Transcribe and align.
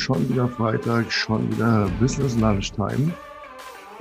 schon 0.00 0.28
wieder 0.30 0.48
Freitag, 0.48 1.12
schon 1.12 1.50
wieder 1.52 1.88
Business 2.00 2.36
Lunchtime. 2.38 3.12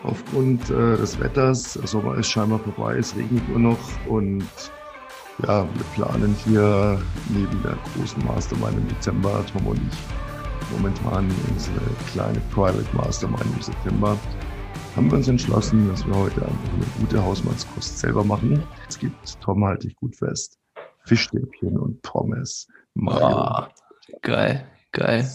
Aufgrund 0.03 0.69
äh, 0.69 0.95
des 0.95 1.19
Wetters, 1.19 1.73
Sommer 1.73 2.17
ist 2.17 2.29
scheinbar 2.29 2.59
vorbei, 2.59 2.97
es 2.97 3.15
regnet 3.17 3.47
nur 3.49 3.59
noch 3.59 4.07
und 4.07 4.47
ja, 5.43 5.63
wir 5.63 5.83
planen 5.95 6.35
hier 6.45 7.01
neben 7.29 7.61
der 7.63 7.77
großen 7.93 8.25
Mastermind 8.25 8.77
im 8.77 8.87
Dezember, 8.87 9.43
Tom 9.51 9.67
und 9.67 9.77
ich, 9.77 10.77
momentan 10.77 11.29
unsere 11.51 11.79
kleine 12.11 12.39
Private 12.53 12.95
Mastermind 12.95 13.45
im 13.57 13.61
September, 13.61 14.17
haben 14.95 15.11
wir 15.11 15.17
uns 15.17 15.27
entschlossen, 15.27 15.89
dass 15.89 16.07
wir 16.07 16.15
heute 16.15 16.41
einfach 16.41 16.73
eine 16.75 16.85
gute 17.01 17.21
Hausmannskost 17.21 17.99
selber 17.99 18.23
machen. 18.23 18.63
Es 18.87 18.97
gibt, 18.97 19.39
Tom 19.41 19.65
halte 19.65 19.87
ich 19.87 19.95
gut 19.95 20.15
fest, 20.15 20.57
Fischstäbchen 21.05 21.77
und 21.77 22.01
Pommes. 22.03 22.67
Mayo. 22.93 23.67
Oh, 23.67 24.17
geil, 24.21 24.65
geil. 24.91 25.29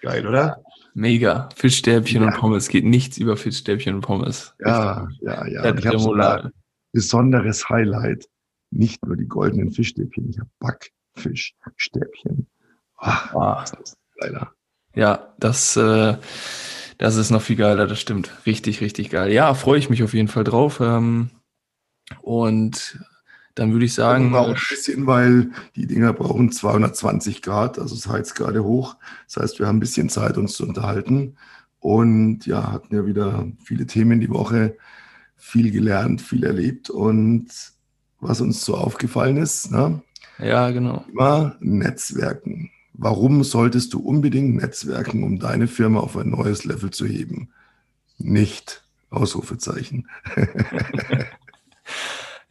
Geil, 0.00 0.26
oder? 0.26 0.62
Mega. 0.94 1.48
Fischstäbchen 1.54 2.22
ja. 2.22 2.28
und 2.28 2.34
Pommes. 2.34 2.68
Geht 2.68 2.84
nichts 2.84 3.18
über 3.18 3.36
Fischstäbchen 3.36 3.94
und 3.94 4.00
Pommes. 4.00 4.54
Ja, 4.60 5.08
ja, 5.20 5.46
ja. 5.46 5.64
ja 5.64 5.74
ich 5.74 5.86
habe 5.86 5.98
so 5.98 6.14
ein 6.14 6.52
besonderes 6.92 7.68
Highlight. 7.68 8.28
Nicht 8.70 9.04
nur 9.04 9.16
die 9.16 9.26
goldenen 9.26 9.72
Fischstäbchen, 9.72 10.30
ich 10.30 10.38
habe 10.38 10.50
Backfischstäbchen. 10.60 12.46
Ach, 12.98 13.34
ah. 13.34 13.64
das 13.76 13.96
geiler. 14.20 14.52
Ja, 14.94 15.34
das, 15.38 15.76
äh, 15.76 16.16
das 16.98 17.16
ist 17.16 17.30
noch 17.30 17.42
viel 17.42 17.56
geiler, 17.56 17.86
das 17.86 18.00
stimmt. 18.00 18.30
Richtig, 18.46 18.80
richtig 18.80 19.10
geil. 19.10 19.32
Ja, 19.32 19.54
freue 19.54 19.78
ich 19.78 19.90
mich 19.90 20.02
auf 20.02 20.14
jeden 20.14 20.28
Fall 20.28 20.44
drauf. 20.44 20.80
Ähm, 20.80 21.30
und 22.22 22.98
dann 23.54 23.72
würde 23.72 23.84
ich 23.84 23.94
sagen. 23.94 24.34
Auch 24.34 24.48
ein 24.48 24.54
bisschen, 24.54 25.06
weil 25.06 25.50
die 25.76 25.86
Dinger 25.86 26.12
brauchen 26.12 26.52
220 26.52 27.42
Grad, 27.42 27.78
also 27.78 27.94
es 27.94 28.06
heizt 28.06 28.34
gerade 28.34 28.64
hoch. 28.64 28.96
Das 29.26 29.42
heißt, 29.42 29.58
wir 29.58 29.66
haben 29.66 29.76
ein 29.76 29.80
bisschen 29.80 30.08
Zeit, 30.08 30.38
uns 30.38 30.54
zu 30.54 30.66
unterhalten. 30.66 31.36
Und 31.78 32.46
ja, 32.46 32.72
hatten 32.72 32.94
ja 32.94 33.06
wieder 33.06 33.46
viele 33.64 33.86
Themen 33.86 34.20
die 34.20 34.30
Woche, 34.30 34.76
viel 35.36 35.70
gelernt, 35.70 36.20
viel 36.20 36.44
erlebt. 36.44 36.90
Und 36.90 37.48
was 38.20 38.40
uns 38.40 38.64
so 38.64 38.76
aufgefallen 38.76 39.38
ist, 39.38 39.70
ne? 39.70 40.02
Ja, 40.38 40.70
genau. 40.70 41.04
Immer 41.10 41.56
Netzwerken. 41.60 42.70
Warum 42.92 43.44
solltest 43.44 43.94
du 43.94 44.00
unbedingt 44.00 44.56
Netzwerken, 44.56 45.22
um 45.22 45.38
deine 45.38 45.66
Firma 45.66 46.00
auf 46.00 46.16
ein 46.16 46.30
neues 46.30 46.64
Level 46.64 46.90
zu 46.90 47.06
heben? 47.06 47.50
Nicht. 48.18 48.84
Ausrufezeichen. 49.10 50.08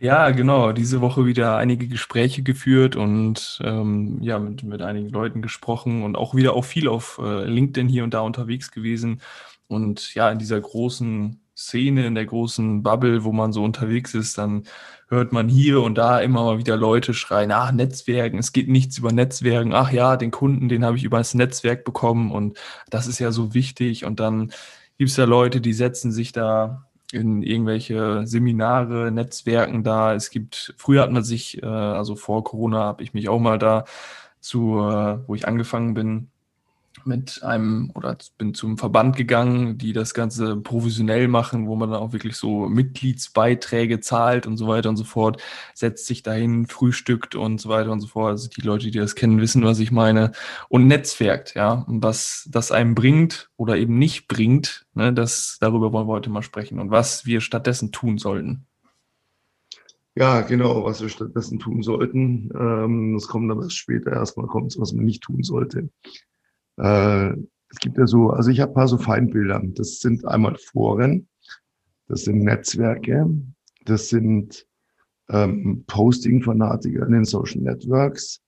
Ja, 0.01 0.29
genau. 0.31 0.71
Diese 0.71 1.01
Woche 1.01 1.25
wieder 1.25 1.57
einige 1.57 1.87
Gespräche 1.89 2.41
geführt 2.41 2.95
und 2.95 3.59
ähm, 3.61 4.21
ja, 4.21 4.39
mit, 4.39 4.63
mit 4.63 4.81
einigen 4.81 5.09
Leuten 5.09 5.41
gesprochen 5.41 6.03
und 6.03 6.15
auch 6.15 6.33
wieder 6.35 6.53
auch 6.53 6.63
viel 6.63 6.87
auf 6.87 7.19
äh, 7.21 7.43
LinkedIn 7.43 7.89
hier 7.89 8.05
und 8.05 8.13
da 8.13 8.21
unterwegs 8.21 8.71
gewesen. 8.71 9.21
Und 9.67 10.15
ja, 10.15 10.31
in 10.31 10.39
dieser 10.39 10.61
großen 10.61 11.41
Szene, 11.55 12.07
in 12.07 12.15
der 12.15 12.25
großen 12.25 12.81
Bubble, 12.81 13.25
wo 13.25 13.33
man 13.33 13.51
so 13.51 13.61
unterwegs 13.61 14.13
ist, 14.13 14.37
dann 14.37 14.63
hört 15.09 15.33
man 15.33 15.49
hier 15.49 15.81
und 15.81 15.95
da 15.97 16.19
immer 16.21 16.45
mal 16.45 16.57
wieder 16.59 16.77
Leute 16.77 17.13
schreien, 17.13 17.51
ach, 17.51 17.73
Netzwerken, 17.73 18.39
es 18.39 18.53
geht 18.53 18.69
nichts 18.69 18.97
über 18.99 19.11
Netzwerken, 19.11 19.73
ach 19.73 19.91
ja, 19.91 20.15
den 20.15 20.31
Kunden, 20.31 20.69
den 20.69 20.85
habe 20.85 20.95
ich 20.95 21.03
über 21.03 21.17
das 21.17 21.33
Netzwerk 21.33 21.83
bekommen 21.83 22.31
und 22.31 22.57
das 22.89 23.07
ist 23.07 23.19
ja 23.19 23.31
so 23.31 23.53
wichtig. 23.53 24.05
Und 24.05 24.21
dann 24.21 24.53
gibt 24.97 25.09
es 25.09 25.17
ja 25.17 25.25
Leute, 25.25 25.59
die 25.59 25.73
setzen 25.73 26.13
sich 26.13 26.31
da 26.31 26.88
in 27.11 27.41
irgendwelche 27.43 28.25
Seminare, 28.27 29.11
Netzwerken 29.11 29.83
da. 29.83 30.13
Es 30.13 30.29
gibt, 30.29 30.73
früher 30.77 31.03
hat 31.03 31.11
man 31.11 31.23
sich, 31.23 31.61
äh, 31.63 31.65
also 31.65 32.15
vor 32.15 32.43
Corona 32.43 32.79
habe 32.79 33.03
ich 33.03 33.13
mich 33.13 33.29
auch 33.29 33.39
mal 33.39 33.57
da 33.59 33.85
zu, 34.39 34.77
äh, 34.79 35.19
wo 35.27 35.35
ich 35.35 35.47
angefangen 35.47 35.93
bin, 35.93 36.31
mit 37.09 37.43
einem 37.43 37.91
oder 37.95 38.17
bin 38.37 38.53
zum 38.53 38.77
Verband 38.77 39.17
gegangen, 39.17 39.77
die 39.77 39.91
das 39.91 40.13
Ganze 40.13 40.55
professionell 40.55 41.27
machen, 41.27 41.67
wo 41.67 41.75
man 41.75 41.91
dann 41.91 41.99
auch 41.99 42.13
wirklich 42.13 42.37
so 42.37 42.69
Mitgliedsbeiträge 42.69 43.99
zahlt 43.99 44.47
und 44.47 44.55
so 44.55 44.67
weiter 44.67 44.87
und 44.87 44.95
so 44.95 45.03
fort, 45.03 45.41
setzt 45.73 46.05
sich 46.05 46.23
dahin, 46.23 46.67
frühstückt 46.67 47.35
und 47.35 47.59
so 47.59 47.67
weiter 47.67 47.91
und 47.91 47.99
so 47.99 48.07
fort. 48.07 48.31
Also 48.31 48.47
die 48.47 48.61
Leute, 48.61 48.89
die 48.91 48.97
das 48.97 49.15
kennen, 49.15 49.41
wissen, 49.41 49.65
was 49.65 49.79
ich 49.79 49.91
meine. 49.91 50.31
Und 50.69 50.87
netzwerkt, 50.87 51.55
ja. 51.55 51.73
Und 51.73 52.01
was 52.01 52.47
das 52.49 52.71
einem 52.71 52.95
bringt 52.95 53.49
oder 53.57 53.75
eben 53.75 53.99
nicht 53.99 54.29
bringt, 54.29 54.85
ne, 54.93 55.11
das, 55.11 55.57
darüber 55.59 55.91
wollen 55.91 56.07
wir 56.07 56.13
heute 56.13 56.29
mal 56.29 56.43
sprechen 56.43 56.79
und 56.79 56.91
was 56.91 57.25
wir 57.25 57.41
stattdessen 57.41 57.91
tun 57.91 58.17
sollten. 58.17 58.65
Ja, 60.15 60.41
genau, 60.41 60.83
was 60.83 61.01
wir 61.01 61.09
stattdessen 61.09 61.59
tun 61.59 61.81
sollten. 61.81 62.51
Ähm, 62.53 63.13
das 63.13 63.27
kommt 63.27 63.49
aber 63.51 63.69
später. 63.69 64.11
Erstmal 64.11 64.47
kommt 64.47 64.71
es, 64.71 64.79
was 64.79 64.91
man 64.91 65.05
nicht 65.05 65.23
tun 65.23 65.43
sollte. 65.43 65.89
Äh, 66.79 67.33
es 67.71 67.77
gibt 67.79 67.97
ja 67.97 68.07
so, 68.07 68.31
also 68.31 68.49
ich 68.49 68.59
habe 68.59 68.71
ein 68.71 68.75
paar 68.75 68.87
so 68.87 68.97
Feindbilder. 68.97 69.61
Das 69.75 69.99
sind 69.99 70.25
einmal 70.25 70.55
Foren, 70.57 71.27
das 72.07 72.23
sind 72.23 72.43
Netzwerke, 72.43 73.29
das 73.85 74.09
sind 74.09 74.65
ähm, 75.29 75.83
Posting-Fanatiker 75.85 77.05
in 77.05 77.11
den 77.11 77.25
Social 77.25 77.61
Networks 77.61 78.41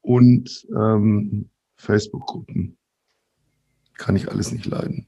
und 0.00 0.66
ähm, 0.74 1.50
Facebook-Gruppen. 1.76 2.78
Kann 3.98 4.16
ich 4.16 4.30
alles 4.30 4.50
nicht 4.50 4.66
leiden. 4.66 5.06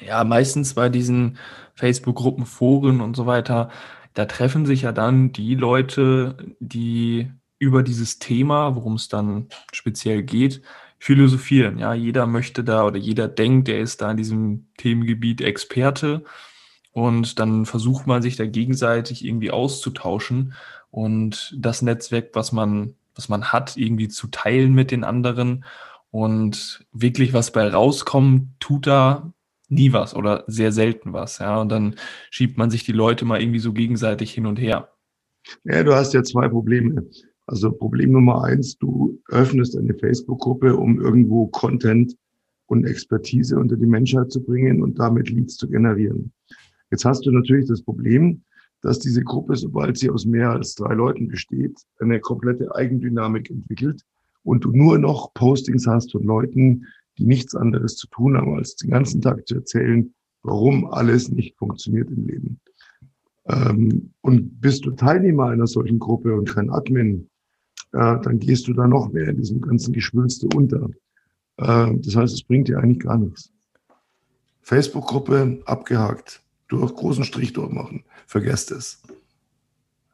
Ja, 0.00 0.22
meistens 0.22 0.74
bei 0.74 0.88
diesen 0.88 1.38
Facebook-Gruppen, 1.74 2.46
Foren 2.46 3.00
und 3.00 3.16
so 3.16 3.26
weiter, 3.26 3.70
da 4.14 4.26
treffen 4.26 4.64
sich 4.64 4.82
ja 4.82 4.92
dann 4.92 5.32
die 5.32 5.54
Leute, 5.54 6.36
die 6.60 7.30
über 7.58 7.82
dieses 7.82 8.20
Thema, 8.20 8.76
worum 8.76 8.94
es 8.94 9.08
dann 9.08 9.48
speziell 9.72 10.22
geht, 10.22 10.62
philosophieren. 10.98 11.78
Ja, 11.78 11.94
jeder 11.94 12.26
möchte 12.26 12.64
da 12.64 12.84
oder 12.84 12.98
jeder 12.98 13.28
denkt, 13.28 13.68
er 13.68 13.80
ist 13.80 14.02
da 14.02 14.10
in 14.10 14.16
diesem 14.16 14.66
Themengebiet 14.76 15.40
Experte. 15.40 16.24
Und 16.92 17.38
dann 17.38 17.66
versucht 17.66 18.06
man 18.06 18.22
sich 18.22 18.36
da 18.36 18.46
gegenseitig 18.46 19.24
irgendwie 19.24 19.50
auszutauschen 19.50 20.54
und 20.90 21.54
das 21.56 21.82
Netzwerk, 21.82 22.30
was 22.32 22.50
man, 22.52 22.94
was 23.14 23.28
man 23.28 23.52
hat, 23.52 23.76
irgendwie 23.76 24.08
zu 24.08 24.28
teilen 24.28 24.74
mit 24.74 24.90
den 24.90 25.04
anderen. 25.04 25.64
Und 26.10 26.86
wirklich 26.92 27.34
was 27.34 27.52
bei 27.52 27.68
rauskommt, 27.68 28.48
tut 28.60 28.86
da 28.86 29.32
nie 29.68 29.92
was 29.92 30.16
oder 30.16 30.44
sehr 30.46 30.72
selten 30.72 31.12
was. 31.12 31.38
Ja, 31.38 31.60
und 31.60 31.68
dann 31.68 31.96
schiebt 32.30 32.56
man 32.56 32.70
sich 32.70 32.84
die 32.84 32.92
Leute 32.92 33.24
mal 33.24 33.40
irgendwie 33.40 33.58
so 33.58 33.72
gegenseitig 33.72 34.32
hin 34.32 34.46
und 34.46 34.56
her. 34.56 34.92
Ja, 35.64 35.82
du 35.82 35.94
hast 35.94 36.14
ja 36.14 36.22
zwei 36.22 36.48
Probleme. 36.48 37.06
Also 37.48 37.72
Problem 37.72 38.12
Nummer 38.12 38.44
eins, 38.44 38.76
du 38.76 39.18
öffnest 39.30 39.74
eine 39.74 39.94
Facebook-Gruppe, 39.94 40.76
um 40.76 41.00
irgendwo 41.00 41.46
Content 41.46 42.14
und 42.66 42.84
Expertise 42.84 43.58
unter 43.58 43.76
die 43.76 43.86
Menschheit 43.86 44.30
zu 44.30 44.44
bringen 44.44 44.82
und 44.82 44.98
damit 44.98 45.30
Leads 45.30 45.56
zu 45.56 45.66
generieren. 45.66 46.30
Jetzt 46.90 47.06
hast 47.06 47.24
du 47.24 47.30
natürlich 47.30 47.66
das 47.66 47.82
Problem, 47.82 48.42
dass 48.82 48.98
diese 48.98 49.24
Gruppe, 49.24 49.56
sobald 49.56 49.96
sie 49.96 50.10
aus 50.10 50.26
mehr 50.26 50.50
als 50.50 50.74
drei 50.74 50.92
Leuten 50.92 51.28
besteht, 51.28 51.74
eine 52.00 52.20
komplette 52.20 52.74
Eigendynamik 52.74 53.48
entwickelt 53.48 54.02
und 54.42 54.64
du 54.64 54.70
nur 54.70 54.98
noch 54.98 55.32
Postings 55.32 55.86
hast 55.86 56.12
von 56.12 56.24
Leuten, 56.24 56.84
die 57.16 57.24
nichts 57.24 57.54
anderes 57.54 57.96
zu 57.96 58.08
tun 58.08 58.36
haben, 58.36 58.56
als 58.56 58.76
den 58.76 58.90
ganzen 58.90 59.22
Tag 59.22 59.48
zu 59.48 59.54
erzählen, 59.54 60.12
warum 60.42 60.84
alles 60.92 61.30
nicht 61.30 61.56
funktioniert 61.56 62.10
im 62.10 62.26
Leben. 62.26 62.60
Ähm, 63.46 64.12
und 64.20 64.60
bist 64.60 64.84
du 64.84 64.90
Teilnehmer 64.90 65.46
einer 65.46 65.66
solchen 65.66 65.98
Gruppe 65.98 66.36
und 66.36 66.50
kein 66.50 66.68
Admin, 66.68 67.30
äh, 67.92 68.20
dann 68.22 68.38
gehst 68.38 68.68
du 68.68 68.74
da 68.74 68.86
noch 68.86 69.12
mehr 69.12 69.28
in 69.28 69.36
diesem 69.36 69.60
ganzen 69.60 69.92
Geschwülste 69.92 70.48
unter. 70.54 70.88
Äh, 71.56 71.94
das 71.98 72.16
heißt, 72.16 72.34
es 72.34 72.42
bringt 72.42 72.68
dir 72.68 72.78
eigentlich 72.78 73.00
gar 73.00 73.18
nichts. 73.18 73.50
Facebook-Gruppe 74.62 75.60
abgehakt, 75.64 76.42
durch 76.68 76.94
großen 76.94 77.24
Strich 77.24 77.54
durchmachen, 77.54 78.04
vergesst 78.26 78.70
es. 78.70 79.00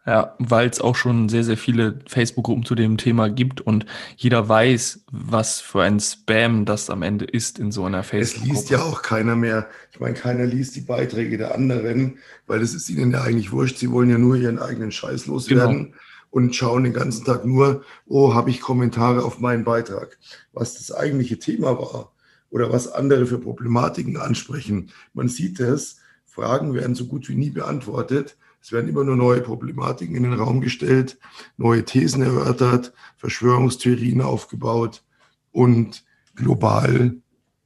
Ja, 0.07 0.37
weil 0.39 0.69
es 0.69 0.83
auch 0.83 0.97
schon 0.97 1.31
sehr, 1.31 1.45
sehr 1.45 1.57
viele 1.57 1.99
Facebook-Gruppen 2.07 2.65
zu 2.65 2.75
dem 2.75 2.99
Thema 2.99 3.31
gibt 3.31 3.63
und 3.63 3.87
jeder 4.17 4.47
weiß, 4.49 5.07
was 5.11 5.61
für 5.61 5.83
ein 5.83 5.99
Spam 5.99 6.67
das 6.67 6.91
am 6.91 7.03
Ende 7.03 7.25
ist 7.25 7.59
in 7.59 7.73
so 7.73 7.85
einer 7.85 8.03
Facebook-Gruppe. 8.03 8.53
Es 8.53 8.57
liest 8.57 8.71
ja 8.71 8.83
auch 8.83 9.01
keiner 9.01 9.35
mehr. 9.35 9.67
Ich 9.93 10.01
meine, 10.01 10.15
keiner 10.15 10.45
liest 10.45 10.77
die 10.77 10.83
Beiträge 10.83 11.39
der 11.39 11.55
anderen, 11.55 12.19
weil 12.47 12.61
es 12.61 12.75
ist 12.75 12.91
ihnen 12.91 13.13
ja 13.13 13.23
eigentlich 13.23 13.51
wurscht. 13.51 13.79
Sie 13.79 13.91
wollen 13.91 14.11
ja 14.11 14.19
nur 14.19 14.37
ihren 14.37 14.59
eigenen 14.59 14.93
Scheiß 14.93 15.27
loswerden. 15.27 15.85
Genau 15.85 15.97
und 16.35 16.57
schauen 16.57 16.83
den 16.83 16.93
ganzen 16.93 17.25
Tag 17.25 17.45
nur, 17.45 17.85
oh, 18.07 18.35
habe 18.35 18.51
ich 18.51 18.61
Kommentare 18.61 19.25
auf 19.25 19.39
meinen 19.39 19.63
Beitrag. 19.63 20.19
Was 20.53 20.75
das 20.75 20.91
eigentliche 20.91 21.39
Thema 21.39 21.79
war 21.79 22.13
oder 22.51 22.73
was 22.73 22.89
andere 22.89 23.27
für 23.27 23.39
Problematiken 23.39 24.17
ansprechen. 24.17 24.91
Man 25.13 25.29
sieht 25.29 25.61
es, 25.61 25.99
Fragen 26.25 26.75
werden 26.75 26.97
so 26.97 27.07
gut 27.07 27.29
wie 27.29 27.37
nie 27.37 27.51
beantwortet. 27.51 28.37
Es 28.61 28.73
werden 28.73 28.89
immer 28.89 29.05
nur 29.05 29.15
neue 29.15 29.43
Problematiken 29.43 30.17
in 30.17 30.25
den 30.25 30.33
Raum 30.33 30.61
gestellt, 30.61 31.19
neue 31.57 31.85
Thesen 31.85 32.23
erörtert, 32.23 32.93
Verschwörungstheorien 33.17 34.21
aufgebaut 34.21 35.05
und 35.53 36.05
global 36.35 37.15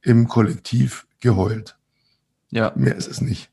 im 0.03 0.27
Kollektiv 0.27 1.07
geheult. 1.21 1.75
Ja. 2.51 2.71
Mehr 2.75 2.95
ist 2.95 3.07
es 3.07 3.19
nicht. 3.19 3.48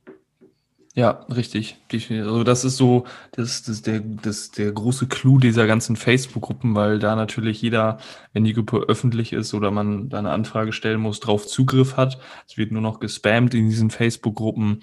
Ja, 0.96 1.26
richtig. 1.28 1.76
Also 1.93 2.43
das 2.43 2.64
ist 2.64 2.78
so, 2.78 3.04
das, 3.32 3.62
das, 3.62 3.82
der, 3.82 4.00
das, 4.00 4.50
der 4.50 4.72
große 4.72 5.08
Clou 5.08 5.38
dieser 5.38 5.66
ganzen 5.66 5.94
Facebook-Gruppen, 5.94 6.75
weil 6.75 6.98
da 6.98 7.14
natürlich 7.14 7.60
jeder, 7.60 7.98
wenn 8.32 8.44
die 8.44 8.54
Gruppe 8.54 8.78
öffentlich 8.88 9.34
ist 9.34 9.52
oder 9.52 9.70
man 9.70 10.08
da 10.08 10.19
eine 10.19 10.31
Anfrage 10.31 10.72
stellen 10.72 11.02
muss, 11.02 11.20
drauf 11.20 11.46
Zugriff 11.46 11.98
hat. 11.98 12.19
Es 12.48 12.56
wird 12.56 12.72
nur 12.72 12.81
noch 12.81 12.98
gespammt 12.98 13.52
in 13.52 13.69
diesen 13.69 13.90
Facebook-Gruppen. 13.90 14.82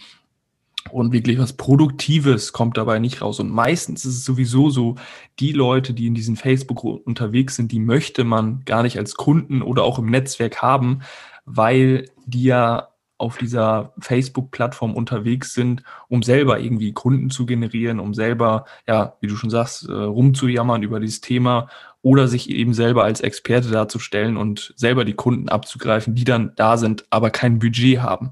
Und 0.92 1.14
wirklich 1.14 1.40
was 1.40 1.54
Produktives 1.54 2.54
kommt 2.54 2.78
dabei 2.78 3.00
nicht 3.00 3.24
raus. 3.24 3.40
Und 3.40 3.50
meistens 3.50 4.06
ist 4.06 4.18
es 4.18 4.24
sowieso 4.24 4.70
so, 4.70 4.96
die 5.40 5.52
Leute, 5.52 5.96
die 5.96 6.06
in 6.06 6.14
diesen 6.14 6.36
Facebook-Gruppen 6.36 7.06
unterwegs 7.06 7.56
sind, 7.56 7.72
die 7.72 7.80
möchte 7.80 8.24
man 8.24 8.62
gar 8.66 8.84
nicht 8.84 9.00
als 9.00 9.16
Kunden 9.16 9.64
oder 9.64 9.82
auch 9.84 9.98
im 9.98 10.12
Netzwerk 10.12 10.62
haben, 10.62 11.02
weil 11.46 12.06
die 12.28 12.44
ja 12.44 12.93
auf 13.24 13.38
dieser 13.38 13.94
Facebook-Plattform 14.00 14.94
unterwegs 14.96 15.54
sind, 15.54 15.82
um 16.10 16.24
selber 16.24 16.60
irgendwie 16.60 16.92
Kunden 16.92 17.30
zu 17.30 17.46
generieren, 17.46 18.02
um 18.02 18.14
selber, 18.14 18.66
ja, 18.86 19.16
wie 19.22 19.28
du 19.28 19.38
schon 19.38 19.50
sagst, 19.50 19.88
äh, 19.88 19.94
rumzujammern 19.94 20.84
über 20.84 21.00
dieses 21.00 21.22
Thema 21.22 21.70
oder 22.02 22.28
sich 22.28 22.50
eben 22.50 22.74
selber 22.74 23.06
als 23.06 23.22
Experte 23.22 23.72
darzustellen 23.72 24.36
und 24.36 24.74
selber 24.76 25.06
die 25.06 25.14
Kunden 25.14 25.48
abzugreifen, 25.48 26.16
die 26.16 26.26
dann 26.26 26.52
da 26.58 26.76
sind, 26.76 27.06
aber 27.10 27.30
kein 27.30 27.60
Budget 27.60 28.02
haben. 28.02 28.32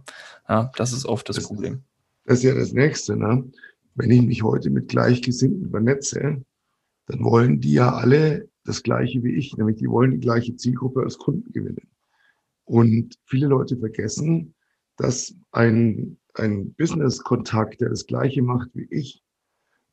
Ja, 0.49 0.69
das 0.75 0.91
ist 0.91 1.05
oft 1.05 1.29
das, 1.29 1.37
das 1.37 1.47
Problem. 1.47 1.83
Das 2.25 2.39
ist 2.39 2.43
ja 2.43 2.53
das 2.53 2.73
Nächste. 2.73 3.15
Ne? 3.15 3.45
Wenn 3.95 4.11
ich 4.11 4.21
mich 4.21 4.43
heute 4.43 4.69
mit 4.69 4.89
Gleichgesinnten 4.89 5.69
vernetze, 5.69 6.43
dann 7.07 7.23
wollen 7.23 7.61
die 7.61 7.73
ja 7.73 7.93
alle 7.93 8.49
das 8.65 8.83
Gleiche 8.83 9.23
wie 9.23 9.35
ich, 9.35 9.55
nämlich 9.55 9.77
die 9.77 9.89
wollen 9.89 10.11
die 10.11 10.19
gleiche 10.19 10.55
Zielgruppe 10.57 11.01
als 11.01 11.17
Kunden 11.17 11.49
gewinnen. 11.53 11.87
Und 12.65 13.15
viele 13.25 13.47
Leute 13.47 13.77
vergessen, 13.77 14.53
dass 15.01 15.33
ein, 15.51 16.17
ein 16.35 16.73
Business-Kontakt, 16.73 17.81
der 17.81 17.89
das 17.89 18.05
Gleiche 18.05 18.43
macht 18.43 18.69
wie 18.73 18.87
ich, 18.91 19.23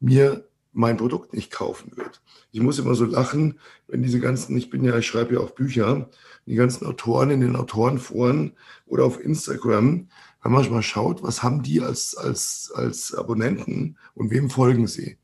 mir 0.01 0.47
mein 0.73 0.99
Produkt 0.99 1.33
nicht 1.33 1.51
kaufen 1.51 1.97
wird. 1.97 2.23
Ich 2.53 2.61
muss 2.61 2.79
immer 2.79 2.95
so 2.95 3.05
lachen, 3.05 3.59
wenn 3.89 4.03
diese 4.03 4.21
ganzen, 4.21 4.57
ich 4.57 4.69
bin 4.69 4.85
ja, 4.85 4.97
ich 4.99 5.07
schreibe 5.07 5.35
ja 5.35 5.41
auch 5.41 5.51
Bücher, 5.51 6.11
die 6.47 6.55
ganzen 6.55 6.87
Autoren 6.87 7.31
in 7.31 7.41
den 7.41 7.57
Autorenforen 7.57 8.53
oder 8.87 9.05
auf 9.05 9.19
Instagram, 9.19 10.09
wenn 10.43 10.53
man 10.53 10.71
mal 10.71 10.83
schaut, 10.83 11.23
was 11.23 11.43
haben 11.43 11.63
die 11.63 11.81
als, 11.81 12.15
als, 12.17 12.71
als 12.75 13.15
Abonnenten 13.15 13.97
und 14.15 14.31
wem 14.31 14.51
folgen 14.51 14.87
sie? 14.87 15.17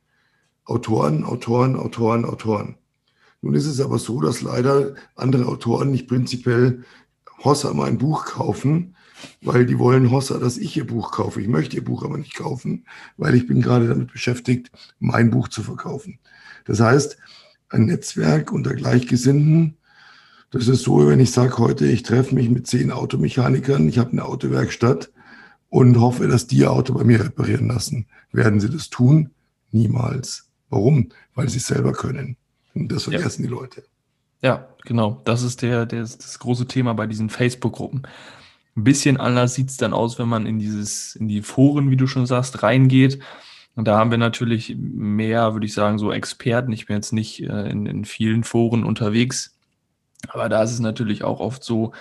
Autoren, 0.64 1.24
Autoren, 1.24 1.76
Autoren, 1.76 2.24
Autoren. 2.24 2.78
Nun 3.42 3.54
ist 3.54 3.66
es 3.66 3.80
aber 3.80 3.98
so, 3.98 4.20
dass 4.20 4.40
leider 4.40 4.94
andere 5.14 5.46
Autoren 5.46 5.90
nicht 5.90 6.08
prinzipiell 6.08 6.84
Hossa 7.44 7.74
mein 7.74 7.98
Buch 7.98 8.24
kaufen, 8.24 8.93
weil 9.42 9.66
die 9.66 9.78
wollen 9.78 10.10
Hossa, 10.10 10.38
dass 10.38 10.56
ich 10.56 10.76
ihr 10.76 10.86
Buch 10.86 11.12
kaufe. 11.12 11.40
Ich 11.40 11.48
möchte 11.48 11.76
ihr 11.76 11.84
Buch 11.84 12.04
aber 12.04 12.18
nicht 12.18 12.34
kaufen, 12.34 12.86
weil 13.16 13.34
ich 13.34 13.46
bin 13.46 13.60
gerade 13.60 13.88
damit 13.88 14.12
beschäftigt, 14.12 14.70
mein 14.98 15.30
Buch 15.30 15.48
zu 15.48 15.62
verkaufen. 15.62 16.18
Das 16.64 16.80
heißt, 16.80 17.16
ein 17.68 17.86
Netzwerk 17.86 18.52
unter 18.52 18.74
Gleichgesinnten, 18.74 19.76
das 20.50 20.68
ist 20.68 20.84
so, 20.84 21.08
wenn 21.08 21.18
ich 21.18 21.32
sage 21.32 21.58
heute, 21.58 21.86
ich 21.86 22.04
treffe 22.04 22.34
mich 22.34 22.48
mit 22.48 22.66
zehn 22.66 22.92
Automechanikern, 22.92 23.88
ich 23.88 23.98
habe 23.98 24.12
eine 24.12 24.24
Autowerkstatt 24.24 25.10
und 25.68 25.98
hoffe, 25.98 26.28
dass 26.28 26.46
die 26.46 26.58
ihr 26.58 26.70
Auto 26.70 26.94
bei 26.94 27.02
mir 27.02 27.24
reparieren 27.24 27.66
lassen. 27.66 28.06
Werden 28.30 28.60
sie 28.60 28.70
das 28.70 28.88
tun? 28.88 29.30
Niemals. 29.72 30.48
Warum? 30.70 31.08
Weil 31.34 31.48
sie 31.48 31.58
es 31.58 31.66
selber 31.66 31.92
können. 31.92 32.36
Und 32.74 32.92
das 32.92 33.04
vergessen 33.04 33.42
ja. 33.42 33.48
die 33.48 33.54
Leute. 33.54 33.84
Ja, 34.42 34.68
genau. 34.84 35.20
Das 35.24 35.42
ist 35.42 35.62
der, 35.62 35.86
der, 35.86 36.02
das 36.02 36.38
große 36.38 36.66
Thema 36.66 36.94
bei 36.94 37.06
diesen 37.06 37.30
Facebook-Gruppen. 37.30 38.02
Ein 38.76 38.84
bisschen 38.84 39.16
anders 39.18 39.54
sieht 39.54 39.70
es 39.70 39.76
dann 39.76 39.92
aus, 39.92 40.18
wenn 40.18 40.28
man 40.28 40.46
in 40.46 40.58
dieses, 40.58 41.14
in 41.16 41.28
die 41.28 41.42
Foren, 41.42 41.90
wie 41.90 41.96
du 41.96 42.06
schon 42.06 42.26
sagst, 42.26 42.62
reingeht. 42.62 43.20
Und 43.76 43.86
da 43.88 43.98
haben 43.98 44.10
wir 44.10 44.18
natürlich 44.18 44.76
mehr, 44.78 45.52
würde 45.52 45.66
ich 45.66 45.74
sagen, 45.74 45.98
so 45.98 46.12
Experten. 46.12 46.72
Ich 46.72 46.86
bin 46.86 46.96
jetzt 46.96 47.12
nicht 47.12 47.42
äh, 47.42 47.68
in, 47.68 47.86
in 47.86 48.04
vielen 48.04 48.44
Foren 48.44 48.84
unterwegs, 48.84 49.56
aber 50.28 50.48
da 50.48 50.62
ist 50.62 50.72
es 50.72 50.80
natürlich 50.80 51.24
auch 51.24 51.40
oft 51.40 51.62
so, 51.62 51.92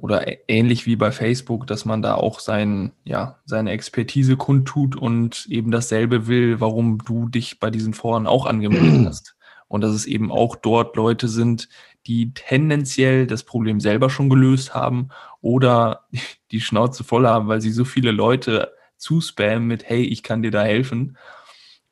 oder 0.00 0.24
ähnlich 0.48 0.86
wie 0.86 0.96
bei 0.96 1.12
Facebook, 1.12 1.66
dass 1.66 1.84
man 1.84 2.00
da 2.00 2.14
auch 2.14 2.40
sein, 2.40 2.92
ja, 3.04 3.38
seine 3.44 3.72
Expertise 3.72 4.36
kundtut 4.36 4.96
und 4.96 5.46
eben 5.50 5.70
dasselbe 5.70 6.26
will, 6.26 6.58
warum 6.58 6.98
du 7.04 7.28
dich 7.28 7.60
bei 7.60 7.70
diesen 7.70 7.92
Foren 7.92 8.26
auch 8.26 8.46
angemeldet 8.46 9.06
hast. 9.08 9.36
Und 9.68 9.82
dass 9.82 9.92
es 9.92 10.06
eben 10.06 10.32
auch 10.32 10.56
dort 10.56 10.96
Leute 10.96 11.28
sind, 11.28 11.68
die 12.06 12.32
tendenziell 12.32 13.26
das 13.26 13.44
Problem 13.44 13.80
selber 13.80 14.10
schon 14.10 14.28
gelöst 14.28 14.74
haben 14.74 15.08
oder 15.40 16.06
die 16.50 16.60
Schnauze 16.60 17.04
voll 17.04 17.26
haben, 17.26 17.48
weil 17.48 17.60
sie 17.60 17.70
so 17.70 17.84
viele 17.84 18.10
Leute 18.10 18.72
zuspammen 18.96 19.66
mit, 19.66 19.88
hey, 19.88 20.02
ich 20.02 20.22
kann 20.22 20.42
dir 20.42 20.50
da 20.50 20.62
helfen 20.62 21.16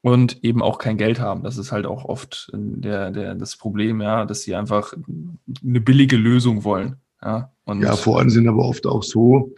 und 0.00 0.44
eben 0.44 0.62
auch 0.62 0.78
kein 0.78 0.96
Geld 0.96 1.20
haben. 1.20 1.42
Das 1.42 1.58
ist 1.58 1.72
halt 1.72 1.86
auch 1.86 2.04
oft 2.04 2.50
der, 2.52 3.10
der, 3.10 3.34
das 3.34 3.56
Problem, 3.56 4.00
ja, 4.00 4.24
dass 4.24 4.42
sie 4.42 4.54
einfach 4.54 4.94
eine 5.64 5.80
billige 5.80 6.16
Lösung 6.16 6.64
wollen. 6.64 6.96
Ja, 7.22 7.52
und 7.64 7.82
ja, 7.82 7.96
vor 7.96 8.18
allem 8.18 8.30
sind 8.30 8.48
aber 8.48 8.64
oft 8.64 8.86
auch 8.86 9.02
so, 9.02 9.52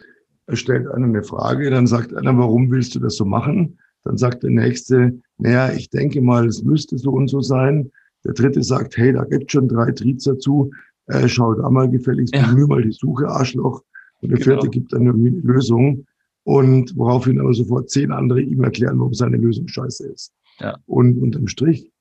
stellt 0.49 0.87
einer 0.87 1.05
eine 1.05 1.23
Frage, 1.23 1.69
dann 1.69 1.87
sagt 1.87 2.13
einer, 2.15 2.37
warum 2.37 2.71
willst 2.71 2.95
du 2.95 2.99
das 2.99 3.15
so 3.15 3.25
machen? 3.25 3.77
Dann 4.03 4.17
sagt 4.17 4.43
der 4.43 4.49
Nächste, 4.49 5.19
naja, 5.37 5.71
ich 5.71 5.89
denke 5.89 6.21
mal, 6.21 6.47
es 6.47 6.63
müsste 6.63 6.97
so 6.97 7.11
und 7.11 7.27
so 7.27 7.41
sein. 7.41 7.91
Der 8.23 8.33
dritte 8.33 8.63
sagt, 8.63 8.97
hey, 8.97 9.13
da 9.13 9.23
gibt 9.23 9.51
schon 9.51 9.67
drei 9.67 9.91
Tweets 9.91 10.25
dazu, 10.25 10.71
äh, 11.07 11.27
schau 11.27 11.53
da 11.53 11.69
mal 11.69 11.89
gefälligst, 11.89 12.35
ja. 12.35 12.47
bemühe 12.47 12.67
mal 12.67 12.81
die 12.81 12.91
Suche, 12.91 13.27
Arschloch. 13.27 13.83
Und 14.21 14.29
der 14.29 14.37
genau. 14.37 14.51
vierte 14.51 14.69
gibt 14.69 14.93
dann 14.93 15.05
irgendwie 15.05 15.29
eine 15.29 15.39
Lösung. 15.39 16.05
Und 16.43 16.95
woraufhin 16.97 17.39
aber 17.39 17.53
sofort 17.53 17.89
zehn 17.89 18.11
andere 18.11 18.41
ihm 18.41 18.63
erklären, 18.63 18.97
warum 18.99 19.13
seine 19.13 19.37
Lösung 19.37 19.67
scheiße 19.67 20.07
ist. 20.07 20.33
Ja. 20.59 20.77
Und 20.85 21.19
unterm 21.19 21.47
Strich 21.47 21.91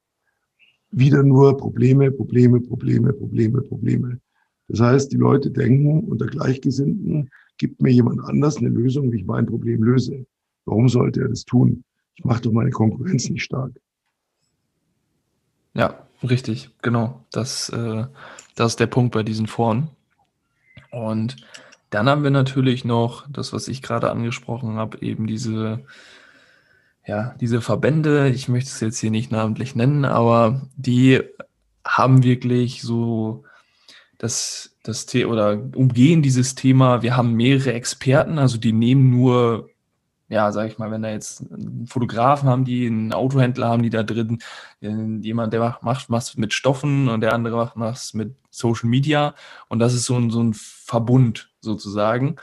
wieder 0.90 1.22
nur 1.22 1.56
Probleme, 1.56 2.10
Probleme, 2.10 2.60
Probleme, 2.60 3.12
Probleme, 3.12 3.60
Probleme. 3.62 4.20
Das 4.68 4.80
heißt, 4.80 5.12
die 5.12 5.16
Leute 5.16 5.50
denken, 5.50 6.04
unter 6.04 6.26
Gleichgesinnten 6.26 7.30
gibt 7.58 7.82
mir 7.82 7.92
jemand 7.92 8.20
anders 8.24 8.56
eine 8.56 8.68
Lösung, 8.68 9.12
wie 9.12 9.18
ich 9.18 9.26
mein 9.26 9.46
Problem 9.46 9.82
löse. 9.82 10.26
Warum 10.64 10.88
sollte 10.88 11.20
er 11.22 11.28
das 11.28 11.44
tun? 11.44 11.84
Ich 12.16 12.24
mache 12.24 12.42
doch 12.42 12.52
meine 12.52 12.70
Konkurrenz 12.70 13.28
nicht 13.28 13.42
stark. 13.42 13.72
Ja, 15.74 16.06
Richtig, 16.22 16.70
genau. 16.82 17.24
Das, 17.30 17.68
äh, 17.70 18.04
das 18.54 18.72
ist 18.72 18.80
der 18.80 18.86
Punkt 18.86 19.12
bei 19.12 19.22
diesen 19.22 19.46
Foren. 19.46 19.90
Und 20.90 21.36
dann 21.90 22.08
haben 22.08 22.22
wir 22.22 22.30
natürlich 22.30 22.84
noch 22.84 23.26
das, 23.28 23.52
was 23.52 23.68
ich 23.68 23.82
gerade 23.82 24.10
angesprochen 24.10 24.76
habe, 24.76 25.00
eben 25.02 25.26
diese, 25.26 25.84
ja, 27.06 27.34
diese 27.40 27.60
Verbände. 27.60 28.28
Ich 28.28 28.48
möchte 28.48 28.70
es 28.70 28.80
jetzt 28.80 28.98
hier 28.98 29.10
nicht 29.10 29.32
namentlich 29.32 29.74
nennen, 29.74 30.04
aber 30.04 30.68
die 30.76 31.22
haben 31.84 32.22
wirklich 32.22 32.82
so 32.82 33.44
das, 34.18 34.76
das 34.82 35.06
The 35.08 35.24
oder 35.24 35.58
umgehen 35.74 36.22
dieses 36.22 36.54
Thema. 36.54 37.02
Wir 37.02 37.16
haben 37.16 37.32
mehrere 37.32 37.72
Experten, 37.72 38.38
also 38.38 38.58
die 38.58 38.72
nehmen 38.72 39.10
nur 39.10 39.69
ja, 40.30 40.52
sag 40.52 40.68
ich 40.68 40.78
mal, 40.78 40.90
wenn 40.92 41.02
da 41.02 41.10
jetzt 41.10 41.44
Fotografen 41.86 42.48
haben 42.48 42.64
die, 42.64 42.86
einen 42.86 43.12
Autohändler 43.12 43.68
haben 43.68 43.82
die 43.82 43.90
da 43.90 44.04
drin, 44.04 44.38
jemand, 44.80 45.52
der 45.52 45.60
macht, 45.60 45.82
macht 45.82 46.08
was 46.08 46.36
mit 46.36 46.54
Stoffen 46.54 47.08
und 47.08 47.20
der 47.20 47.34
andere 47.34 47.56
macht 47.56 47.72
was 47.76 48.14
mit 48.14 48.36
Social 48.50 48.88
Media 48.88 49.34
und 49.68 49.80
das 49.80 49.92
ist 49.92 50.06
so 50.06 50.16
ein, 50.16 50.30
so 50.30 50.42
ein 50.42 50.54
Verbund 50.54 51.50
sozusagen. 51.60 52.36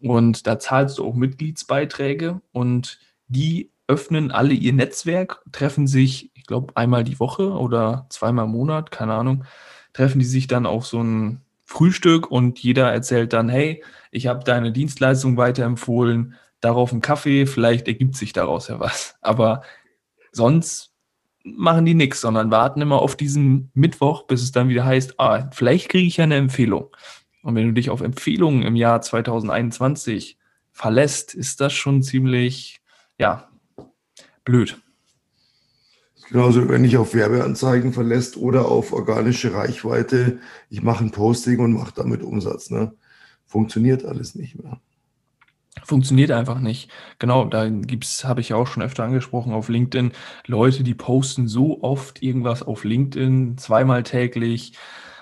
Und 0.00 0.46
da 0.46 0.58
zahlst 0.58 0.98
du 0.98 1.06
auch 1.06 1.14
Mitgliedsbeiträge 1.14 2.40
und 2.52 2.98
die 3.28 3.72
öffnen 3.88 4.30
alle 4.30 4.54
ihr 4.54 4.72
Netzwerk, 4.72 5.42
treffen 5.52 5.86
sich, 5.86 6.30
ich 6.34 6.46
glaube, 6.46 6.76
einmal 6.76 7.04
die 7.04 7.20
Woche 7.20 7.52
oder 7.52 8.06
zweimal 8.08 8.46
im 8.46 8.52
Monat, 8.52 8.90
keine 8.90 9.14
Ahnung, 9.14 9.44
treffen 9.92 10.18
die 10.18 10.24
sich 10.24 10.46
dann 10.46 10.66
auf 10.66 10.86
so 10.86 11.02
ein 11.02 11.42
Frühstück 11.64 12.30
und 12.30 12.58
jeder 12.60 12.90
erzählt 12.90 13.34
dann, 13.34 13.50
hey, 13.50 13.84
ich 14.10 14.26
habe 14.28 14.44
deine 14.44 14.72
Dienstleistung 14.72 15.36
weiterempfohlen, 15.36 16.34
darauf 16.60 16.92
einen 16.92 17.00
Kaffee, 17.00 17.46
vielleicht 17.46 17.88
ergibt 17.88 18.16
sich 18.16 18.32
daraus 18.32 18.68
ja 18.68 18.80
was. 18.80 19.16
Aber 19.20 19.62
sonst 20.32 20.92
machen 21.44 21.84
die 21.84 21.94
nichts, 21.94 22.20
sondern 22.20 22.50
warten 22.50 22.80
immer 22.80 23.00
auf 23.00 23.16
diesen 23.16 23.70
Mittwoch, 23.74 24.26
bis 24.26 24.42
es 24.42 24.52
dann 24.52 24.68
wieder 24.68 24.84
heißt, 24.84 25.18
ah, 25.18 25.48
vielleicht 25.52 25.88
kriege 25.88 26.06
ich 26.06 26.18
ja 26.18 26.24
eine 26.24 26.36
Empfehlung. 26.36 26.88
Und 27.42 27.54
wenn 27.54 27.66
du 27.66 27.72
dich 27.72 27.90
auf 27.90 28.00
Empfehlungen 28.00 28.62
im 28.62 28.76
Jahr 28.76 29.00
2021 29.00 30.38
verlässt, 30.72 31.34
ist 31.34 31.60
das 31.60 31.72
schon 31.72 32.02
ziemlich, 32.02 32.80
ja, 33.18 33.48
blöd. 34.44 34.80
Genauso, 36.30 36.68
wenn 36.68 36.84
ich 36.84 36.98
auf 36.98 37.14
Werbeanzeigen 37.14 37.92
verlässt 37.94 38.36
oder 38.36 38.66
auf 38.66 38.92
organische 38.92 39.54
Reichweite, 39.54 40.40
ich 40.68 40.82
mache 40.82 41.04
ein 41.04 41.10
Posting 41.10 41.58
und 41.60 41.72
mache 41.72 41.94
damit 41.94 42.22
Umsatz. 42.22 42.70
Ne? 42.70 42.92
Funktioniert 43.46 44.04
alles 44.04 44.34
nicht 44.34 44.62
mehr. 44.62 44.78
Funktioniert 45.84 46.30
einfach 46.30 46.60
nicht. 46.60 46.90
Genau, 47.18 47.44
da 47.44 47.68
gibt's, 47.68 48.24
habe 48.24 48.40
ich 48.40 48.50
ja 48.50 48.56
auch 48.56 48.66
schon 48.66 48.82
öfter 48.82 49.04
angesprochen 49.04 49.52
auf 49.52 49.68
LinkedIn, 49.68 50.12
Leute, 50.46 50.82
die 50.82 50.94
posten 50.94 51.48
so 51.48 51.82
oft 51.82 52.22
irgendwas 52.22 52.62
auf 52.62 52.84
LinkedIn, 52.84 53.58
zweimal 53.58 54.02
täglich, 54.02 54.72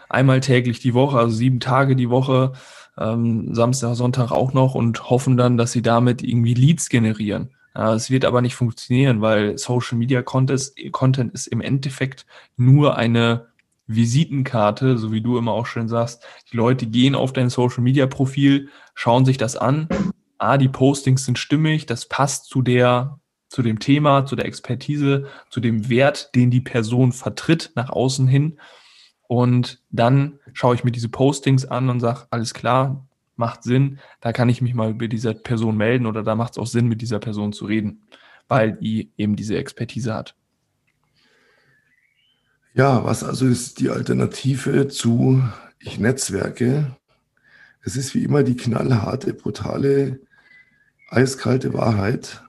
einmal 0.09 0.41
täglich 0.41 0.81
die 0.81 0.95
Woche, 0.95 1.19
also 1.19 1.37
sieben 1.37 1.61
Tage 1.61 1.97
die 1.97 2.11
Woche, 2.11 2.53
ähm, 2.99 3.55
Samstag, 3.55 3.95
Sonntag 3.95 4.31
auch 4.31 4.53
noch 4.53 4.75
und 4.75 5.11
hoffen 5.11 5.37
dann, 5.37 5.57
dass 5.57 5.73
sie 5.73 5.83
damit 5.83 6.23
irgendwie 6.23 6.55
Leads 6.55 6.89
generieren. 6.89 7.51
Es 7.75 8.11
wird 8.11 8.25
aber 8.25 8.41
nicht 8.41 8.55
funktionieren, 8.55 9.21
weil 9.21 9.59
Social 9.59 9.99
Media 9.99 10.23
Content 10.23 11.35
ist 11.35 11.47
im 11.47 11.61
Endeffekt 11.61 12.25
nur 12.57 12.97
eine 12.97 13.49
Visitenkarte, 13.87 14.97
so 14.97 15.13
wie 15.13 15.21
du 15.21 15.37
immer 15.37 15.53
auch 15.53 15.67
schön 15.67 15.87
sagst. 15.87 16.25
Die 16.51 16.57
Leute 16.57 16.87
gehen 16.87 17.15
auf 17.15 17.35
dein 17.35 17.51
Social 17.51 17.83
Media 17.83 18.07
Profil, 18.07 18.71
schauen 18.95 19.27
sich 19.27 19.37
das 19.37 19.57
an. 19.57 19.89
Ah, 20.39 20.59
die 20.59 20.69
Postings 20.69 21.25
sind 21.25 21.39
stimmig, 21.39 21.87
das 21.87 22.07
passt 22.07 22.47
zu 22.47 22.63
der, 22.63 23.19
zu 23.49 23.63
dem 23.63 23.79
Thema, 23.79 24.27
zu 24.27 24.37
der 24.37 24.47
Expertise, 24.47 25.27
zu 25.51 25.61
dem 25.61 25.89
Wert, 25.89 26.35
den 26.35 26.51
die 26.51 26.61
Person 26.61 27.13
vertritt 27.13 27.73
nach 27.75 27.91
außen 27.91 28.29
hin. 28.29 28.59
Und 29.29 29.83
dann 29.91 30.39
schaue 30.53 30.75
ich 30.75 30.85
mir 30.85 30.93
diese 30.93 31.09
Postings 31.09 31.65
an 31.65 31.89
und 31.89 32.01
sage, 32.01 32.27
alles 32.31 32.55
klar, 32.55 33.07
macht 33.37 33.63
Sinn, 33.63 33.99
da 34.21 34.33
kann 34.33 34.49
ich 34.49 34.63
mich 34.63 34.75
mal 34.75 34.95
bei 34.95 35.07
dieser 35.09 35.35
Person 35.35 35.77
melden 35.77 36.07
oder 36.07 36.23
da 36.23 36.35
macht 36.35 36.53
es 36.53 36.59
auch 36.59 36.67
Sinn, 36.67 36.89
mit 36.89 37.03
dieser 37.03 37.19
Person 37.19 37.53
zu 37.53 37.67
reden, 37.67 38.03
weil 38.49 38.73
die 38.73 39.11
eben 39.17 39.37
diese 39.37 39.57
Expertise 39.57 40.15
hat. 40.15 40.35
Ja, 42.75 43.05
was 43.05 43.25
also 43.25 43.47
ist 43.47 43.81
die 43.81 43.91
Alternative 43.91 44.89
zu 44.89 45.43
ich 45.79 45.99
netzwerke? 45.99 46.97
Es 47.81 47.97
ist 47.97 48.15
wie 48.15 48.25
immer 48.25 48.43
die 48.43 48.57
knallharte, 48.57 49.33
brutale, 49.33 50.21
eiskalte 51.09 51.73
Wahrheit, 51.75 52.43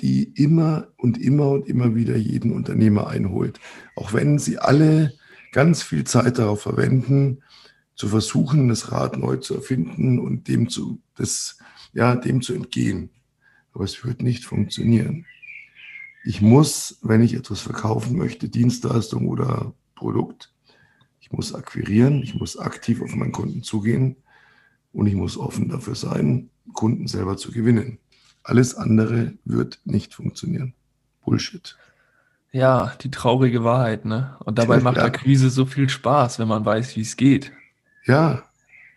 die 0.00 0.24
immer 0.24 0.88
und 0.96 1.18
immer 1.18 1.50
und 1.50 1.68
immer 1.68 1.94
wieder 1.94 2.16
jeden 2.16 2.52
Unternehmer 2.52 3.06
einholt. 3.08 3.60
Auch 3.94 4.12
wenn 4.12 4.38
sie 4.38 4.58
alle 4.58 5.12
ganz 5.52 5.82
viel 5.82 6.04
Zeit 6.04 6.38
darauf 6.38 6.62
verwenden, 6.62 7.42
zu 7.94 8.08
versuchen, 8.08 8.68
das 8.68 8.90
Rad 8.90 9.16
neu 9.16 9.36
zu 9.36 9.54
erfinden 9.54 10.18
und 10.18 10.48
dem 10.48 10.68
zu, 10.68 11.00
das, 11.14 11.58
ja, 11.92 12.16
dem 12.16 12.42
zu 12.42 12.54
entgehen. 12.54 13.10
Aber 13.72 13.84
es 13.84 14.04
wird 14.04 14.22
nicht 14.22 14.44
funktionieren. 14.44 15.26
Ich 16.24 16.40
muss, 16.40 16.98
wenn 17.02 17.22
ich 17.22 17.34
etwas 17.34 17.60
verkaufen 17.60 18.16
möchte, 18.16 18.48
Dienstleistung 18.48 19.28
oder 19.28 19.74
Produkt, 19.94 20.52
ich 21.20 21.32
muss 21.32 21.54
akquirieren, 21.54 22.22
ich 22.22 22.34
muss 22.34 22.58
aktiv 22.58 23.02
auf 23.02 23.14
meinen 23.14 23.32
Kunden 23.32 23.62
zugehen 23.62 24.16
und 24.92 25.06
ich 25.06 25.14
muss 25.14 25.36
offen 25.36 25.68
dafür 25.68 25.94
sein, 25.94 26.50
Kunden 26.72 27.06
selber 27.06 27.36
zu 27.36 27.52
gewinnen. 27.52 27.98
Alles 28.42 28.74
andere 28.74 29.34
wird 29.44 29.80
nicht 29.84 30.14
funktionieren. 30.14 30.74
Bullshit. 31.24 31.76
Ja, 32.50 32.92
die 33.02 33.10
traurige 33.10 33.64
Wahrheit, 33.64 34.04
ne? 34.04 34.36
Und 34.40 34.58
dabei 34.58 34.80
macht 34.80 34.98
ja. 34.98 35.04
Akquise 35.04 35.48
so 35.48 35.64
viel 35.64 35.88
Spaß, 35.88 36.38
wenn 36.38 36.48
man 36.48 36.64
weiß, 36.64 36.96
wie 36.96 37.00
es 37.00 37.16
geht. 37.16 37.52
Ja, 38.04 38.42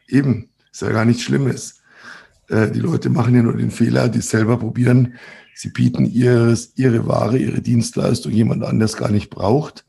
eben. 0.08 0.50
Ist 0.72 0.82
ja 0.82 0.90
gar 0.92 1.06
nichts 1.06 1.24
Schlimmes. 1.24 1.82
Äh, 2.50 2.72
die 2.72 2.80
Leute 2.80 3.10
machen 3.10 3.34
ja 3.34 3.42
nur 3.42 3.56
den 3.56 3.72
Fehler, 3.72 4.10
die 4.10 4.22
selber 4.22 4.58
probieren, 4.58 5.16
Sie 5.58 5.70
bieten 5.70 6.06
ihres, 6.06 6.74
ihre 6.76 7.08
Ware, 7.08 7.38
ihre 7.38 7.62
Dienstleistung 7.62 8.34
jemand 8.34 8.62
anders 8.66 8.98
gar 8.98 9.10
nicht 9.10 9.30
braucht. 9.30 9.86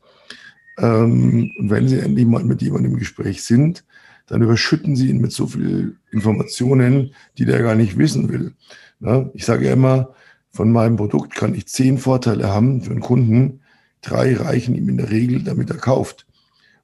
Ähm, 0.77 1.51
und 1.59 1.69
wenn 1.69 1.89
Sie 1.89 1.99
endlich 1.99 2.25
mal 2.25 2.45
mit 2.45 2.61
jemandem 2.61 2.93
im 2.93 2.99
Gespräch 2.99 3.43
sind, 3.43 3.83
dann 4.27 4.41
überschütten 4.41 4.95
Sie 4.95 5.09
ihn 5.09 5.19
mit 5.19 5.31
so 5.31 5.47
viel 5.47 5.97
Informationen, 6.11 7.13
die 7.37 7.45
der 7.45 7.63
gar 7.63 7.75
nicht 7.75 7.97
wissen 7.97 8.29
will. 8.29 8.53
Ja, 8.99 9.29
ich 9.33 9.45
sage 9.45 9.65
ja 9.65 9.73
immer, 9.73 10.13
von 10.51 10.71
meinem 10.71 10.97
Produkt 10.97 11.33
kann 11.33 11.55
ich 11.55 11.67
zehn 11.67 11.97
Vorteile 11.97 12.49
haben 12.49 12.81
für 12.81 12.91
einen 12.91 12.99
Kunden. 12.99 13.61
Drei 14.01 14.35
reichen 14.35 14.75
ihm 14.75 14.89
in 14.89 14.97
der 14.97 15.09
Regel, 15.09 15.43
damit 15.43 15.69
er 15.69 15.77
kauft. 15.77 16.27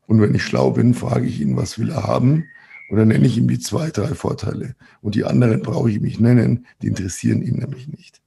Und 0.07 0.21
wenn 0.21 0.35
ich 0.35 0.43
schlau 0.43 0.71
bin, 0.71 0.93
frage 0.93 1.25
ich 1.25 1.41
ihn, 1.41 1.55
was 1.57 1.77
will 1.79 1.89
er 1.89 2.03
haben? 2.03 2.45
Und 2.89 2.97
dann 2.97 3.07
nenne 3.07 3.25
ich 3.25 3.37
ihm 3.37 3.47
die 3.47 3.59
zwei, 3.59 3.89
drei 3.89 4.13
Vorteile. 4.13 4.75
Und 5.01 5.15
die 5.15 5.25
anderen 5.25 5.61
brauche 5.61 5.89
ich 5.89 5.99
nicht 5.99 6.19
nennen, 6.19 6.65
die 6.81 6.87
interessieren 6.87 7.41
ihn 7.41 7.55
nämlich 7.55 7.87
nicht. 7.87 8.21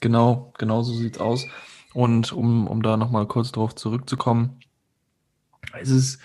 Genau, 0.00 0.52
genau 0.58 0.82
so 0.82 0.94
sieht's 0.94 1.18
aus. 1.18 1.46
Und 1.94 2.32
um, 2.32 2.66
um 2.66 2.82
da 2.82 2.96
nochmal 2.96 3.26
kurz 3.26 3.50
darauf 3.52 3.74
zurückzukommen, 3.74 4.60
es 5.80 5.90
ist 5.90 6.18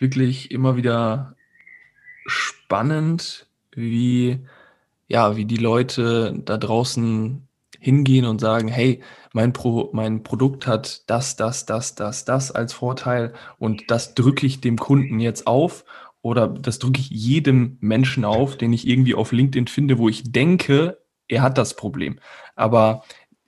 wirklich 0.00 0.50
immer 0.50 0.76
wieder 0.76 1.36
spannend, 2.26 3.46
wie, 3.72 4.40
ja, 5.08 5.36
wie 5.36 5.44
die 5.44 5.56
Leute 5.56 6.34
da 6.44 6.56
draußen 6.56 7.46
hingehen 7.78 8.26
und 8.26 8.40
sagen, 8.40 8.68
hey, 8.68 9.02
mein, 9.32 9.52
Pro, 9.52 9.90
mein 9.92 10.22
Produkt 10.22 10.66
hat 10.66 11.08
das, 11.08 11.36
das, 11.36 11.66
das, 11.66 11.94
das, 11.94 12.24
das 12.24 12.52
als 12.52 12.72
Vorteil 12.72 13.32
und 13.58 13.90
das 13.90 14.14
drücke 14.14 14.46
ich 14.46 14.60
dem 14.60 14.76
Kunden 14.76 15.20
jetzt 15.20 15.46
auf 15.46 15.84
oder 16.22 16.48
das 16.48 16.78
drücke 16.78 17.00
ich 17.00 17.10
jedem 17.10 17.78
Menschen 17.80 18.24
auf, 18.24 18.56
den 18.56 18.72
ich 18.72 18.86
irgendwie 18.86 19.14
auf 19.14 19.32
LinkedIn 19.32 19.66
finde, 19.66 19.98
wo 19.98 20.08
ich 20.08 20.30
denke, 20.32 20.98
er 21.28 21.42
hat 21.42 21.56
das 21.56 21.74
Problem. 21.74 22.18
Aber 22.54 23.04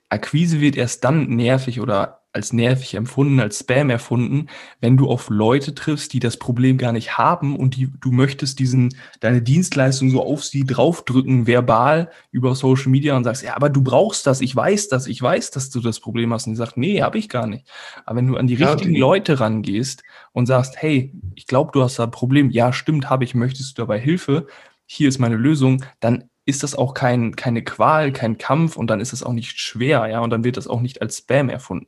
Akquise 0.09 0.61
wird 0.61 0.77
erst 0.77 1.03
dann 1.03 1.27
nervig 1.27 1.79
oder 1.79 2.22
als 2.33 2.51
nervig 2.51 2.95
empfunden, 2.95 3.39
als 3.39 3.59
Spam 3.59 3.91
erfunden, 3.91 4.47
wenn 4.81 4.97
du 4.97 5.07
auf 5.07 5.29
Leute 5.29 5.75
triffst, 5.75 6.13
die 6.13 6.19
das 6.19 6.37
Problem 6.37 6.79
gar 6.79 6.91
nicht 6.91 7.17
haben 7.17 7.55
und 7.55 7.75
die, 7.75 7.89
du 8.01 8.11
möchtest 8.11 8.57
diesen, 8.59 8.95
deine 9.19 9.41
Dienstleistung 9.43 10.09
so 10.09 10.23
auf 10.23 10.43
sie 10.43 10.65
draufdrücken, 10.65 11.45
verbal 11.45 12.09
über 12.31 12.55
Social 12.55 12.89
Media 12.89 13.15
und 13.15 13.23
sagst, 13.23 13.43
ja, 13.43 13.55
aber 13.55 13.69
du 13.69 13.83
brauchst 13.83 14.25
das, 14.25 14.41
ich 14.41 14.55
weiß 14.55 14.89
das, 14.89 15.05
ich 15.05 15.21
weiß, 15.21 15.51
dass 15.51 15.69
du 15.69 15.79
das 15.79 15.99
Problem 15.99 16.33
hast. 16.33 16.47
Und 16.47 16.53
die 16.53 16.57
sagt, 16.57 16.75
nee, 16.75 17.03
habe 17.03 17.19
ich 17.19 17.29
gar 17.29 17.45
nicht. 17.45 17.67
Aber 18.05 18.17
wenn 18.17 18.27
du 18.27 18.35
an 18.35 18.47
die 18.47 18.55
ja, 18.55 18.67
richtigen 18.67 18.91
okay. 18.91 18.99
Leute 18.99 19.39
rangehst 19.39 20.03
und 20.31 20.47
sagst, 20.47 20.81
hey, 20.81 21.13
ich 21.35 21.45
glaube, 21.45 21.69
du 21.71 21.83
hast 21.83 21.99
da 21.99 22.05
ein 22.05 22.11
Problem, 22.11 22.49
ja, 22.49 22.73
stimmt, 22.73 23.11
habe 23.11 23.23
ich, 23.23 23.35
möchtest 23.35 23.77
du 23.77 23.83
dabei 23.83 23.99
Hilfe, 23.99 24.47
hier 24.87 25.07
ist 25.07 25.19
meine 25.19 25.37
Lösung, 25.37 25.83
dann 25.99 26.25
ist 26.45 26.63
das 26.63 26.75
auch 26.75 26.93
kein, 26.93 27.35
keine 27.35 27.63
Qual, 27.63 28.11
kein 28.11 28.37
Kampf 28.37 28.75
und 28.75 28.87
dann 28.87 28.99
ist 28.99 29.13
es 29.13 29.23
auch 29.23 29.31
nicht 29.31 29.59
schwer, 29.59 30.07
ja, 30.07 30.19
und 30.19 30.29
dann 30.29 30.43
wird 30.43 30.57
das 30.57 30.67
auch 30.67 30.81
nicht 30.81 31.01
als 31.01 31.19
Spam 31.19 31.49
erfunden. 31.49 31.87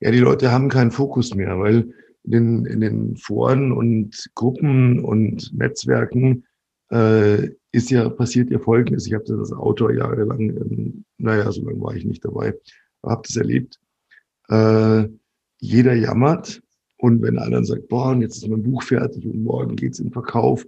Ja, 0.00 0.10
die 0.10 0.18
Leute 0.18 0.50
haben 0.50 0.68
keinen 0.68 0.90
Fokus 0.90 1.34
mehr, 1.34 1.58
weil 1.58 1.92
in 2.24 2.30
den, 2.30 2.66
in 2.66 2.80
den 2.80 3.16
Foren 3.16 3.72
und 3.72 4.30
Gruppen 4.34 5.04
und 5.04 5.52
Netzwerken 5.54 6.44
äh, 6.90 7.50
ist 7.72 7.90
ja 7.90 8.08
passiert 8.08 8.50
ja 8.50 8.58
Folgendes. 8.58 9.06
Ich 9.06 9.14
habe 9.14 9.24
das 9.24 9.38
als 9.38 9.52
Autor 9.52 9.92
jahrelang, 9.92 10.40
ähm, 10.40 11.04
naja, 11.18 11.50
so 11.52 11.64
lange 11.64 11.80
war 11.80 11.94
ich 11.94 12.04
nicht 12.04 12.24
dabei, 12.24 12.54
habe 13.04 13.22
das 13.26 13.36
erlebt. 13.36 13.78
Äh, 14.48 15.08
jeder 15.58 15.94
jammert 15.94 16.62
und 16.96 17.22
wenn 17.22 17.38
einer 17.38 17.64
sagt, 17.64 17.88
boah, 17.88 18.10
und 18.10 18.22
jetzt 18.22 18.38
ist 18.38 18.48
mein 18.48 18.62
Buch 18.62 18.82
fertig 18.82 19.24
und 19.26 19.42
morgen 19.42 19.76
geht's 19.76 20.00
in 20.00 20.10
Verkauf, 20.10 20.66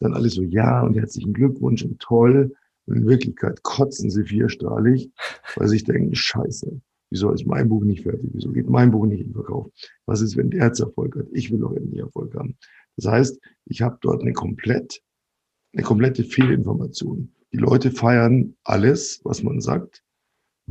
dann 0.00 0.14
alle 0.14 0.28
so, 0.28 0.42
ja 0.42 0.82
und 0.82 0.94
herzlichen 0.96 1.32
Glückwunsch 1.32 1.84
und 1.84 1.98
toll. 2.00 2.54
Und 2.86 2.96
in 2.96 3.06
Wirklichkeit 3.06 3.62
kotzen 3.62 4.10
sie 4.10 4.24
vierstrahlig, 4.24 5.10
weil 5.56 5.68
sie 5.68 5.76
sich 5.76 5.84
denken, 5.84 6.14
scheiße, 6.14 6.80
wieso 7.14 7.30
ist 7.30 7.46
mein 7.46 7.68
Buch 7.68 7.84
nicht 7.84 8.02
fertig? 8.02 8.28
Wieso 8.32 8.50
geht 8.50 8.68
mein 8.68 8.90
Buch 8.90 9.06
nicht 9.06 9.20
in 9.20 9.32
Verkauf? 9.32 9.68
Was 10.04 10.20
ist, 10.20 10.36
wenn 10.36 10.50
der 10.50 10.66
jetzt 10.66 10.80
Erfolg 10.80 11.14
hat? 11.14 11.26
Ich 11.32 11.52
will 11.52 11.60
doch 11.60 11.72
endlich 11.72 12.00
Erfolg 12.00 12.34
haben. 12.34 12.56
Das 12.96 13.06
heißt, 13.06 13.40
ich 13.66 13.82
habe 13.82 13.98
dort 14.00 14.22
eine 14.22 14.32
komplett, 14.32 15.00
eine 15.72 15.84
komplette 15.84 16.24
Fehlinformation. 16.24 17.32
Die 17.52 17.58
Leute 17.58 17.92
feiern 17.92 18.56
alles, 18.64 19.20
was 19.22 19.44
man 19.44 19.60
sagt, 19.60 20.02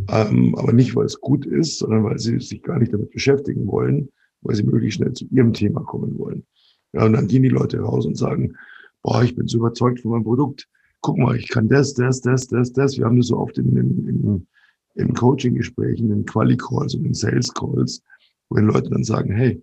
ähm, 0.09 0.53
aber 0.55 0.73
nicht, 0.73 0.97
weil 0.97 1.05
es 1.05 1.21
gut 1.21 1.45
ist, 1.45 1.79
sondern 1.79 2.03
weil 2.03 2.19
sie 2.19 2.37
sich 2.41 2.61
gar 2.61 2.77
nicht 2.77 2.91
damit 2.91 3.11
beschäftigen 3.11 3.65
wollen, 3.67 4.09
weil 4.41 4.55
sie 4.55 4.63
möglichst 4.63 4.97
schnell 4.97 5.13
zu 5.13 5.25
ihrem 5.31 5.53
Thema 5.53 5.81
kommen 5.85 6.19
wollen. 6.19 6.45
Ja, 6.91 7.05
und 7.05 7.13
dann 7.13 7.27
gehen 7.27 7.43
die 7.43 7.49
Leute 7.49 7.79
raus 7.79 8.05
und 8.05 8.17
sagen, 8.17 8.57
boah, 9.01 9.23
ich 9.23 9.33
bin 9.33 9.47
so 9.47 9.59
überzeugt 9.59 10.01
von 10.01 10.11
meinem 10.11 10.25
Produkt. 10.25 10.67
Guck 10.99 11.17
mal, 11.17 11.37
ich 11.37 11.47
kann 11.47 11.69
das, 11.69 11.93
das, 11.93 12.19
das, 12.19 12.47
das, 12.47 12.73
das. 12.73 12.97
Wir 12.97 13.05
haben 13.05 13.15
das 13.15 13.27
so 13.27 13.37
oft 13.37 13.57
in, 13.57 13.77
in, 13.77 14.09
in, 14.09 14.47
in 14.95 15.13
Coaching-Gesprächen, 15.13 16.11
in 16.11 16.25
Quali-Calls 16.25 16.95
und 16.95 17.05
in 17.05 17.13
Sales-Calls, 17.13 18.01
wo 18.49 18.57
die 18.57 18.63
Leute 18.63 18.89
dann 18.89 19.03
sagen, 19.03 19.33
hey, 19.33 19.61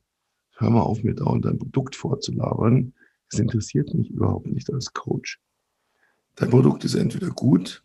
hör 0.57 0.71
mal 0.71 0.83
auf, 0.83 1.03
mir 1.03 1.15
dauernd 1.15 1.45
dein 1.45 1.59
Produkt 1.59 1.97
vorzulabern. 1.97 2.93
Es 3.33 3.39
interessiert 3.39 3.95
mich 3.95 4.11
überhaupt 4.11 4.47
nicht 4.47 4.73
als 4.73 4.93
Coach. 4.93 5.41
Dein 6.37 6.51
Produkt 6.51 6.85
ist 6.85 6.95
entweder 6.95 7.31
gut 7.31 7.83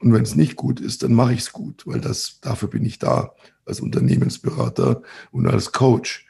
und 0.00 0.12
wenn 0.12 0.22
es 0.22 0.34
nicht 0.34 0.56
gut 0.56 0.80
ist, 0.80 1.02
dann 1.02 1.12
mache 1.12 1.34
ich 1.34 1.40
es 1.40 1.52
gut, 1.52 1.86
weil 1.86 2.00
das, 2.00 2.38
dafür 2.40 2.68
bin 2.68 2.84
ich 2.84 2.98
da 2.98 3.34
als 3.66 3.80
Unternehmensberater 3.80 5.02
und 5.30 5.46
als 5.46 5.72
Coach. 5.72 6.26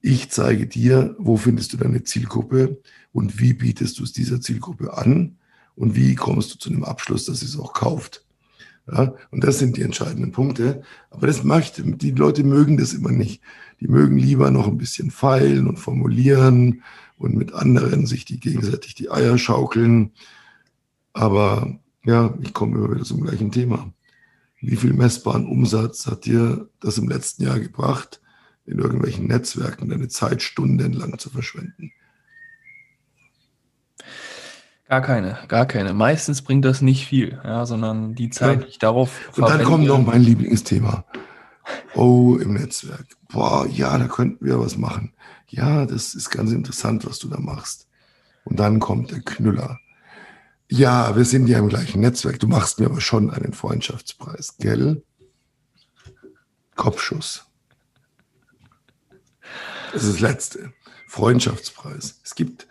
Ich 0.00 0.30
zeige 0.30 0.66
dir, 0.66 1.14
wo 1.18 1.36
findest 1.36 1.72
du 1.72 1.76
deine 1.76 2.02
Zielgruppe 2.02 2.80
und 3.12 3.38
wie 3.38 3.52
bietest 3.52 3.98
du 3.98 4.04
es 4.04 4.12
dieser 4.12 4.40
Zielgruppe 4.40 4.96
an 4.96 5.36
und 5.76 5.94
wie 5.94 6.14
kommst 6.14 6.54
du 6.54 6.58
zu 6.58 6.70
einem 6.70 6.84
Abschluss, 6.84 7.26
dass 7.26 7.40
sie 7.40 7.46
es 7.46 7.58
auch 7.58 7.74
kauft. 7.74 8.24
Ja, 8.90 9.14
und 9.30 9.44
das 9.44 9.58
sind 9.58 9.76
die 9.76 9.82
entscheidenden 9.82 10.32
Punkte. 10.32 10.82
Aber 11.10 11.26
das 11.26 11.44
möchte, 11.44 11.82
die 11.82 12.10
Leute 12.10 12.42
mögen 12.44 12.76
das 12.76 12.94
immer 12.94 13.12
nicht. 13.12 13.42
Die 13.80 13.88
mögen 13.88 14.16
lieber 14.16 14.50
noch 14.50 14.66
ein 14.66 14.78
bisschen 14.78 15.10
feilen 15.10 15.68
und 15.68 15.78
formulieren 15.78 16.82
und 17.16 17.36
mit 17.36 17.52
anderen 17.52 18.06
sich 18.06 18.24
die 18.24 18.40
gegenseitig 18.40 18.94
die 18.94 19.10
Eier 19.10 19.38
schaukeln. 19.38 20.12
Aber 21.12 21.78
ja, 22.04 22.34
ich 22.42 22.54
komme 22.54 22.78
immer 22.78 22.92
wieder 22.92 23.04
zum 23.04 23.22
gleichen 23.22 23.52
Thema. 23.52 23.92
Wie 24.60 24.76
viel 24.76 24.92
messbaren 24.92 25.46
Umsatz 25.46 26.06
hat 26.06 26.24
dir 26.24 26.68
das 26.80 26.98
im 26.98 27.08
letzten 27.08 27.44
Jahr 27.44 27.60
gebracht? 27.60 28.22
in 28.64 28.78
irgendwelchen 28.78 29.26
Netzwerken 29.26 29.88
deine 29.88 30.08
Zeit 30.08 30.42
stundenlang 30.42 31.18
zu 31.18 31.30
verschwenden. 31.30 31.92
Gar 34.92 35.00
keine, 35.00 35.38
gar 35.48 35.64
keine. 35.64 35.94
Meistens 35.94 36.42
bringt 36.42 36.66
das 36.66 36.82
nicht 36.82 37.06
viel, 37.06 37.40
ja, 37.44 37.64
sondern 37.64 38.14
die 38.14 38.28
Zeit, 38.28 38.58
ja. 38.58 38.64
die 38.66 38.68
ich 38.72 38.78
darauf 38.78 39.30
Und 39.38 39.48
dann 39.48 39.64
kommt 39.64 39.86
noch 39.86 39.98
mein 40.04 40.20
Lieblingsthema. 40.20 41.06
Oh, 41.94 42.36
im 42.36 42.52
Netzwerk. 42.52 43.06
Boah, 43.30 43.66
ja, 43.66 43.96
da 43.96 44.06
könnten 44.06 44.44
wir 44.44 44.60
was 44.60 44.76
machen. 44.76 45.14
Ja, 45.48 45.86
das 45.86 46.14
ist 46.14 46.28
ganz 46.28 46.52
interessant, 46.52 47.06
was 47.06 47.18
du 47.18 47.28
da 47.28 47.40
machst. 47.40 47.88
Und 48.44 48.60
dann 48.60 48.80
kommt 48.80 49.12
der 49.12 49.20
Knüller. 49.20 49.80
Ja, 50.68 51.16
wir 51.16 51.24
sind 51.24 51.46
ja 51.46 51.58
im 51.58 51.70
gleichen 51.70 52.02
Netzwerk. 52.02 52.38
Du 52.38 52.46
machst 52.46 52.78
mir 52.78 52.84
aber 52.84 53.00
schon 53.00 53.30
einen 53.30 53.54
Freundschaftspreis, 53.54 54.56
gell? 54.58 55.02
Kopfschuss. 56.76 57.46
Das 59.94 60.04
ist 60.04 60.16
das 60.16 60.20
Letzte. 60.20 60.74
Freundschaftspreis. 61.08 62.20
Es 62.22 62.34
gibt 62.34 62.66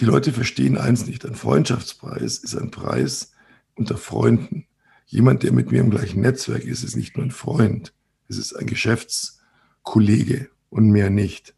die 0.00 0.04
Leute 0.04 0.32
verstehen 0.32 0.78
eins 0.78 1.06
nicht. 1.06 1.24
Ein 1.26 1.34
Freundschaftspreis 1.34 2.38
ist 2.38 2.54
ein 2.56 2.70
Preis 2.70 3.32
unter 3.74 3.96
Freunden. 3.96 4.66
Jemand, 5.06 5.42
der 5.42 5.52
mit 5.52 5.72
mir 5.72 5.80
im 5.80 5.90
gleichen 5.90 6.20
Netzwerk 6.20 6.64
ist, 6.64 6.84
ist 6.84 6.96
nicht 6.96 7.16
nur 7.16 7.26
ein 7.26 7.30
Freund. 7.30 7.94
Es 8.28 8.36
ist 8.36 8.54
ein 8.54 8.66
Geschäftskollege 8.66 10.50
und 10.70 10.90
mehr 10.90 11.10
nicht. 11.10 11.54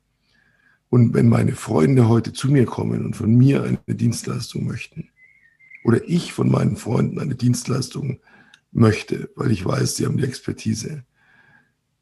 Und 0.88 1.14
wenn 1.14 1.28
meine 1.28 1.54
Freunde 1.54 2.08
heute 2.08 2.32
zu 2.32 2.50
mir 2.50 2.64
kommen 2.64 3.04
und 3.04 3.14
von 3.14 3.34
mir 3.34 3.62
eine 3.62 3.94
Dienstleistung 3.94 4.66
möchten, 4.66 5.10
oder 5.84 6.00
ich 6.06 6.32
von 6.32 6.50
meinen 6.50 6.76
Freunden 6.76 7.18
eine 7.20 7.34
Dienstleistung 7.34 8.20
möchte, 8.72 9.30
weil 9.34 9.50
ich 9.50 9.64
weiß, 9.64 9.96
sie 9.96 10.06
haben 10.06 10.18
die 10.18 10.24
Expertise, 10.24 11.04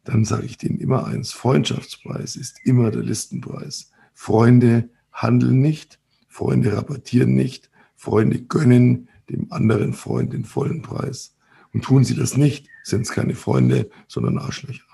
dann 0.05 0.25
sage 0.25 0.47
ich 0.47 0.59
denen 0.59 0.81
immer 0.81 1.07
eins, 1.07 1.33
Freundschaftspreis 1.33 2.37
ist 2.37 2.61
immer 2.65 2.91
der 2.91 3.03
Listenpreis. 3.03 3.91
Freunde 4.15 4.89
handeln 5.13 5.61
nicht, 5.61 5.98
Freunde 6.39 6.77
rabattieren 6.77 7.35
nicht, 7.35 7.69
Freunde 7.97 8.41
gönnen 8.41 9.09
dem 9.29 9.51
anderen 9.51 9.93
Freund 9.93 10.33
den 10.33 10.45
vollen 10.45 10.83
Preis. 10.83 11.35
Und 11.75 11.83
tun 11.83 12.05
sie 12.05 12.15
das 12.15 12.37
nicht, 12.37 12.69
sind 12.85 13.03
es 13.03 13.11
keine 13.11 13.35
Freunde, 13.35 13.91
sondern 14.07 14.39
Arschlöcher. 14.39 14.85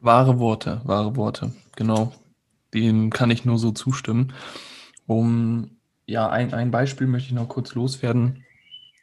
Wahre 0.00 0.38
Worte, 0.38 0.80
wahre 0.84 1.14
Worte, 1.16 1.52
genau. 1.76 2.14
Dem 2.72 3.10
kann 3.10 3.30
ich 3.30 3.44
nur 3.44 3.58
so 3.58 3.70
zustimmen. 3.70 4.32
Um 5.06 5.72
ja, 6.06 6.30
ein, 6.30 6.54
ein 6.54 6.70
Beispiel 6.70 7.06
möchte 7.06 7.28
ich 7.28 7.34
noch 7.34 7.48
kurz 7.48 7.74
loswerden. 7.74 8.44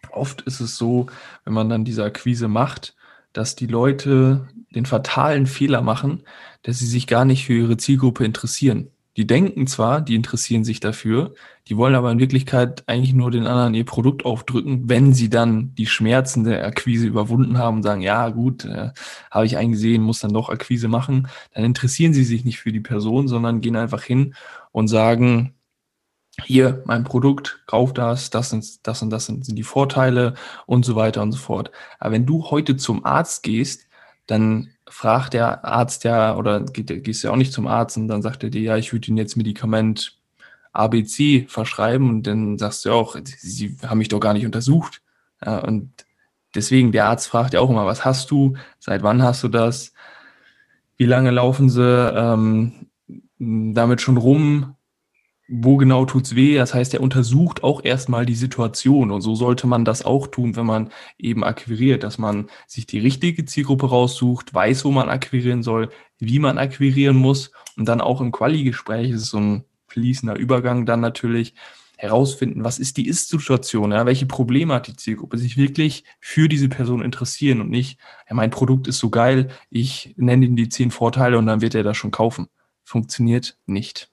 Oft 0.10 0.42
ist 0.42 0.60
es 0.60 0.76
so, 0.76 1.06
wenn 1.44 1.54
man 1.54 1.70
dann 1.70 1.86
diese 1.86 2.04
Akquise 2.04 2.48
macht, 2.48 2.96
dass 3.32 3.56
die 3.56 3.68
Leute 3.68 4.48
den 4.74 4.88
fatalen 4.88 5.46
Fehler 5.46 5.84
machen, 5.84 6.24
dass 6.64 6.80
sie 6.80 6.88
sich 6.88 7.06
gar 7.06 7.26
nicht 7.26 7.46
für 7.46 7.54
ihre 7.54 7.78
Zielgruppe 7.78 8.26
interessieren. 8.26 8.90
Die 9.18 9.26
denken 9.26 9.66
zwar, 9.68 10.02
die 10.02 10.16
interessieren 10.16 10.66
sich 10.66 10.80
dafür, 10.82 11.34
die 11.68 11.78
wollen 11.78 11.96
aber 11.96 12.12
in 12.12 12.20
Wirklichkeit 12.20 12.84
eigentlich 12.88 13.14
nur 13.14 13.32
den 13.32 13.48
anderen 13.48 13.74
ihr 13.74 13.86
Produkt 13.86 14.26
aufdrücken, 14.26 14.90
wenn 14.90 15.14
sie 15.14 15.30
dann 15.30 15.74
die 15.76 15.86
Schmerzen 15.86 16.44
der 16.44 16.66
Akquise 16.66 17.08
überwunden 17.08 17.58
haben 17.58 17.78
und 17.78 17.84
sagen, 17.84 18.02
ja 18.02 18.30
gut, 18.30 18.66
äh, 18.66 18.92
habe 19.32 19.46
ich 19.46 19.58
eingesehen, 19.58 20.04
muss 20.04 20.20
dann 20.20 20.34
doch 20.34 20.50
Akquise 20.50 20.90
machen, 20.90 21.28
dann 21.54 21.64
interessieren 21.64 22.14
sie 22.14 22.26
sich 22.26 22.44
nicht 22.44 22.60
für 22.60 22.74
die 22.74 22.82
Person, 22.82 23.28
sondern 23.28 23.62
gehen 23.62 23.78
einfach 23.78 24.04
hin 24.04 24.36
und 24.72 24.90
sagen, 24.90 25.56
hier 26.44 26.84
mein 26.86 27.04
Produkt, 27.04 27.64
kauf 27.66 27.94
das, 27.94 28.30
das 28.30 28.50
sind 28.50 28.86
das 28.86 29.02
und 29.02 29.10
das 29.10 29.26
sind, 29.26 29.46
sind 29.46 29.56
die 29.56 29.64
Vorteile 29.64 30.34
und 30.66 30.84
so 30.86 30.96
weiter 30.96 31.22
und 31.22 31.32
so 31.32 31.38
fort. 31.38 31.72
Aber 32.00 32.12
wenn 32.12 32.26
du 32.26 32.46
heute 32.52 32.76
zum 32.76 33.06
Arzt 33.06 33.44
gehst, 33.44 33.85
dann 34.28 34.70
fragt 34.88 35.34
der 35.34 35.66
Arzt 35.66 36.04
ja, 36.04 36.36
oder 36.36 36.62
geht, 36.62 37.04
gehst 37.04 37.24
ja 37.24 37.32
auch 37.32 37.36
nicht 37.36 37.54
zum 37.54 37.68
Arzt 37.68 37.98
und 37.98 38.08
dann 38.08 38.22
sagt 38.22 38.44
er 38.44 38.50
dir, 38.50 38.62
ja, 38.62 38.78
ich 38.78 38.94
würde 38.94 39.08
Ihnen 39.08 39.18
jetzt 39.18 39.36
Medikament 39.36 40.18
ABC 40.74 41.46
verschreiben 41.48 42.10
und 42.10 42.28
dann 42.28 42.58
sagst 42.58 42.86
du 42.86 42.92
auch, 42.92 43.16
Sie 43.24 43.78
haben 43.86 43.98
mich 43.98 44.10
doch 44.10 44.20
gar 44.20 44.34
nicht 44.34 44.46
untersucht. 44.46 45.02
Ja, 45.44 45.60
und 45.60 45.92
deswegen, 46.54 46.92
der 46.92 47.06
Arzt 47.06 47.28
fragt 47.28 47.54
ja 47.54 47.60
auch 47.60 47.70
immer, 47.70 47.86
was 47.86 48.06
hast 48.06 48.32
du, 48.32 48.56
seit 48.80 49.04
wann 49.04 49.24
hast 49.24 49.44
du 49.44 49.48
das, 49.48 49.94
wie 50.98 51.06
lange 51.06 51.32
laufen 51.32 51.70
sie 51.70 51.84
ähm, 51.84 52.88
damit 53.38 54.02
schon 54.02 54.18
rum, 54.18 54.76
wo 55.48 55.78
genau 55.78 56.06
tut's 56.06 56.36
weh? 56.36 56.56
Das 56.56 56.74
heißt, 56.74 56.94
er 56.94 57.02
untersucht 57.02 57.64
auch 57.64 57.84
erstmal 57.84 58.26
die 58.26 58.36
Situation. 58.36 59.12
Und 59.12 59.22
so 59.22 59.36
sollte 59.36 59.68
man 59.68 59.86
das 59.86 60.04
auch 60.04 60.28
tun, 60.28 60.56
wenn 60.56 60.66
man 60.66 60.90
eben 61.18 61.44
akquiriert, 61.44 62.04
dass 62.04 62.18
man 62.18 62.50
sich 62.68 62.88
die 62.88 63.00
richtige 63.00 63.46
Zielgruppe 63.46 63.88
raussucht, 63.90 64.54
weiß, 64.54 64.86
wo 64.86 64.92
man 64.92 65.10
akquirieren 65.10 65.64
soll, 65.64 65.90
wie 66.18 66.40
man 66.40 66.58
akquirieren 66.58 67.16
muss. 67.16 67.52
Und 67.78 67.88
dann 67.88 68.02
auch 68.02 68.22
im 68.22 68.32
Quali-Gespräch 68.32 69.12
ist 69.12 69.28
so 69.28 69.38
ein 69.40 69.66
fließender 69.88 70.36
Übergang 70.36 70.86
dann 70.86 71.00
natürlich 71.00 71.54
herausfinden, 71.98 72.64
was 72.64 72.80
ist 72.80 72.98
die 72.98 73.08
Ist-Situation, 73.08 73.92
ja? 73.92 74.06
welche 74.06 74.26
Probleme 74.26 74.74
hat 74.74 74.88
die 74.88 74.96
Zielgruppe, 74.96 75.38
sich 75.38 75.56
wirklich 75.56 76.04
für 76.20 76.50
diese 76.50 76.68
Person 76.68 77.02
interessieren 77.02 77.62
und 77.62 77.70
nicht, 77.70 78.00
ja, 78.28 78.36
mein 78.36 78.52
Produkt 78.52 78.88
ist 78.88 79.00
so 79.00 79.10
geil, 79.10 79.50
ich 79.70 80.14
nenne 80.18 80.46
ihm 80.46 80.58
die 80.58 80.68
zehn 80.68 80.92
Vorteile 80.92 81.38
und 81.38 81.46
dann 81.46 81.62
wird 81.62 81.76
er 81.76 81.84
das 81.84 81.96
schon 81.96 82.12
kaufen. 82.12 82.48
Funktioniert 82.84 83.58
nicht. 83.66 84.12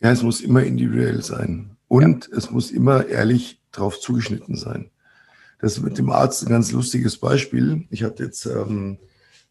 Ja, 0.00 0.10
es 0.10 0.22
muss 0.22 0.40
immer 0.40 0.62
individuell 0.62 1.22
sein. 1.22 1.76
Und 1.88 2.28
ja. 2.30 2.38
es 2.38 2.50
muss 2.50 2.70
immer 2.70 3.06
ehrlich 3.06 3.60
drauf 3.72 4.00
zugeschnitten 4.00 4.56
sein. 4.56 4.90
Das 5.60 5.76
ist 5.76 5.82
mit 5.82 5.98
dem 5.98 6.10
Arzt 6.10 6.42
ein 6.42 6.48
ganz 6.48 6.72
lustiges 6.72 7.18
Beispiel. 7.18 7.86
Ich 7.90 8.02
hatte 8.02 8.24
jetzt 8.24 8.46
ähm, 8.46 8.98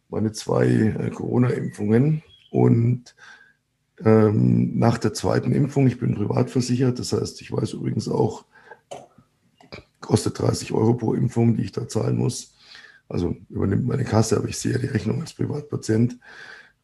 meine 0.10 0.32
zwei 0.32 0.66
äh, 0.68 1.10
Corona-Impfungen 1.12 2.24
und 2.50 3.16
ähm, 4.04 4.78
nach 4.78 4.98
der 4.98 5.14
zweiten 5.14 5.52
Impfung, 5.52 5.86
ich 5.88 6.00
bin 6.00 6.16
privat 6.16 6.50
versichert, 6.50 7.00
das 7.00 7.14
heißt, 7.14 7.42
ich 7.42 7.52
weiß 7.52 7.74
übrigens 7.74 8.08
auch, 8.08 8.46
kostet 10.00 10.40
30 10.40 10.72
Euro 10.72 10.96
pro 10.96 11.14
Impfung, 11.14 11.56
die 11.56 11.64
ich 11.64 11.72
da 11.72 11.88
zahlen 11.88 12.18
muss. 12.18 12.56
Also 13.08 13.36
übernimmt 13.50 13.86
meine 13.86 14.06
Kasse, 14.06 14.38
aber 14.38 14.48
ich 14.48 14.58
sehe 14.58 14.74
ja 14.74 14.78
die 14.80 14.88
Rechnung 14.88 15.22
als 15.22 15.34
Privatpatient. 15.34 16.18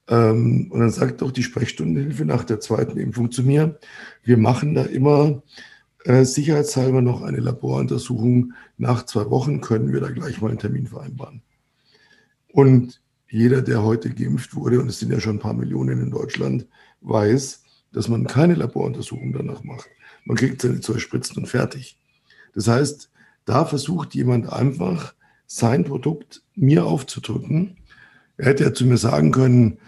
Ähm, 0.08 0.72
und 0.72 0.80
dann 0.80 0.92
sagt 0.92 1.24
auch 1.24 1.32
die 1.32 1.44
Sprechstundenhilfe 1.44 2.26
nach 2.26 2.44
der 2.44 2.60
zweiten 2.60 2.98
Impfung 3.00 3.32
zu 3.32 3.44
mir, 3.44 3.80
wir 4.24 4.38
machen 4.38 4.76
da 4.76 4.84
immer 4.84 5.42
äh, 6.04 6.24
sicherheitshalber 6.24 7.02
noch 7.02 7.24
eine 7.24 7.40
Laboruntersuchung. 7.40 8.54
Nach 8.78 9.06
zwei 9.06 9.30
Wochen 9.30 9.62
können 9.62 9.92
wir 9.92 10.02
da 10.02 10.12
gleich 10.12 10.42
mal 10.42 10.50
einen 10.50 10.60
Termin 10.60 10.88
vereinbaren. 10.88 11.42
Und 12.52 13.02
jeder, 13.28 13.62
der 13.62 13.84
heute 13.84 14.12
geimpft 14.12 14.56
wurde, 14.56 14.80
und 14.80 14.88
es 14.88 15.00
sind 15.00 15.12
ja 15.12 15.20
schon 15.20 15.38
ein 15.38 15.42
paar 15.42 15.54
Millionen 15.54 16.02
in 16.02 16.12
Deutschland, 16.12 16.68
weiß, 17.02 17.64
dass 17.92 18.08
man 18.08 18.28
keine 18.28 18.56
Laboruntersuchung 18.56 19.34
danach 19.34 19.64
macht. 19.64 19.90
Man 20.26 20.38
kriegt 20.38 20.62
seine 20.62 20.80
zwei 20.82 21.00
Spritzen 21.00 21.38
und 21.38 21.48
fertig. 21.48 21.98
Das 22.54 22.68
heißt, 22.68 23.10
da 23.46 23.66
versucht 23.66 24.16
jemand 24.16 24.52
einfach, 24.52 25.14
sein 25.48 25.84
Produkt 25.84 26.44
mir 26.56 26.86
aufzudrücken. 26.86 27.78
Er 28.38 28.48
hätte 28.48 28.64
ja 28.64 28.74
zu 28.74 28.86
mir 28.86 28.98
sagen 28.98 29.32
können, 29.32 29.80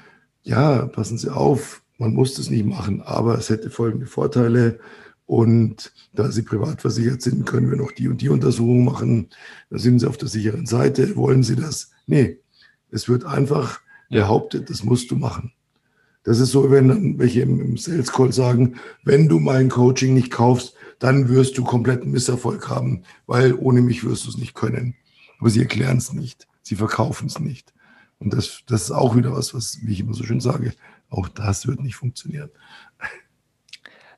ja, 0.47 0.85
passen 0.85 1.17
Sie 1.17 1.29
auf, 1.29 1.83
man 1.97 2.13
muss 2.13 2.35
das 2.35 2.49
nicht 2.49 2.65
machen, 2.65 3.01
aber 3.01 3.37
es 3.37 3.49
hätte 3.49 3.69
folgende 3.69 4.05
Vorteile. 4.05 4.79
Und 5.25 5.91
da 6.13 6.31
Sie 6.31 6.41
privat 6.41 6.79
versichert 6.79 7.21
sind, 7.21 7.45
können 7.45 7.69
wir 7.69 7.77
noch 7.77 7.91
die 7.91 8.07
und 8.07 8.21
die 8.21 8.29
Untersuchung 8.29 8.85
machen. 8.85 9.27
Da 9.69 9.77
sind 9.77 9.99
Sie 9.99 10.07
auf 10.07 10.15
der 10.15 10.29
sicheren 10.29 10.65
Seite. 10.65 11.17
Wollen 11.17 11.43
Sie 11.43 11.57
das? 11.57 11.91
Nee, 12.05 12.39
es 12.91 13.09
wird 13.09 13.25
einfach 13.25 13.81
behauptet, 14.09 14.69
das 14.69 14.85
musst 14.85 15.11
du 15.11 15.17
machen. 15.17 15.51
Das 16.23 16.39
ist 16.39 16.51
so, 16.51 16.71
wenn 16.71 17.19
welche 17.19 17.41
im, 17.41 17.75
Sales 17.75 18.13
Call 18.13 18.31
sagen, 18.31 18.75
wenn 19.03 19.27
du 19.27 19.39
mein 19.39 19.67
Coaching 19.67 20.13
nicht 20.13 20.31
kaufst, 20.31 20.75
dann 20.99 21.27
wirst 21.27 21.57
du 21.57 21.65
kompletten 21.65 22.11
Misserfolg 22.11 22.69
haben, 22.69 23.03
weil 23.25 23.53
ohne 23.53 23.81
mich 23.81 24.05
wirst 24.05 24.25
du 24.25 24.29
es 24.29 24.37
nicht 24.37 24.53
können. 24.53 24.95
Aber 25.39 25.49
sie 25.49 25.59
erklären 25.59 25.97
es 25.97 26.13
nicht. 26.13 26.47
Sie 26.61 26.75
verkaufen 26.75 27.27
es 27.27 27.39
nicht. 27.39 27.73
Und 28.19 28.33
das, 28.33 28.63
das 28.65 28.83
ist 28.83 28.91
auch 28.91 29.15
wieder 29.15 29.31
was, 29.33 29.53
was, 29.53 29.79
wie 29.83 29.91
ich 29.91 29.99
immer 29.99 30.13
so 30.13 30.23
schön 30.23 30.39
sage, 30.39 30.73
auch 31.09 31.27
das 31.27 31.67
wird 31.67 31.81
nicht 31.81 31.95
funktionieren. 31.95 32.49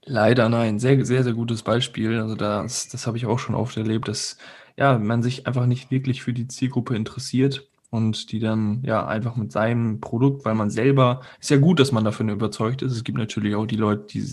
Leider 0.05 0.49
nein. 0.49 0.79
Sehr, 0.79 1.05
sehr, 1.05 1.23
sehr 1.23 1.33
gutes 1.33 1.61
Beispiel. 1.61 2.19
Also 2.19 2.35
das, 2.35 2.87
das 2.87 3.05
habe 3.05 3.17
ich 3.17 3.25
auch 3.25 3.39
schon 3.39 3.55
oft 3.55 3.77
erlebt, 3.77 4.07
dass 4.07 4.37
ja, 4.77 4.97
man 4.97 5.21
sich 5.21 5.45
einfach 5.45 5.65
nicht 5.65 5.91
wirklich 5.91 6.23
für 6.23 6.33
die 6.33 6.47
Zielgruppe 6.47 6.95
interessiert 6.95 7.69
und 7.89 8.31
die 8.31 8.39
dann 8.39 8.81
ja 8.83 9.05
einfach 9.05 9.35
mit 9.35 9.51
seinem 9.51 9.99
Produkt, 9.99 10.45
weil 10.45 10.55
man 10.55 10.69
selber, 10.69 11.21
ist 11.39 11.49
ja 11.49 11.57
gut, 11.57 11.79
dass 11.79 11.91
man 11.91 12.05
davon 12.05 12.29
überzeugt 12.29 12.81
ist. 12.81 12.93
Es 12.93 13.03
gibt 13.03 13.17
natürlich 13.17 13.55
auch 13.55 13.65
die 13.65 13.75
Leute, 13.75 14.05
die 14.07 14.25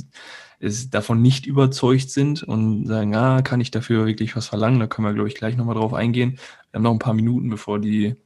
es 0.60 0.90
davon 0.90 1.20
nicht 1.20 1.46
überzeugt 1.46 2.10
sind 2.10 2.42
und 2.42 2.86
sagen, 2.86 3.14
ah, 3.14 3.42
kann 3.42 3.60
ich 3.60 3.70
dafür 3.70 4.06
wirklich 4.06 4.36
was 4.36 4.46
verlangen? 4.46 4.80
Da 4.80 4.86
können 4.86 5.06
wir, 5.06 5.14
glaube 5.14 5.28
ich, 5.28 5.34
gleich 5.34 5.56
nochmal 5.56 5.74
drauf 5.74 5.92
eingehen. 5.92 6.38
Wir 6.70 6.78
haben 6.78 6.82
noch 6.82 6.92
ein 6.92 6.98
paar 6.98 7.14
Minuten, 7.14 7.50
bevor 7.50 7.78
die 7.80 8.16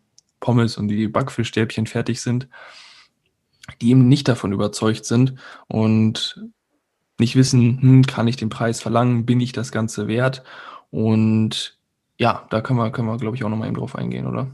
Pommes 0.40 0.76
und 0.76 0.88
die 0.88 1.08
Backfischstäbchen 1.08 1.86
fertig 1.86 2.20
sind, 2.20 2.48
die 3.80 3.90
eben 3.90 4.08
nicht 4.08 4.28
davon 4.28 4.52
überzeugt 4.52 5.04
sind 5.04 5.34
und 5.68 6.44
nicht 7.18 7.36
wissen, 7.36 7.80
hm, 7.80 8.06
kann 8.06 8.28
ich 8.28 8.36
den 8.36 8.48
Preis 8.48 8.80
verlangen, 8.80 9.26
bin 9.26 9.40
ich 9.40 9.52
das 9.52 9.72
Ganze 9.72 10.08
wert? 10.08 10.42
Und 10.90 11.78
ja, 12.18 12.46
da 12.50 12.60
können 12.60 12.78
wir, 12.78 12.90
können 12.90 13.08
wir 13.08 13.18
glaube 13.18 13.36
ich, 13.36 13.44
auch 13.44 13.48
nochmal 13.48 13.68
eben 13.68 13.76
drauf 13.76 13.94
eingehen, 13.94 14.26
oder? 14.26 14.48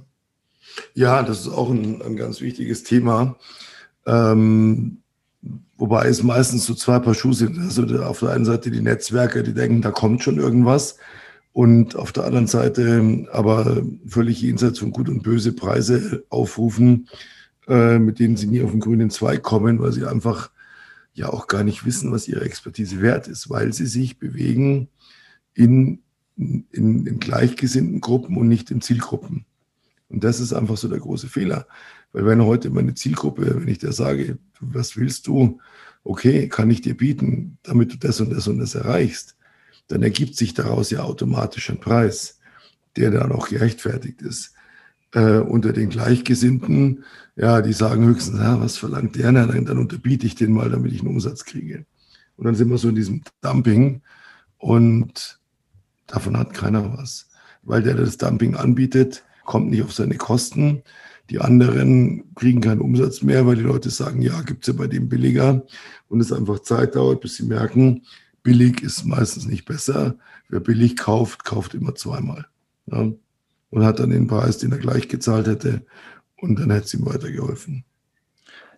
Ja, 0.95 1.23
das 1.23 1.41
ist 1.41 1.49
auch 1.49 1.71
ein, 1.71 2.03
ein 2.03 2.17
ganz 2.17 2.41
wichtiges 2.41 2.83
Thema. 2.83 3.37
Ähm, 4.05 4.99
Wobei 5.79 6.07
es 6.07 6.23
meistens 6.23 6.65
so 6.65 6.75
zwei 6.75 6.99
Paar 6.99 7.15
Schuhe 7.15 7.35
sind. 7.35 7.59
Also 7.59 7.85
auf 8.03 8.21
der 8.21 8.31
einen 8.31 8.47
Seite 8.47 8.71
die 8.71 8.81
Netzwerker, 8.81 9.43
die 9.43 9.53
denken, 9.53 9.83
da 9.83 9.91
kommt 9.91 10.23
schon 10.23 10.39
irgendwas. 10.39 10.97
Und 11.57 11.97
auf 11.97 12.13
der 12.13 12.25
anderen 12.25 12.47
Seite 12.47 13.27
aber 13.33 13.83
völlig 14.07 14.43
jenseits 14.43 14.79
von 14.79 14.91
Gut 14.91 15.09
und 15.09 15.23
Böse 15.23 15.55
Preise 15.55 16.23
aufrufen, 16.29 17.09
äh, 17.67 17.99
mit 17.99 18.19
denen 18.19 18.37
sie 18.37 18.47
nie 18.47 18.61
auf 18.61 18.73
den 18.73 18.81
grünen 18.81 19.09
Zweig 19.09 19.43
kommen, 19.43 19.81
weil 19.81 19.91
sie 19.91 20.05
einfach 20.05 20.51
ja 21.15 21.31
auch 21.31 21.47
gar 21.47 21.65
nicht 21.65 21.87
wissen, 21.87 22.13
was 22.13 22.29
ihre 22.29 22.45
Expertise 22.45 23.01
wert 23.01 23.27
ist, 23.27 23.49
weil 23.49 23.73
sie 23.73 23.87
sich 23.87 24.19
bewegen 24.19 24.89
in, 25.55 26.03
in, 26.37 26.67
in 27.07 27.21
gleichgesinnten 27.21 28.03
Gruppen 28.03 28.37
und 28.37 28.49
nicht 28.49 28.71
in 28.71 28.83
Zielgruppen. 28.83 29.47
Und 30.11 30.25
das 30.25 30.41
ist 30.41 30.53
einfach 30.53 30.77
so 30.77 30.89
der 30.89 31.01
große 31.01 31.29
Fehler. 31.29 31.67
Weil 32.13 32.27
wenn 32.27 32.45
heute 32.45 32.69
meine 32.69 32.93
Zielgruppe, 32.93 33.63
wenn 33.63 33.69
ich 33.69 33.79
dir 33.79 33.93
sage, 33.93 34.37
was 34.61 34.99
willst 34.99 35.27
du, 35.27 35.59
okay, 36.05 36.51
kann 36.51 36.69
ich 36.69 36.83
dir 36.83 36.99
bieten, 36.99 37.57
damit 37.63 37.95
du 37.95 37.97
das 37.97 38.21
und 38.21 38.31
das 38.31 38.47
und 38.47 38.59
das 38.59 38.75
erreichst, 38.75 39.36
dann 39.89 40.03
ergibt 40.03 40.37
sich 40.37 40.55
daraus 40.55 40.91
ja 40.91 41.03
automatisch 41.03 41.71
ein 41.71 41.81
Preis, 41.81 42.39
der 42.97 43.11
dann 43.11 43.33
auch 43.33 43.49
gerechtfertigt 43.49 44.23
ist. 44.23 44.53
Äh, 45.13 45.39
unter 45.39 45.73
den 45.73 45.89
Gleichgesinnten, 45.89 47.05
ja, 47.37 47.63
die 47.63 47.73
sagen 47.73 48.05
höchstens, 48.07 48.41
ja, 48.41 48.61
was 48.61 48.77
verlangt 48.77 49.17
der? 49.17 49.33
Na, 49.33 49.47
dann, 49.47 49.65
dann 49.65 49.79
unterbiete 49.79 50.27
ich 50.27 50.35
den 50.35 50.53
mal, 50.53 50.71
damit 50.71 50.93
ich 50.93 51.01
einen 51.01 51.11
Umsatz 51.11 51.45
kriege. 51.45 51.87
Und 52.37 52.45
dann 52.45 52.55
sind 52.55 52.69
wir 52.71 52.79
so 52.79 52.89
in 52.89 52.95
diesem 52.97 53.23
Dumping 53.41 54.03
und 54.59 55.39
davon 56.07 56.37
hat 56.37 56.55
keiner 56.55 56.97
was. 56.99 57.29
Weil 57.63 57.83
der, 57.83 57.95
der 57.95 58.05
das 58.05 58.19
Dumping 58.19 58.57
anbietet, 58.57 59.25
kommt 59.45 59.71
nicht 59.71 59.83
auf 59.83 59.93
seine 59.93 60.17
Kosten. 60.17 60.83
Die 61.31 61.41
anderen 61.41 62.35
kriegen 62.35 62.61
keinen 62.61 62.81
Umsatz 62.81 63.23
mehr, 63.23 63.47
weil 63.47 63.57
die 63.57 63.63
Leute 63.63 63.91
sagen, 63.91 64.23
ja, 64.23 64.43
gibt 64.43 64.67
es 64.67 64.73
ja 64.73 64.79
bei 64.79 64.87
dem 64.87 65.09
billiger. 65.09 65.63
Und 66.09 66.21
es 66.21 66.33
einfach 66.33 66.61
Zeit 66.61 66.95
dauert, 66.95 67.21
bis 67.21 67.37
sie 67.37 67.47
merken, 67.47 68.03
billig 68.47 68.81
ist 68.81 69.05
meistens 69.05 69.45
nicht 69.45 69.65
besser. 69.65 70.15
Wer 70.49 70.61
billig 70.61 70.97
kauft, 70.97 71.45
kauft 71.45 71.75
immer 71.75 71.97
zweimal. 71.97 72.47
Ja? 72.87 73.11
Und 73.71 73.85
hat 73.85 73.99
dann 73.99 74.11
den 74.11 74.29
Preis, 74.29 74.59
den 74.59 74.71
er 74.71 74.79
gleich 74.79 75.09
gezahlt 75.09 75.49
hätte. 75.49 75.85
Und 76.41 76.61
dann 76.61 76.71
hätte 76.71 76.85
es 76.85 76.95
ihm 76.95 77.05
weitergeholfen. 77.05 77.85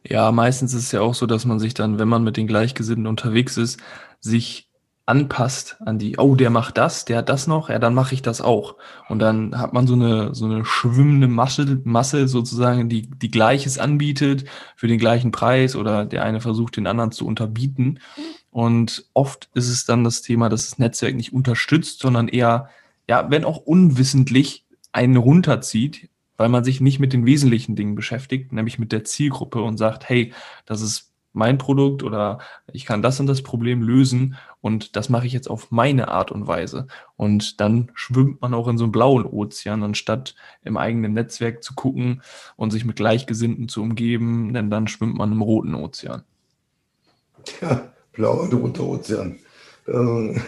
Ja, 0.04 0.32
meistens 0.32 0.72
ist 0.72 0.84
es 0.84 0.92
ja 0.92 1.02
auch 1.02 1.14
so, 1.14 1.26
dass 1.26 1.44
man 1.44 1.58
sich 1.58 1.74
dann, 1.74 1.98
wenn 1.98 2.08
man 2.08 2.24
mit 2.24 2.38
den 2.38 2.46
Gleichgesinnten 2.46 3.06
unterwegs 3.06 3.58
ist, 3.58 3.78
sich 4.20 4.70
anpasst 5.04 5.76
an 5.84 5.98
die, 5.98 6.16
oh, 6.16 6.34
der 6.34 6.50
macht 6.50 6.78
das, 6.78 7.04
der 7.04 7.18
hat 7.18 7.28
das 7.28 7.46
noch, 7.46 7.68
ja, 7.68 7.78
dann 7.78 7.94
mache 7.94 8.14
ich 8.14 8.22
das 8.22 8.40
auch. 8.40 8.76
Und 9.08 9.18
dann 9.18 9.58
hat 9.58 9.74
man 9.74 9.86
so 9.86 9.94
eine, 9.94 10.34
so 10.34 10.46
eine 10.46 10.64
schwimmende 10.64 11.28
Masse, 11.28 11.80
Masse 11.84 12.26
sozusagen, 12.26 12.88
die, 12.88 13.10
die 13.10 13.30
Gleiches 13.30 13.78
anbietet 13.78 14.44
für 14.76 14.86
den 14.86 14.98
gleichen 14.98 15.30
Preis 15.30 15.76
oder 15.76 16.06
der 16.06 16.24
eine 16.24 16.40
versucht, 16.40 16.76
den 16.76 16.86
anderen 16.86 17.12
zu 17.12 17.26
unterbieten. 17.26 18.00
Und 18.58 19.04
oft 19.14 19.48
ist 19.54 19.68
es 19.68 19.84
dann 19.84 20.02
das 20.02 20.20
Thema, 20.20 20.48
dass 20.48 20.68
das 20.68 20.80
Netzwerk 20.80 21.14
nicht 21.14 21.32
unterstützt, 21.32 22.00
sondern 22.00 22.26
eher, 22.26 22.68
ja, 23.08 23.30
wenn 23.30 23.44
auch 23.44 23.58
unwissentlich 23.58 24.66
einen 24.90 25.16
runterzieht, 25.16 26.10
weil 26.36 26.48
man 26.48 26.64
sich 26.64 26.80
nicht 26.80 26.98
mit 26.98 27.12
den 27.12 27.24
wesentlichen 27.24 27.76
Dingen 27.76 27.94
beschäftigt, 27.94 28.52
nämlich 28.52 28.80
mit 28.80 28.90
der 28.90 29.04
Zielgruppe 29.04 29.62
und 29.62 29.76
sagt, 29.76 30.08
hey, 30.08 30.32
das 30.66 30.80
ist 30.80 31.12
mein 31.32 31.56
Produkt 31.56 32.02
oder 32.02 32.40
ich 32.72 32.84
kann 32.84 33.00
das 33.00 33.20
und 33.20 33.28
das 33.28 33.42
Problem 33.42 33.80
lösen 33.80 34.34
und 34.60 34.96
das 34.96 35.08
mache 35.08 35.28
ich 35.28 35.32
jetzt 35.32 35.48
auf 35.48 35.70
meine 35.70 36.08
Art 36.08 36.32
und 36.32 36.48
Weise. 36.48 36.88
Und 37.14 37.60
dann 37.60 37.92
schwimmt 37.94 38.40
man 38.40 38.54
auch 38.54 38.66
in 38.66 38.76
so 38.76 38.86
einem 38.86 38.92
blauen 38.92 39.24
Ozean, 39.24 39.84
anstatt 39.84 40.34
im 40.64 40.76
eigenen 40.76 41.12
Netzwerk 41.12 41.62
zu 41.62 41.76
gucken 41.76 42.22
und 42.56 42.72
sich 42.72 42.84
mit 42.84 42.96
Gleichgesinnten 42.96 43.68
zu 43.68 43.82
umgeben, 43.82 44.52
denn 44.52 44.68
dann 44.68 44.88
schwimmt 44.88 45.16
man 45.16 45.30
im 45.30 45.42
roten 45.42 45.76
Ozean. 45.76 46.24
Ja, 47.62 47.92
blauer 48.18 48.50
roter 48.52 48.82
Ozean. 48.82 49.38
Ähm, 49.86 50.42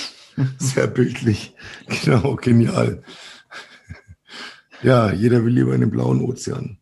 sehr 0.58 0.86
bildlich. 0.86 1.54
Genau, 2.02 2.34
genial. 2.36 3.04
Ja, 4.82 5.12
jeder 5.12 5.44
will 5.44 5.52
lieber 5.52 5.74
in 5.74 5.82
den 5.82 5.90
blauen 5.90 6.22
Ozean. 6.22 6.78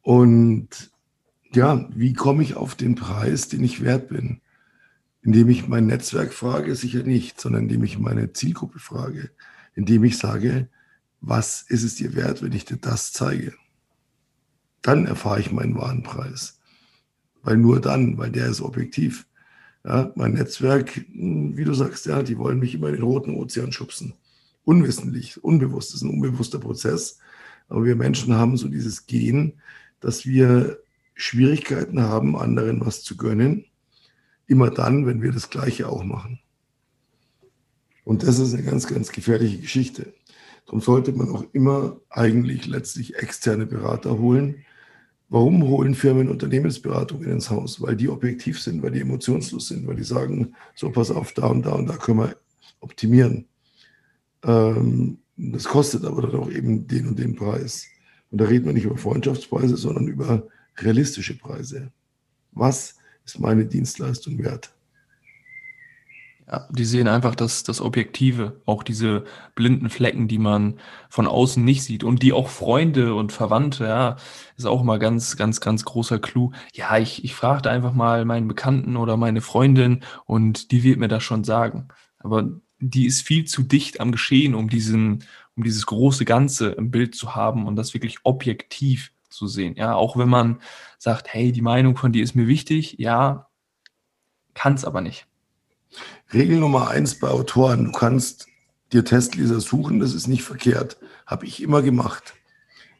Und 0.00 0.90
ja, 1.52 1.86
wie 1.94 2.14
komme 2.14 2.42
ich 2.42 2.56
auf 2.56 2.74
den 2.74 2.94
Preis, 2.94 3.48
den 3.48 3.62
ich 3.62 3.82
wert 3.82 4.08
bin? 4.08 4.40
Indem 5.20 5.50
ich 5.50 5.68
mein 5.68 5.86
Netzwerk 5.86 6.32
frage, 6.32 6.74
sicher 6.74 7.02
nicht, 7.02 7.38
sondern 7.40 7.64
indem 7.64 7.84
ich 7.84 7.98
meine 7.98 8.32
Zielgruppe 8.32 8.78
frage, 8.78 9.30
indem 9.74 10.02
ich 10.02 10.16
sage, 10.16 10.68
was 11.20 11.62
ist 11.68 11.84
es 11.84 11.94
dir 11.94 12.16
wert, 12.16 12.42
wenn 12.42 12.52
ich 12.52 12.64
dir 12.64 12.78
das 12.78 13.12
zeige? 13.12 13.52
Dann 14.80 15.06
erfahre 15.06 15.40
ich 15.40 15.52
meinen 15.52 15.76
wahren 15.76 16.02
Preis. 16.02 16.58
Weil 17.42 17.58
nur 17.58 17.80
dann, 17.80 18.16
weil 18.16 18.30
der 18.30 18.46
ist 18.46 18.62
objektiv. 18.62 19.26
Ja, 19.84 20.12
mein 20.14 20.34
Netzwerk, 20.34 20.94
hm, 20.94 21.56
wie 21.56 21.64
du 21.64 21.74
sagst, 21.74 22.06
ja, 22.06 22.22
die 22.22 22.38
wollen 22.38 22.58
mich 22.58 22.74
immer 22.74 22.88
in 22.88 22.96
den 22.96 23.04
roten 23.04 23.34
Ozean 23.34 23.72
schubsen. 23.72 24.14
Unwissentlich, 24.64 25.42
unbewusst, 25.42 25.90
das 25.90 25.96
ist 25.96 26.02
ein 26.02 26.10
unbewusster 26.10 26.58
Prozess. 26.58 27.18
Aber 27.68 27.84
wir 27.84 27.96
Menschen 27.96 28.34
haben 28.34 28.56
so 28.56 28.68
dieses 28.68 29.06
Gen, 29.06 29.54
dass 30.00 30.24
wir 30.24 30.78
Schwierigkeiten 31.14 32.00
haben, 32.00 32.36
anderen 32.36 32.84
was 32.84 33.02
zu 33.02 33.16
gönnen, 33.16 33.64
immer 34.46 34.70
dann, 34.70 35.06
wenn 35.06 35.22
wir 35.22 35.32
das 35.32 35.50
Gleiche 35.50 35.88
auch 35.88 36.04
machen. 36.04 36.40
Und 38.04 38.22
das 38.22 38.38
ist 38.38 38.54
eine 38.54 38.62
ganz, 38.62 38.86
ganz 38.86 39.12
gefährliche 39.12 39.58
Geschichte. 39.58 40.12
Darum 40.66 40.80
sollte 40.80 41.12
man 41.12 41.28
auch 41.30 41.44
immer 41.52 42.00
eigentlich 42.08 42.66
letztlich 42.66 43.16
externe 43.16 43.66
Berater 43.66 44.18
holen. 44.18 44.64
Warum 45.32 45.62
holen 45.62 45.94
Firmen 45.94 46.28
Unternehmensberatungen 46.28 47.30
ins 47.30 47.48
Haus? 47.48 47.80
Weil 47.80 47.96
die 47.96 48.10
objektiv 48.10 48.60
sind, 48.60 48.82
weil 48.82 48.90
die 48.90 49.00
emotionslos 49.00 49.68
sind, 49.68 49.86
weil 49.86 49.96
die 49.96 50.04
sagen, 50.04 50.54
so 50.74 50.90
pass 50.90 51.10
auf, 51.10 51.32
da 51.32 51.46
und 51.46 51.64
da 51.64 51.72
und 51.72 51.86
da 51.86 51.96
können 51.96 52.18
wir 52.18 52.36
optimieren. 52.80 53.46
Ähm, 54.44 55.16
das 55.38 55.64
kostet 55.64 56.04
aber 56.04 56.20
dann 56.20 56.34
auch 56.34 56.50
eben 56.50 56.86
den 56.86 57.08
und 57.08 57.18
den 57.18 57.34
Preis. 57.34 57.86
Und 58.30 58.42
da 58.42 58.44
reden 58.44 58.66
wir 58.66 58.74
nicht 58.74 58.84
über 58.84 58.98
Freundschaftspreise, 58.98 59.78
sondern 59.78 60.06
über 60.06 60.46
realistische 60.76 61.38
Preise. 61.38 61.90
Was 62.50 62.96
ist 63.24 63.40
meine 63.40 63.64
Dienstleistung 63.64 64.38
wert? 64.38 64.70
Ja, 66.48 66.68
die 66.70 66.84
sehen 66.84 67.06
einfach 67.06 67.36
das, 67.36 67.62
das 67.62 67.80
Objektive, 67.80 68.60
auch 68.66 68.82
diese 68.82 69.24
blinden 69.54 69.88
Flecken, 69.90 70.26
die 70.26 70.38
man 70.38 70.80
von 71.08 71.26
außen 71.28 71.64
nicht 71.64 71.84
sieht 71.84 72.02
und 72.02 72.22
die 72.22 72.32
auch 72.32 72.48
Freunde 72.48 73.14
und 73.14 73.32
Verwandte, 73.32 73.84
ja, 73.84 74.16
ist 74.56 74.66
auch 74.66 74.82
mal 74.82 74.98
ganz, 74.98 75.36
ganz, 75.36 75.60
ganz 75.60 75.84
großer 75.84 76.18
Clou. 76.18 76.50
Ja, 76.74 76.98
ich, 76.98 77.24
ich 77.24 77.34
fragte 77.34 77.70
einfach 77.70 77.92
mal 77.92 78.24
meinen 78.24 78.48
Bekannten 78.48 78.96
oder 78.96 79.16
meine 79.16 79.40
Freundin 79.40 80.02
und 80.26 80.72
die 80.72 80.82
wird 80.82 80.98
mir 80.98 81.08
das 81.08 81.22
schon 81.22 81.44
sagen. 81.44 81.88
Aber 82.18 82.50
die 82.80 83.06
ist 83.06 83.22
viel 83.22 83.44
zu 83.44 83.62
dicht 83.62 84.00
am 84.00 84.10
Geschehen, 84.10 84.54
um 84.56 84.68
diesen, 84.68 85.24
um 85.56 85.62
dieses 85.62 85.86
große 85.86 86.24
Ganze 86.24 86.70
im 86.70 86.90
Bild 86.90 87.14
zu 87.14 87.36
haben 87.36 87.66
und 87.66 87.76
das 87.76 87.94
wirklich 87.94 88.18
objektiv 88.24 89.12
zu 89.30 89.46
sehen. 89.46 89.74
Ja, 89.76 89.94
auch 89.94 90.16
wenn 90.16 90.28
man 90.28 90.60
sagt, 90.98 91.32
hey, 91.32 91.52
die 91.52 91.62
Meinung 91.62 91.96
von 91.96 92.12
dir 92.12 92.24
ist 92.24 92.34
mir 92.34 92.48
wichtig, 92.48 92.96
ja, 92.98 93.48
kann 94.54 94.74
es 94.74 94.84
aber 94.84 95.00
nicht. 95.00 95.26
Regel 96.32 96.58
Nummer 96.58 96.88
eins 96.88 97.18
bei 97.18 97.28
Autoren, 97.28 97.84
du 97.86 97.92
kannst 97.92 98.46
dir 98.92 99.04
Testleser 99.04 99.60
suchen, 99.60 100.00
das 100.00 100.14
ist 100.14 100.28
nicht 100.28 100.42
verkehrt. 100.42 100.98
Habe 101.26 101.46
ich 101.46 101.62
immer 101.62 101.82
gemacht. 101.82 102.34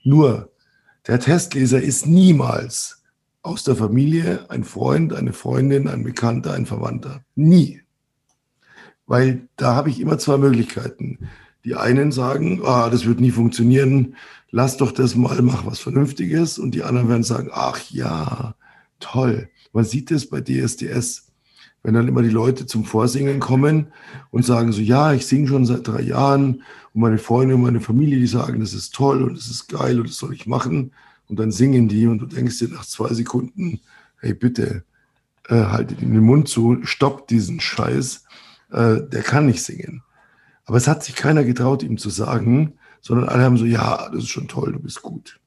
Nur, 0.04 0.50
der 1.06 1.20
Testleser 1.20 1.80
ist 1.80 2.06
niemals 2.06 3.02
aus 3.42 3.64
der 3.64 3.76
Familie 3.76 4.46
ein 4.50 4.64
Freund, 4.64 5.12
eine 5.12 5.32
Freundin, 5.32 5.88
ein 5.88 6.04
Bekannter, 6.04 6.52
ein 6.52 6.66
Verwandter. 6.66 7.24
Nie. 7.34 7.80
Weil 9.06 9.48
da 9.56 9.74
habe 9.74 9.90
ich 9.90 10.00
immer 10.00 10.18
zwei 10.18 10.36
Möglichkeiten. 10.36 11.28
Die 11.64 11.74
einen 11.74 12.12
sagen, 12.12 12.60
ah, 12.64 12.90
das 12.90 13.06
wird 13.06 13.20
nie 13.20 13.30
funktionieren, 13.30 14.16
lass 14.50 14.76
doch 14.76 14.92
das 14.92 15.14
mal, 15.14 15.40
mach 15.42 15.66
was 15.66 15.80
Vernünftiges. 15.80 16.58
Und 16.58 16.72
die 16.72 16.82
anderen 16.82 17.08
werden 17.08 17.24
sagen, 17.24 17.50
ach 17.52 17.80
ja, 17.90 18.54
toll. 19.00 19.48
Man 19.72 19.84
sieht 19.84 20.10
das 20.10 20.26
bei 20.26 20.40
DSDS, 20.40 21.31
wenn 21.82 21.94
dann 21.94 22.08
immer 22.08 22.22
die 22.22 22.28
Leute 22.28 22.66
zum 22.66 22.84
Vorsingen 22.84 23.40
kommen 23.40 23.88
und 24.30 24.44
sagen 24.44 24.72
so, 24.72 24.80
ja, 24.80 25.12
ich 25.12 25.26
singe 25.26 25.48
schon 25.48 25.66
seit 25.66 25.86
drei 25.86 26.02
Jahren 26.02 26.62
und 26.94 27.00
meine 27.00 27.18
Freunde 27.18 27.54
und 27.54 27.62
meine 27.62 27.80
Familie, 27.80 28.18
die 28.18 28.26
sagen, 28.26 28.60
das 28.60 28.72
ist 28.72 28.94
toll 28.94 29.22
und 29.22 29.36
das 29.36 29.48
ist 29.48 29.68
geil 29.68 29.98
und 29.98 30.08
das 30.08 30.16
soll 30.16 30.32
ich 30.32 30.46
machen. 30.46 30.92
Und 31.28 31.38
dann 31.38 31.50
singen 31.50 31.88
die 31.88 32.06
und 32.06 32.18
du 32.18 32.26
denkst 32.26 32.58
dir 32.58 32.68
nach 32.68 32.84
zwei 32.84 33.12
Sekunden, 33.14 33.80
hey 34.20 34.34
bitte, 34.34 34.84
äh, 35.48 35.64
haltet 35.64 36.02
ihn 36.02 36.12
den 36.12 36.22
Mund 36.22 36.48
zu, 36.48 36.78
stoppt 36.82 37.30
diesen 37.30 37.60
Scheiß, 37.60 38.24
äh, 38.70 39.00
der 39.02 39.22
kann 39.22 39.46
nicht 39.46 39.62
singen. 39.62 40.02
Aber 40.64 40.76
es 40.76 40.86
hat 40.86 41.02
sich 41.02 41.16
keiner 41.16 41.42
getraut, 41.42 41.82
ihm 41.82 41.98
zu 41.98 42.10
sagen, 42.10 42.74
sondern 43.00 43.28
alle 43.28 43.42
haben 43.42 43.56
so, 43.56 43.64
ja, 43.64 44.08
das 44.10 44.24
ist 44.24 44.28
schon 44.28 44.46
toll, 44.46 44.72
du 44.72 44.78
bist 44.78 45.02
gut. 45.02 45.40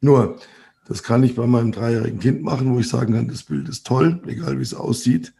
Nur, 0.00 0.38
das 0.86 1.02
kann 1.02 1.22
ich 1.22 1.34
bei 1.34 1.46
meinem 1.46 1.72
dreijährigen 1.72 2.20
Kind 2.20 2.42
machen, 2.42 2.72
wo 2.74 2.78
ich 2.78 2.88
sagen 2.88 3.14
kann, 3.14 3.28
das 3.28 3.42
Bild 3.42 3.68
ist 3.68 3.86
toll, 3.86 4.20
egal 4.26 4.58
wie 4.58 4.62
es 4.62 4.74
aussieht. 4.74 5.32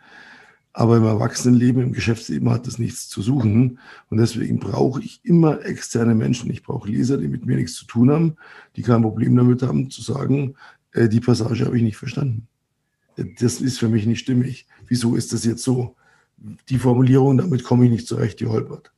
Aber 0.73 0.97
im 0.97 1.05
Erwachsenenleben, 1.05 1.83
im 1.83 1.93
Geschäftsleben 1.93 2.51
hat 2.51 2.67
das 2.67 2.81
nichts 2.81 3.09
zu 3.09 3.23
suchen. 3.23 3.79
Und 4.11 4.19
deswegen 4.19 4.59
brauche 4.59 5.01
ich 5.01 5.21
immer 5.23 5.65
externe 5.65 6.17
Menschen. 6.17 6.51
Ich 6.51 6.65
brauche 6.65 6.89
Leser, 6.89 7.17
die 7.17 7.29
mit 7.29 7.47
mir 7.47 7.57
nichts 7.57 7.75
zu 7.75 7.87
tun 7.87 8.11
haben, 8.11 8.37
die 8.75 8.83
kein 8.83 9.03
Problem 9.03 9.37
damit 9.37 9.63
haben, 9.63 9.91
zu 9.91 10.03
sagen, 10.03 10.57
äh, 10.93 11.09
die 11.09 11.21
Passage 11.21 11.65
habe 11.65 11.77
ich 11.77 11.83
nicht 11.85 11.97
verstanden. 11.97 12.49
Das 13.39 13.61
ist 13.61 13.79
für 13.79 13.89
mich 13.89 14.07
nicht 14.07 14.19
stimmig. 14.19 14.67
Wieso 14.89 15.15
ist 15.15 15.33
das 15.33 15.45
jetzt 15.45 15.63
so? 15.63 15.95
Die 16.69 16.79
Formulierung, 16.79 17.39
damit 17.39 17.63
komme 17.63 17.85
ich 17.85 17.93
nicht 17.93 18.09
zurecht, 18.09 18.41
die 18.41 18.47
holpert. 18.47 18.93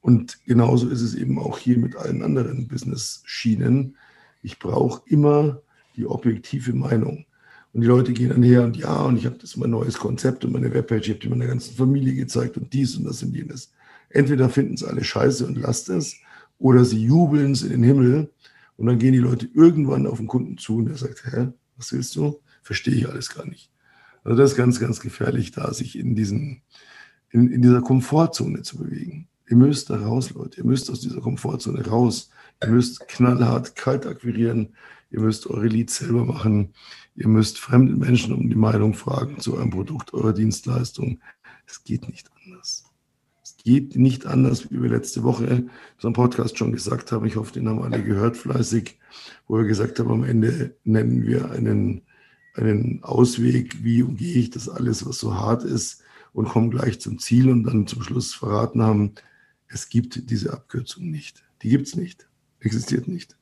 Und 0.00 0.44
genauso 0.44 0.88
ist 0.88 1.00
es 1.00 1.14
eben 1.14 1.38
auch 1.38 1.58
hier 1.58 1.78
mit 1.78 1.96
allen 1.96 2.22
anderen 2.22 2.68
Business-Schienen. 2.68 3.96
Ich 4.42 4.58
brauche 4.58 5.02
immer 5.06 5.62
die 5.96 6.06
objektive 6.06 6.72
Meinung. 6.72 7.24
Und 7.72 7.80
die 7.80 7.86
Leute 7.86 8.12
gehen 8.12 8.28
dann 8.28 8.42
her 8.42 8.64
und 8.64 8.76
ja, 8.76 9.02
und 9.02 9.16
ich 9.16 9.24
habe 9.24 9.38
das 9.38 9.56
mein 9.56 9.70
neues 9.70 9.98
Konzept 9.98 10.44
und 10.44 10.52
meine 10.52 10.74
Webpage, 10.74 11.08
ich 11.08 11.14
habe 11.14 11.20
die 11.20 11.28
meiner 11.28 11.46
ganzen 11.46 11.74
Familie 11.74 12.14
gezeigt 12.14 12.56
und 12.58 12.72
dies 12.72 12.96
und 12.96 13.04
das 13.04 13.22
und 13.22 13.34
jenes. 13.34 13.72
Entweder 14.10 14.50
finden 14.50 14.74
es 14.74 14.84
alle 14.84 15.02
scheiße 15.02 15.46
und 15.46 15.56
lasst 15.56 15.88
es, 15.88 16.16
oder 16.58 16.84
sie 16.84 17.02
jubeln 17.02 17.52
es 17.52 17.62
in 17.62 17.70
den 17.70 17.82
Himmel 17.82 18.30
und 18.76 18.86
dann 18.86 18.98
gehen 18.98 19.12
die 19.12 19.18
Leute 19.18 19.48
irgendwann 19.54 20.06
auf 20.06 20.18
den 20.18 20.26
Kunden 20.26 20.58
zu 20.58 20.76
und 20.76 20.86
der 20.86 20.96
sagt, 20.96 21.24
hä, 21.24 21.48
was 21.76 21.92
willst 21.92 22.14
du? 22.16 22.40
Verstehe 22.62 22.94
ich 22.94 23.08
alles 23.08 23.34
gar 23.34 23.46
nicht. 23.46 23.70
Also 24.22 24.36
das 24.36 24.52
ist 24.52 24.56
ganz, 24.56 24.78
ganz 24.78 25.00
gefährlich, 25.00 25.50
da 25.50 25.72
sich 25.72 25.98
in, 25.98 26.14
diesen, 26.14 26.62
in, 27.30 27.50
in 27.50 27.62
dieser 27.62 27.80
Komfortzone 27.80 28.62
zu 28.62 28.78
bewegen. 28.78 29.28
Ihr 29.52 29.58
müsst 29.58 29.90
da 29.90 29.96
raus, 29.96 30.30
Leute. 30.30 30.62
Ihr 30.62 30.64
müsst 30.64 30.90
aus 30.90 31.00
dieser 31.00 31.20
Komfortzone 31.20 31.86
raus. 31.86 32.30
Ihr 32.62 32.70
müsst 32.70 33.06
knallhart 33.06 33.76
kalt 33.76 34.06
akquirieren. 34.06 34.74
Ihr 35.10 35.20
müsst 35.20 35.46
eure 35.46 35.66
Leads 35.66 35.96
selber 35.96 36.24
machen. 36.24 36.72
Ihr 37.16 37.28
müsst 37.28 37.58
fremde 37.58 37.94
Menschen 37.94 38.32
um 38.32 38.48
die 38.48 38.56
Meinung 38.56 38.94
fragen 38.94 39.40
zu 39.40 39.52
eurem 39.52 39.68
Produkt, 39.68 40.14
eurer 40.14 40.32
Dienstleistung. 40.32 41.20
Es 41.66 41.84
geht 41.84 42.08
nicht 42.08 42.30
anders. 42.46 42.86
Es 43.42 43.58
geht 43.58 43.94
nicht 43.94 44.24
anders, 44.24 44.70
wie 44.70 44.82
wir 44.82 44.88
letzte 44.88 45.22
Woche 45.22 45.44
in 45.44 45.70
unserem 45.96 46.14
Podcast 46.14 46.56
schon 46.56 46.72
gesagt 46.72 47.12
haben. 47.12 47.26
Ich 47.26 47.36
hoffe, 47.36 47.52
den 47.52 47.68
haben 47.68 47.82
alle 47.82 48.02
gehört 48.02 48.38
fleißig, 48.38 48.98
wo 49.48 49.58
wir 49.58 49.66
gesagt 49.66 49.98
haben, 49.98 50.10
am 50.10 50.24
Ende 50.24 50.76
nennen 50.84 51.26
wir 51.26 51.50
einen, 51.50 52.00
einen 52.54 53.04
Ausweg, 53.04 53.84
wie 53.84 54.02
umgehe 54.02 54.36
ich 54.36 54.48
das 54.48 54.70
alles, 54.70 55.06
was 55.06 55.18
so 55.18 55.34
hart 55.34 55.62
ist 55.62 56.02
und 56.32 56.48
komme 56.48 56.70
gleich 56.70 57.00
zum 57.00 57.18
Ziel 57.18 57.50
und 57.50 57.64
dann 57.64 57.86
zum 57.86 58.02
Schluss 58.02 58.32
verraten 58.32 58.80
haben, 58.80 59.12
es 59.72 59.88
gibt 59.88 60.30
diese 60.30 60.52
Abkürzung 60.52 61.10
nicht. 61.10 61.42
Die 61.62 61.70
gibt 61.70 61.86
es 61.86 61.96
nicht. 61.96 62.28
Existiert 62.60 63.08
nicht. 63.08 63.36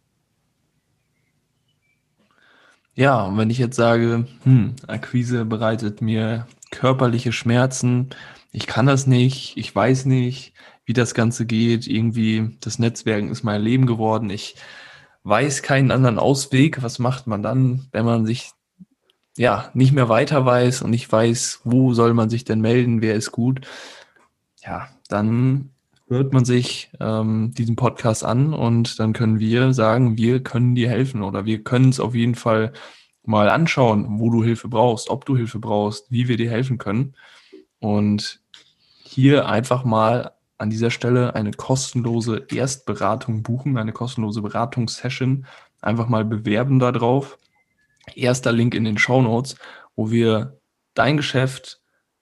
Ja, 2.95 3.25
und 3.25 3.37
wenn 3.37 3.51
ich 3.51 3.59
jetzt 3.59 3.77
sage, 3.77 4.27
hm, 4.45 4.77
Akquise 4.87 5.45
bereitet 5.45 6.01
mir 6.03 6.47
körperliche 6.71 7.33
Schmerzen, 7.33 8.11
ich 8.53 8.67
kann 8.67 8.87
das 8.87 9.07
nicht, 9.07 9.57
ich 9.57 9.75
weiß 9.75 10.07
nicht, 10.07 10.55
wie 10.85 10.93
das 10.93 11.15
Ganze 11.15 11.47
geht, 11.47 11.87
irgendwie 11.87 12.57
das 12.61 12.79
Netzwerken 12.79 13.31
ist 13.31 13.43
mein 13.43 13.63
Leben 13.63 13.87
geworden, 13.87 14.29
ich 14.31 14.57
weiß 15.23 15.63
keinen 15.63 15.91
anderen 15.91 16.19
Ausweg, 16.19 16.83
was 16.83 16.99
macht 16.99 17.27
man 17.27 17.43
dann, 17.43 17.89
wenn 17.93 18.05
man 18.05 18.27
sich 18.27 18.53
ja 19.37 19.71
nicht 19.75 19.93
mehr 19.93 20.09
weiter 20.09 20.45
weiß 20.45 20.83
und 20.83 20.91
nicht 20.91 21.11
weiß, 21.11 21.61
wo 21.65 21.95
soll 21.95 22.15
man 22.15 22.29
sich 22.29 22.45
denn 22.45 22.61
melden, 22.61 23.03
wer 23.03 23.15
ist 23.15 23.33
gut, 23.33 23.67
ja, 24.63 24.89
dann 25.09 25.71
hört 26.11 26.33
man 26.33 26.45
sich 26.45 26.91
ähm, 27.01 27.53
diesen 27.57 27.77
Podcast 27.77 28.25
an 28.25 28.53
und 28.53 28.99
dann 28.99 29.13
können 29.13 29.39
wir 29.39 29.73
sagen, 29.73 30.19
wir 30.19 30.43
können 30.43 30.75
dir 30.75 30.91
helfen 30.91 31.23
oder 31.23 31.45
wir 31.45 31.63
können 31.63 31.89
es 31.89 32.01
auf 32.01 32.15
jeden 32.15 32.35
Fall 32.35 32.73
mal 33.25 33.49
anschauen, 33.49 34.19
wo 34.19 34.29
du 34.29 34.43
Hilfe 34.43 34.69
brauchst, 34.69 35.09
ob 35.09 35.25
du 35.25 35.37
Hilfe 35.37 35.61
brauchst, 35.61 36.11
wie 36.11 36.27
wir 36.27 36.37
dir 36.37 36.51
helfen 36.51 36.79
können. 36.79 37.15
Und 37.79 38.41
hier 39.03 39.49
einfach 39.49 39.85
mal 39.85 40.33
an 40.59 40.69
dieser 40.69 40.91
Stelle 40.91 41.35
eine 41.35 41.53
kostenlose 41.53 42.47
Erstberatung 42.53 43.43
buchen, 43.43 43.79
eine 43.79 43.93
kostenlose 43.93 44.43
Beratungssession. 44.43 45.47
Einfach 45.81 46.09
mal 46.09 46.25
bewerben 46.25 46.79
darauf. 46.79 47.39
Erster 48.15 48.53
Link 48.53 48.75
in 48.75 48.85
den 48.85 48.99
Show 48.99 49.23
Notes, 49.23 49.57
wo 49.95 50.11
wir 50.11 50.59
dein 50.95 51.17
Geschäft 51.17 51.80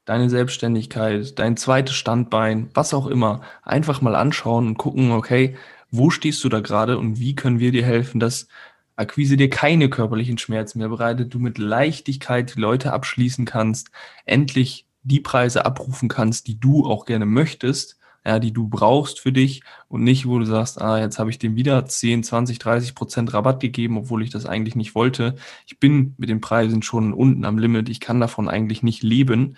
deine 0.08 0.30
Selbstständigkeit, 0.30 1.38
dein 1.38 1.58
zweites 1.58 1.94
Standbein, 1.94 2.70
was 2.72 2.94
auch 2.94 3.06
immer, 3.06 3.42
einfach 3.62 4.00
mal 4.00 4.14
anschauen 4.14 4.66
und 4.66 4.78
gucken, 4.78 5.12
okay, 5.12 5.54
wo 5.90 6.08
stehst 6.08 6.42
du 6.44 6.48
da 6.48 6.60
gerade 6.60 6.96
und 6.96 7.20
wie 7.20 7.36
können 7.36 7.58
wir 7.58 7.72
dir 7.72 7.84
helfen, 7.84 8.18
dass 8.18 8.48
Akquise 8.96 9.36
dir 9.36 9.50
keine 9.50 9.90
körperlichen 9.90 10.38
Schmerzen 10.38 10.78
mehr 10.78 10.88
bereitet, 10.88 11.34
du 11.34 11.38
mit 11.38 11.58
Leichtigkeit 11.58 12.56
Leute 12.56 12.92
abschließen 12.92 13.44
kannst, 13.44 13.90
endlich 14.24 14.86
die 15.02 15.20
Preise 15.20 15.66
abrufen 15.66 16.08
kannst, 16.08 16.46
die 16.46 16.58
du 16.58 16.86
auch 16.86 17.04
gerne 17.04 17.26
möchtest, 17.26 17.98
ja, 18.24 18.38
die 18.38 18.52
du 18.52 18.66
brauchst 18.66 19.20
für 19.20 19.30
dich 19.30 19.62
und 19.88 20.04
nicht, 20.04 20.26
wo 20.26 20.38
du 20.38 20.46
sagst, 20.46 20.80
ah, 20.80 20.98
jetzt 20.98 21.18
habe 21.18 21.28
ich 21.28 21.38
dem 21.38 21.54
wieder 21.54 21.84
10, 21.84 22.24
20, 22.24 22.58
30 22.58 22.94
Prozent 22.94 23.34
Rabatt 23.34 23.60
gegeben, 23.60 23.98
obwohl 23.98 24.22
ich 24.22 24.30
das 24.30 24.46
eigentlich 24.46 24.74
nicht 24.74 24.94
wollte. 24.94 25.36
Ich 25.66 25.78
bin 25.78 26.14
mit 26.16 26.30
den 26.30 26.40
Preisen 26.40 26.82
schon 26.82 27.12
unten 27.12 27.44
am 27.44 27.58
Limit, 27.58 27.90
ich 27.90 28.00
kann 28.00 28.20
davon 28.20 28.48
eigentlich 28.48 28.82
nicht 28.82 29.02
leben 29.02 29.56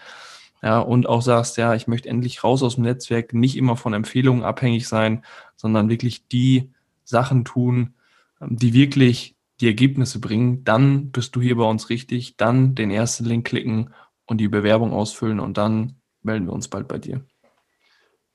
ja, 0.62 0.78
und 0.80 1.08
auch 1.08 1.22
sagst, 1.22 1.56
ja, 1.56 1.74
ich 1.74 1.86
möchte 1.86 2.08
endlich 2.08 2.44
raus 2.44 2.62
aus 2.62 2.74
dem 2.74 2.84
Netzwerk, 2.84 3.32
nicht 3.32 3.56
immer 3.56 3.76
von 3.76 3.94
Empfehlungen 3.94 4.44
abhängig 4.44 4.88
sein, 4.88 5.24
sondern 5.56 5.88
wirklich 5.88 6.26
die 6.28 6.70
Sachen 7.04 7.44
tun, 7.44 7.94
ähm, 8.40 8.56
die 8.56 8.74
wirklich 8.74 9.36
die 9.60 9.66
Ergebnisse 9.66 10.20
bringen, 10.20 10.64
dann 10.64 11.10
bist 11.10 11.36
du 11.36 11.40
hier 11.40 11.56
bei 11.56 11.64
uns 11.64 11.90
richtig, 11.90 12.36
dann 12.36 12.74
den 12.74 12.90
ersten 12.90 13.24
Link 13.24 13.46
klicken 13.46 13.90
und 14.26 14.38
die 14.38 14.48
Bewerbung 14.48 14.92
ausfüllen 14.92 15.40
und 15.40 15.58
dann 15.58 15.96
melden 16.22 16.46
wir 16.46 16.52
uns 16.52 16.68
bald 16.68 16.88
bei 16.88 16.98
dir. 16.98 17.24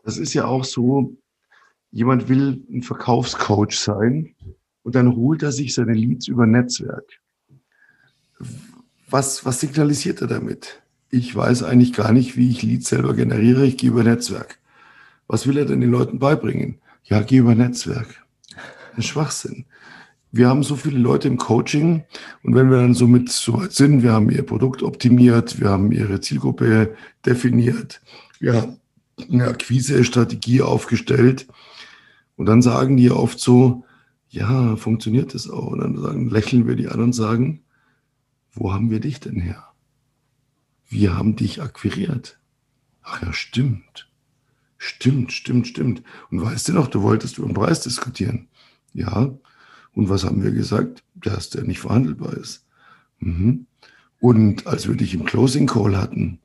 Das 0.04 0.18
ist 0.18 0.34
ja 0.36 0.46
auch 0.46 0.64
so, 0.64 1.16
jemand 1.92 2.30
will 2.30 2.64
ein 2.70 2.84
Verkaufscoach 2.84 3.72
sein 3.72 4.36
und 4.84 4.94
dann 4.94 5.16
holt 5.16 5.42
er 5.42 5.52
sich 5.52 5.74
seine 5.74 5.94
Leads 5.94 6.28
über 6.28 6.46
Netzwerk. 6.46 7.20
Was, 9.10 9.46
was 9.46 9.60
signalisiert 9.60 10.22
er 10.22 10.28
damit? 10.28 10.84
Ich 11.10 11.36
weiß 11.36 11.64
eigentlich 11.64 11.94
gar 11.94 12.12
nicht, 12.12 12.38
wie 12.38 12.50
ich 12.50 12.64
Leads 12.64 12.90
selber 12.90 13.14
generiere. 13.14 13.66
Ich 13.66 13.78
gehe 13.78 13.90
über 13.90 14.04
Netzwerk. 14.04 14.60
Was 15.28 15.48
will 15.48 15.58
er 15.58 15.66
denn 15.66 15.82
den 15.82 15.92
Leuten 15.92 16.20
beibringen? 16.20 16.80
Ja, 17.04 17.22
geh 17.22 17.38
über 17.38 17.56
Netzwerk. 17.56 18.24
Ein 18.96 19.04
Schwachsinn. 19.04 19.66
Wir 20.32 20.50
haben 20.50 20.64
so 20.64 20.76
viele 20.76 21.00
Leute 21.00 21.30
im 21.30 21.38
Coaching 21.38 22.04
und 22.44 22.56
wenn 22.56 22.70
wir 22.70 22.78
dann 22.78 22.94
so 22.94 23.08
mit 23.08 23.30
so 23.32 23.54
weit 23.62 23.72
sind, 23.72 24.04
wir 24.04 24.12
haben 24.12 24.30
ihr 24.30 24.44
Produkt 24.44 24.84
optimiert, 24.84 25.62
wir 25.62 25.70
haben 25.70 25.94
ihre 25.94 26.20
Zielgruppe 26.20 26.94
definiert, 27.26 28.02
wir 28.40 28.54
haben 28.54 28.80
eine 29.32 29.48
Akquise-Strategie 29.48 30.62
aufgestellt 30.62 31.48
und 32.36 32.48
dann 32.48 32.62
sagen 32.62 32.98
die 32.98 33.12
oft 33.12 33.40
so, 33.40 33.86
ja, 34.30 34.76
funktioniert 34.76 35.34
das 35.34 35.50
auch? 35.50 35.68
Und 35.68 35.80
dann 35.80 36.02
sagen, 36.02 36.30
lächeln 36.30 36.68
wir 36.68 36.76
die 36.76 36.90
an 36.90 37.00
und 37.00 37.14
sagen, 37.14 37.62
wo 38.52 38.74
haben 38.74 38.90
wir 38.90 39.00
dich 39.00 39.22
denn 39.22 39.40
her? 39.40 39.64
Wir 40.88 41.18
haben 41.18 41.36
dich 41.36 41.62
akquiriert. 41.62 42.40
Ach 43.04 43.22
ja, 43.22 43.34
stimmt. 43.34 44.10
Stimmt, 44.78 45.32
stimmt, 45.32 45.68
stimmt. 45.68 46.04
Und 46.30 46.42
weißt 46.42 46.68
du 46.68 46.74
noch, 46.74 46.88
du 46.88 47.02
wolltest 47.02 47.38
über 47.38 47.48
den 47.48 47.54
Preis 47.54 47.82
diskutieren. 47.82 48.48
Ja. 48.94 49.34
Und 49.94 50.10
was 50.10 50.24
haben 50.24 50.44
wir 50.44 50.52
gesagt? 50.52 51.04
Dass 51.16 51.50
der 51.50 51.64
nicht 51.64 51.80
verhandelbar 51.80 52.34
ist. 52.34 52.66
Mhm. 53.20 53.66
Und 54.20 54.68
als 54.68 54.88
wir 54.88 54.96
dich 54.96 55.14
im 55.14 55.26
Closing 55.26 55.68
Call 55.68 55.98
hatten 55.98 56.40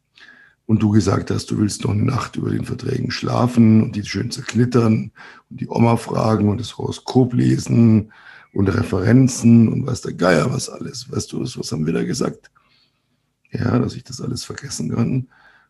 und 0.67 0.83
du 0.83 0.91
gesagt 0.91 1.31
hast, 1.31 1.51
du 1.51 1.59
willst 1.59 1.85
noch 1.85 1.91
eine 1.91 2.05
Nacht 2.05 2.37
über 2.37 2.51
den 2.51 2.65
Verträgen 2.65 3.11
schlafen 3.11 3.83
und 3.83 3.97
die 3.97 4.05
schön 4.05 4.31
zerknittern 4.31 5.11
und 5.51 5.61
die 5.61 5.69
Oma 5.69 5.97
fragen 5.97 6.49
und 6.49 6.61
das 6.61 6.79
Horoskop 6.79 7.35
lesen 7.35 8.13
und 8.53 8.69
Referenzen 8.69 9.69
und 9.69 9.87
weiß 9.87 10.03
der 10.03 10.15
Geier 10.15 10.53
was 10.53 10.69
alles. 10.69 11.11
Weißt 11.11 11.33
du, 11.33 11.41
was 11.41 11.73
haben 11.73 11.87
wir 11.87 11.93
da 11.93 12.05
gesagt? 12.05 12.51
Ja, 13.53 13.79
dass 13.79 13.95
ich 13.95 14.05
das 14.05 14.21
alles 14.21 14.45
vergessen 14.45 14.95
kann 14.95 15.29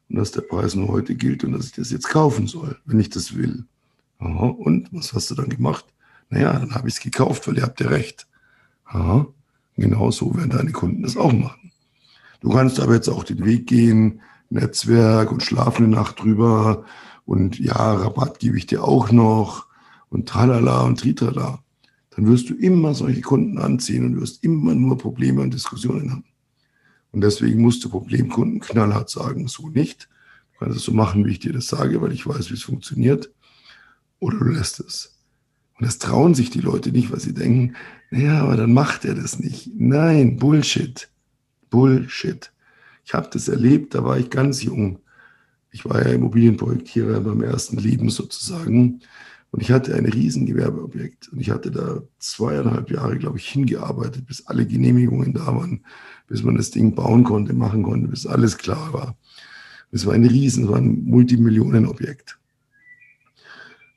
und 0.09 0.17
dass 0.17 0.33
der 0.33 0.43
Preis 0.43 0.75
nur 0.75 0.89
heute 0.89 1.15
gilt 1.15 1.45
und 1.45 1.53
dass 1.53 1.67
ich 1.67 1.73
das 1.73 1.91
jetzt 1.91 2.09
kaufen 2.09 2.47
soll, 2.47 2.77
wenn 2.85 3.01
ich 3.01 3.11
das 3.11 3.37
will. 3.37 3.65
Aha, 4.19 4.47
und 4.47 4.93
was 4.93 5.13
hast 5.13 5.31
du 5.31 5.35
dann 5.35 5.49
gemacht? 5.49 5.87
Naja, 6.29 6.53
dann 6.53 6.75
habe 6.75 6.89
ich 6.89 6.95
es 6.95 7.01
gekauft, 7.01 7.49
weil 7.49 7.57
ihr 7.57 7.63
habt 7.63 7.81
ja 7.81 7.89
recht. 7.89 8.27
Aha, 8.85 9.27
genau 9.77 10.11
so 10.11 10.37
werden 10.37 10.51
deine 10.51 10.73
Kunden 10.73 11.03
das 11.03 11.17
auch 11.17 11.33
machen. 11.33 11.73
Du 12.41 12.51
kannst 12.51 12.81
aber 12.81 12.95
jetzt 12.95 13.09
auch 13.09 13.25
den 13.25 13.45
Weg 13.45 13.67
gehen, 13.67 14.21
Netzwerk 14.51 15.31
und 15.31 15.43
schlafen 15.43 15.87
eine 15.87 15.97
Nacht 15.97 16.21
drüber 16.21 16.85
und 17.25 17.59
ja, 17.59 17.95
Rabatt 17.95 18.41
gebe 18.41 18.59
ich 18.59 18.67
dir 18.67 18.83
auch 18.85 19.13
noch 19.13 19.67
und 20.09 20.29
tralala 20.29 20.83
und 20.83 21.01
tritrala. 21.01 21.61
Dann 22.11 22.27
wirst 22.27 22.51
du 22.51 22.55
immer 22.55 22.95
solche 22.95 23.21
Kunden 23.21 23.59
anziehen 23.59 24.05
und 24.05 24.21
wirst 24.21 24.43
immer 24.43 24.75
nur 24.75 24.99
Probleme 24.99 25.41
und 25.41 25.55
Diskussionen 25.55 26.11
haben. 26.11 26.25
Und 27.13 27.23
deswegen 27.23 27.61
musst 27.61 27.85
du 27.85 27.89
Problemkunden 27.89 28.61
knallhart 28.61 29.11
sagen, 29.11 29.49
so 29.49 29.69
nicht. 29.69 30.09
Du 30.53 30.61
kannst 30.61 30.79
es 30.79 30.85
so 30.85 30.93
machen, 30.93 31.25
wie 31.25 31.33
ich 31.33 31.41
dir 31.41 31.53
das 31.53 31.67
sage, 31.67 32.01
weil 32.01 32.13
ich 32.13 32.27
weiß, 32.27 32.51
wie 32.51 32.55
es 32.55 32.63
funktioniert. 32.63 33.31
Oder 34.19 34.39
du 34.39 34.45
lässt 34.47 34.81
es. 34.81 35.17
Und 35.79 35.87
das 35.87 35.99
trauen 35.99 36.35
sich 36.35 36.51
die 36.51 36.61
Leute 36.61 36.93
nicht, 36.93 37.11
weil 37.11 37.21
sie 37.21 37.35
denken, 37.35 37.75
naja, 38.11 38.43
aber 38.43 38.57
dann 38.57 38.75
macht 38.75 39.05
er 39.05 39.15
das 39.15 39.39
nicht. 39.39 39.71
Nein, 39.75 40.37
Bullshit. 40.37 41.09
Bullshit. 41.71 42.53
Ich 43.05 43.15
habe 43.15 43.31
das 43.33 43.49
erlebt, 43.49 43.95
da 43.95 44.05
war 44.05 44.19
ich 44.19 44.31
ganz 44.31 44.63
jung. 44.63 45.01
Ich 45.71 45.85
war 45.85 46.03
ja 46.05 46.13
Immobilienprojektierer 46.13 47.21
beim 47.21 47.43
ersten 47.43 47.79
Leben 47.79 48.11
sozusagen. 48.11 49.01
Und 49.53 49.63
ich 49.63 49.73
hatte 49.73 49.95
ein 49.95 50.07
Riesengewerbeobjekt 50.07 51.29
und 51.33 51.41
ich 51.41 51.51
hatte 51.51 51.71
da 51.71 52.03
zweieinhalb 52.19 52.91
Jahre, 52.91 53.19
glaube 53.19 53.39
ich, 53.39 53.49
hingearbeitet, 53.49 54.27
bis 54.27 54.47
alle 54.47 54.67
Genehmigungen 54.67 55.33
da 55.33 55.47
waren, 55.47 55.85
bis 56.31 56.45
man 56.45 56.57
das 56.57 56.71
Ding 56.71 56.95
bauen 56.95 57.25
konnte, 57.25 57.53
machen 57.53 57.83
konnte, 57.83 58.07
bis 58.07 58.25
alles 58.25 58.57
klar 58.57 58.93
war. 58.93 59.17
Es 59.91 60.07
war 60.07 60.15
ein 60.15 60.25
Riesen, 60.25 60.65
es 60.65 60.71
war 60.71 60.79
ein 60.79 61.03
Multimillionenobjekt. 61.05 62.39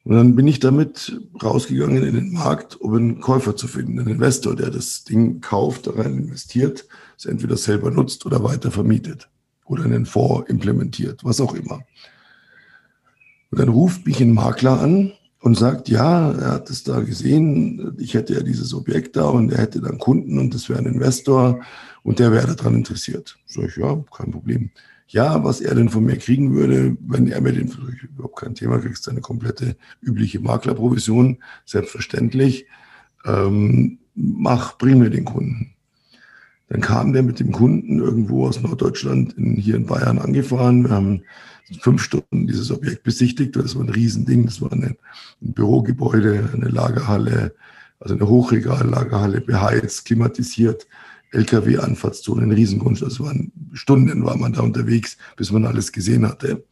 Und 0.03 0.15
dann 0.15 0.35
bin 0.35 0.47
ich 0.47 0.59
damit 0.59 1.21
rausgegangen 1.41 2.03
in 2.03 2.15
den 2.15 2.33
Markt, 2.33 2.75
um 2.75 2.95
einen 2.95 3.19
Käufer 3.21 3.55
zu 3.55 3.67
finden, 3.67 3.99
einen 3.99 4.09
Investor, 4.09 4.55
der 4.55 4.71
das 4.71 5.03
Ding 5.03 5.41
kauft, 5.41 5.85
da 5.85 5.91
rein 5.91 6.17
investiert, 6.17 6.87
es 7.17 7.25
entweder 7.25 7.55
selber 7.55 7.91
nutzt 7.91 8.25
oder 8.25 8.43
weiter 8.43 8.71
vermietet 8.71 9.29
oder 9.65 9.85
einen 9.85 10.07
Fonds 10.07 10.49
implementiert, 10.49 11.23
was 11.23 11.39
auch 11.39 11.53
immer. 11.53 11.81
Und 13.51 13.59
dann 13.59 13.69
ruft 13.69 14.07
mich 14.07 14.19
ein 14.19 14.33
Makler 14.33 14.81
an 14.81 15.13
und 15.43 15.57
sagt, 15.57 15.89
ja, 15.89 16.31
er 16.31 16.51
hat 16.51 16.69
es 16.69 16.85
da 16.85 17.01
gesehen, 17.01 17.97
ich 17.99 18.13
hätte 18.13 18.33
ja 18.33 18.39
dieses 18.39 18.73
Objekt 18.73 19.17
da 19.17 19.25
und 19.25 19.51
er 19.51 19.57
hätte 19.57 19.81
dann 19.81 19.97
Kunden 19.97 20.39
und 20.39 20.53
das 20.53 20.69
wäre 20.69 20.79
ein 20.79 20.85
Investor 20.85 21.59
und 22.01 22.19
der 22.19 22.31
wäre 22.31 22.55
daran 22.55 22.75
interessiert. 22.75 23.37
Sag 23.45 23.65
ich, 23.65 23.75
ja, 23.75 24.01
kein 24.15 24.31
Problem. 24.31 24.71
Ja, 25.09 25.43
was 25.43 25.59
er 25.59 25.75
denn 25.75 25.89
von 25.89 26.05
mir 26.05 26.15
kriegen 26.15 26.53
würde, 26.55 26.95
wenn 27.01 27.27
er 27.27 27.41
mir 27.41 27.51
den, 27.51 27.69
überhaupt 28.01 28.39
kein 28.39 28.55
Thema, 28.55 28.79
kriegst 28.79 29.09
eine 29.09 29.19
komplette 29.19 29.75
übliche 30.01 30.39
Maklerprovision, 30.39 31.43
selbstverständlich. 31.65 32.65
Ähm, 33.25 33.99
mach, 34.15 34.77
bring 34.77 34.99
mir 34.99 35.09
den 35.09 35.25
Kunden. 35.25 35.72
Dann 36.73 36.81
kam 36.81 37.13
der 37.13 37.21
mit 37.21 37.39
dem 37.39 37.51
Kunden 37.51 37.99
irgendwo 37.99 38.47
aus 38.47 38.59
Norddeutschland 38.59 39.33
in, 39.33 39.55
hier 39.55 39.75
in 39.75 39.85
Bayern 39.85 40.17
angefahren. 40.17 40.85
Wir 40.85 40.89
haben 40.89 41.21
fünf 41.81 42.01
Stunden 42.01 42.47
dieses 42.47 42.71
Objekt 42.71 43.03
besichtigt. 43.03 43.55
Das 43.55 43.75
war 43.75 43.83
ein 43.83 43.89
Riesending. 43.89 44.45
Das 44.45 44.59
war 44.59 44.71
eine, 44.71 44.87
ein 44.87 45.53
Bürogebäude, 45.53 46.49
eine 46.51 46.69
Lagerhalle, 46.69 47.53
also 47.99 48.15
eine 48.15 48.27
Hochregallagerhalle, 48.27 49.41
beheizt, 49.41 50.05
klimatisiert, 50.05 50.87
LKW-Anfahrtszone, 51.29 52.41
ein 52.41 52.51
Riesengrundstück. 52.51 53.09
Das 53.09 53.19
waren 53.19 53.51
Stunden 53.73 54.25
war 54.25 54.35
man 54.35 54.53
da 54.53 54.61
unterwegs, 54.61 55.17
bis 55.37 55.51
man 55.51 55.67
alles 55.67 55.91
gesehen 55.91 56.27
hatte. 56.27 56.63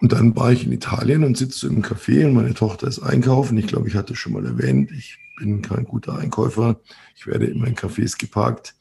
Und 0.00 0.12
dann 0.12 0.34
war 0.34 0.50
ich 0.50 0.64
in 0.64 0.72
Italien 0.72 1.24
und 1.24 1.36
sitze 1.36 1.66
im 1.66 1.82
Café 1.82 2.24
und 2.26 2.34
meine 2.34 2.54
Tochter 2.54 2.86
ist 2.86 3.00
einkaufen. 3.00 3.58
Ich 3.58 3.66
glaube, 3.66 3.88
ich 3.88 3.94
hatte 3.94 4.16
schon 4.16 4.32
mal 4.32 4.46
erwähnt, 4.46 4.90
ich 4.92 5.18
bin 5.38 5.60
kein 5.60 5.84
guter 5.84 6.18
Einkäufer. 6.18 6.80
Ich 7.14 7.26
werde 7.26 7.46
immer 7.46 7.66
in 7.66 7.76
Cafés 7.76 8.18
geparkt. 8.18 8.74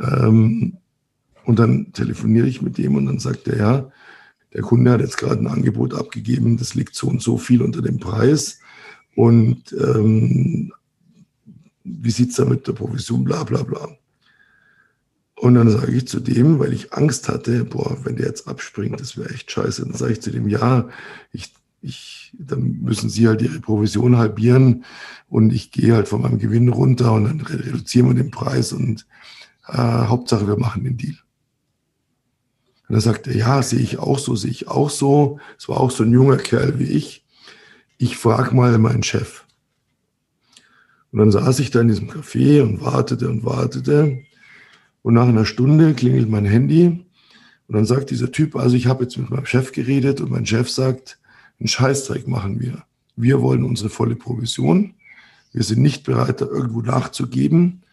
Ähm, 0.00 0.78
und 1.44 1.58
dann 1.58 1.92
telefoniere 1.92 2.48
ich 2.48 2.62
mit 2.62 2.78
dem 2.78 2.96
und 2.96 3.06
dann 3.06 3.18
sagt 3.18 3.48
er, 3.48 3.58
ja, 3.58 3.90
der 4.52 4.62
Kunde 4.62 4.90
hat 4.90 5.00
jetzt 5.00 5.18
gerade 5.18 5.40
ein 5.40 5.46
Angebot 5.46 5.94
abgegeben, 5.94 6.56
das 6.56 6.74
liegt 6.74 6.94
so 6.94 7.08
und 7.08 7.20
so 7.20 7.36
viel 7.36 7.60
unter 7.60 7.82
dem 7.82 7.98
Preis. 7.98 8.58
Und 9.14 9.72
ähm, 9.72 10.72
wie 11.84 12.10
sieht 12.10 12.30
es 12.30 12.36
da 12.36 12.44
mit 12.44 12.66
der 12.66 12.72
Provision, 12.72 13.24
bla 13.24 13.44
bla 13.44 13.62
bla. 13.62 13.88
Und 15.38 15.54
dann 15.54 15.68
sage 15.70 15.92
ich 15.92 16.08
zu 16.08 16.20
dem, 16.20 16.58
weil 16.58 16.72
ich 16.72 16.94
Angst 16.94 17.28
hatte, 17.28 17.64
boah, 17.64 17.98
wenn 18.04 18.16
der 18.16 18.26
jetzt 18.26 18.48
abspringt, 18.48 19.00
das 19.00 19.18
wäre 19.18 19.30
echt 19.30 19.50
scheiße. 19.50 19.82
Dann 19.82 19.94
sage 19.94 20.12
ich 20.12 20.22
zu 20.22 20.30
dem, 20.30 20.48
ja, 20.48 20.88
ich, 21.30 21.52
ich, 21.82 22.34
dann 22.38 22.80
müssen 22.80 23.10
Sie 23.10 23.28
halt 23.28 23.42
Ihre 23.42 23.60
Provision 23.60 24.16
halbieren 24.16 24.84
und 25.28 25.52
ich 25.52 25.70
gehe 25.72 25.94
halt 25.94 26.08
von 26.08 26.22
meinem 26.22 26.38
Gewinn 26.38 26.70
runter 26.70 27.12
und 27.12 27.24
dann 27.24 27.40
reduzieren 27.42 28.08
wir 28.08 28.14
den 28.14 28.30
Preis 28.30 28.72
und 28.72 29.06
äh, 29.68 29.76
Hauptsache, 29.76 30.48
wir 30.48 30.58
machen 30.58 30.84
den 30.84 30.96
Deal. 30.96 31.16
Und 32.88 32.94
dann 32.94 33.00
sagt 33.00 33.26
er, 33.26 33.36
ja, 33.36 33.62
sehe 33.62 33.80
ich 33.80 33.98
auch 33.98 34.18
so, 34.18 34.36
sehe 34.36 34.50
ich 34.50 34.68
auch 34.68 34.90
so. 34.90 35.38
Es 35.58 35.68
war 35.68 35.80
auch 35.80 35.90
so 35.90 36.02
ein 36.02 36.12
junger 36.12 36.38
Kerl 36.38 36.78
wie 36.78 36.84
ich. 36.84 37.24
Ich 37.98 38.16
frage 38.16 38.54
mal 38.54 38.78
meinen 38.78 39.02
Chef. 39.02 39.44
Und 41.12 41.18
dann 41.18 41.30
saß 41.30 41.58
ich 41.58 41.70
da 41.70 41.80
in 41.80 41.88
diesem 41.88 42.10
Café 42.10 42.62
und 42.62 42.80
wartete 42.80 43.28
und 43.28 43.44
wartete. 43.44 44.22
Und 45.06 45.14
nach 45.14 45.28
einer 45.28 45.44
Stunde 45.44 45.94
klingelt 45.94 46.28
mein 46.28 46.46
Handy. 46.46 46.86
Und 47.68 47.76
dann 47.76 47.84
sagt 47.84 48.10
dieser 48.10 48.32
Typ, 48.32 48.56
also 48.56 48.74
ich 48.74 48.88
habe 48.88 49.04
jetzt 49.04 49.16
mit 49.16 49.30
meinem 49.30 49.46
Chef 49.46 49.70
geredet 49.70 50.20
und 50.20 50.32
mein 50.32 50.46
Chef 50.46 50.68
sagt, 50.68 51.20
einen 51.60 51.68
Scheißdreck 51.68 52.26
machen 52.26 52.58
wir. 52.58 52.82
Wir 53.14 53.40
wollen 53.40 53.62
unsere 53.62 53.88
volle 53.88 54.16
Provision. 54.16 54.94
Wir 55.52 55.62
sind 55.62 55.80
nicht 55.80 56.02
bereit, 56.02 56.40
da 56.40 56.46
irgendwo 56.46 56.80
nachzugeben. 56.80 57.84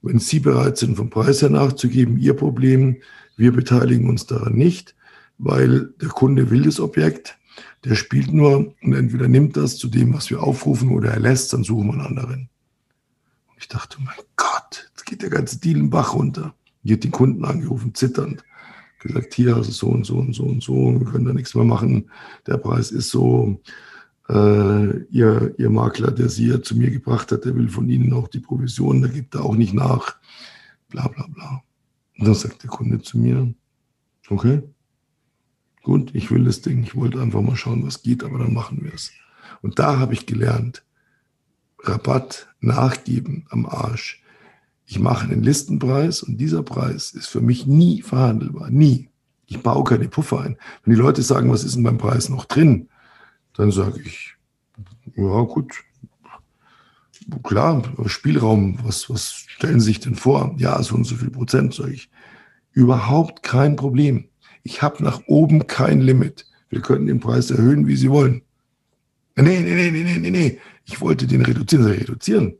Wenn 0.00 0.20
Sie 0.20 0.38
bereit 0.38 0.78
sind, 0.78 0.94
vom 0.94 1.10
Preis 1.10 1.42
her 1.42 1.50
nachzugeben, 1.50 2.18
Ihr 2.18 2.34
Problem. 2.34 2.98
Wir 3.36 3.50
beteiligen 3.50 4.08
uns 4.08 4.26
daran 4.26 4.54
nicht, 4.54 4.94
weil 5.38 5.92
der 6.00 6.10
Kunde 6.10 6.50
will 6.50 6.62
das 6.62 6.78
Objekt, 6.78 7.36
der 7.82 7.96
spielt 7.96 8.32
nur 8.32 8.72
und 8.80 8.94
entweder 8.94 9.26
nimmt 9.26 9.56
das 9.56 9.76
zu 9.76 9.88
dem, 9.88 10.14
was 10.14 10.30
wir 10.30 10.40
aufrufen, 10.40 10.90
oder 10.90 11.10
er 11.10 11.18
lässt, 11.18 11.52
dann 11.52 11.64
suchen 11.64 11.88
wir 11.88 11.94
einen 11.94 12.06
anderen. 12.06 12.48
Und 13.48 13.56
ich 13.58 13.66
dachte, 13.66 13.96
mein 14.04 14.14
Gott, 14.36 14.88
jetzt 14.90 15.04
geht 15.04 15.22
der 15.22 15.30
ganze 15.30 15.58
Deal 15.58 15.76
im 15.76 15.90
Bach 15.90 16.14
runter. 16.14 16.54
Ich 16.82 16.92
habe 16.92 17.00
den 17.00 17.10
Kunden 17.10 17.44
angerufen, 17.44 17.94
zitternd, 17.94 18.44
gesagt, 19.00 19.34
hier, 19.34 19.56
also 19.56 19.70
so 19.70 19.88
und 19.88 20.04
so 20.04 20.16
und 20.16 20.34
so 20.34 20.44
und 20.44 20.62
so, 20.62 20.74
wir 20.98 21.06
können 21.06 21.24
da 21.24 21.32
nichts 21.32 21.54
mehr 21.54 21.64
machen, 21.64 22.10
der 22.46 22.58
Preis 22.58 22.90
ist 22.90 23.10
so, 23.10 23.60
äh, 24.28 24.98
ihr, 25.10 25.54
ihr 25.58 25.70
Makler, 25.70 26.12
der 26.12 26.28
sie 26.28 26.48
ja 26.48 26.62
zu 26.62 26.76
mir 26.76 26.90
gebracht 26.90 27.32
hat, 27.32 27.44
der 27.44 27.56
will 27.56 27.68
von 27.68 27.88
Ihnen 27.88 28.12
auch 28.12 28.28
die 28.28 28.40
Provision, 28.40 29.02
der 29.02 29.10
gibt 29.10 29.34
da 29.34 29.40
auch 29.40 29.56
nicht 29.56 29.74
nach, 29.74 30.16
bla 30.88 31.08
bla 31.08 31.26
bla. 31.26 31.62
Und 32.18 32.26
dann 32.26 32.34
sagt 32.34 32.62
der 32.62 32.70
Kunde 32.70 33.00
zu 33.00 33.18
mir, 33.18 33.52
okay, 34.28 34.62
gut, 35.82 36.14
ich 36.14 36.30
will 36.30 36.44
das 36.44 36.60
Ding, 36.60 36.82
ich 36.82 36.94
wollte 36.94 37.20
einfach 37.20 37.40
mal 37.40 37.56
schauen, 37.56 37.84
was 37.84 38.02
geht, 38.02 38.22
aber 38.22 38.38
dann 38.38 38.54
machen 38.54 38.84
wir 38.84 38.94
es. 38.94 39.10
Und 39.62 39.78
da 39.78 39.98
habe 39.98 40.14
ich 40.14 40.26
gelernt, 40.26 40.84
Rabatt 41.82 42.48
nachgeben 42.60 43.46
am 43.50 43.66
Arsch. 43.66 44.19
Ich 44.90 44.98
mache 44.98 45.28
einen 45.28 45.44
Listenpreis 45.44 46.20
und 46.24 46.38
dieser 46.38 46.64
Preis 46.64 47.12
ist 47.12 47.28
für 47.28 47.40
mich 47.40 47.64
nie 47.64 48.02
verhandelbar, 48.02 48.70
nie. 48.70 49.08
Ich 49.46 49.62
baue 49.62 49.84
keine 49.84 50.08
Puffer 50.08 50.40
ein. 50.40 50.56
Wenn 50.82 50.96
die 50.96 51.00
Leute 51.00 51.22
sagen, 51.22 51.48
was 51.48 51.62
ist 51.62 51.76
denn 51.76 51.84
beim 51.84 51.96
Preis 51.96 52.28
noch 52.28 52.44
drin, 52.44 52.88
dann 53.54 53.70
sage 53.70 54.00
ich, 54.04 54.34
ja 55.14 55.42
gut, 55.42 55.74
klar, 57.44 57.84
Spielraum, 58.06 58.80
was, 58.82 59.08
was 59.08 59.32
stellen 59.32 59.78
Sie 59.78 59.86
sich 59.86 60.00
denn 60.00 60.16
vor? 60.16 60.56
Ja, 60.58 60.82
so 60.82 60.96
und 60.96 61.04
so 61.04 61.14
viel 61.14 61.30
Prozent, 61.30 61.72
sage 61.72 61.92
ich. 61.92 62.10
Überhaupt 62.72 63.44
kein 63.44 63.76
Problem. 63.76 64.24
Ich 64.64 64.82
habe 64.82 65.04
nach 65.04 65.22
oben 65.28 65.68
kein 65.68 66.00
Limit. 66.00 66.46
Wir 66.68 66.80
können 66.80 67.06
den 67.06 67.20
Preis 67.20 67.52
erhöhen, 67.52 67.86
wie 67.86 67.96
Sie 67.96 68.10
wollen. 68.10 68.42
Nee, 69.36 69.60
nee, 69.60 69.88
nee, 69.88 69.90
nee, 69.92 70.18
nee, 70.18 70.30
nee. 70.30 70.58
Ich 70.84 71.00
wollte 71.00 71.28
den 71.28 71.42
reduzieren. 71.42 71.84
Sie 71.84 71.92
reduzieren? 71.92 72.56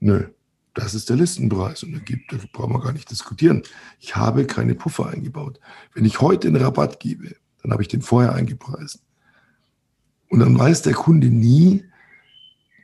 Nö, 0.00 0.24
das 0.74 0.94
ist 0.94 1.10
der 1.10 1.16
Listenpreis 1.16 1.82
und 1.82 1.92
da, 1.92 1.98
gibt, 1.98 2.32
da 2.32 2.38
brauchen 2.52 2.72
wir 2.72 2.80
gar 2.80 2.92
nicht 2.92 3.10
diskutieren. 3.10 3.62
Ich 4.00 4.16
habe 4.16 4.46
keine 4.46 4.74
Puffer 4.74 5.08
eingebaut. 5.08 5.60
Wenn 5.94 6.04
ich 6.04 6.20
heute 6.20 6.48
einen 6.48 6.62
Rabatt 6.62 7.00
gebe, 7.00 7.36
dann 7.62 7.72
habe 7.72 7.82
ich 7.82 7.88
den 7.88 8.02
vorher 8.02 8.34
eingepreist. 8.34 9.02
Und 10.28 10.40
dann 10.40 10.58
weiß 10.58 10.82
der 10.82 10.94
Kunde 10.94 11.28
nie, 11.28 11.84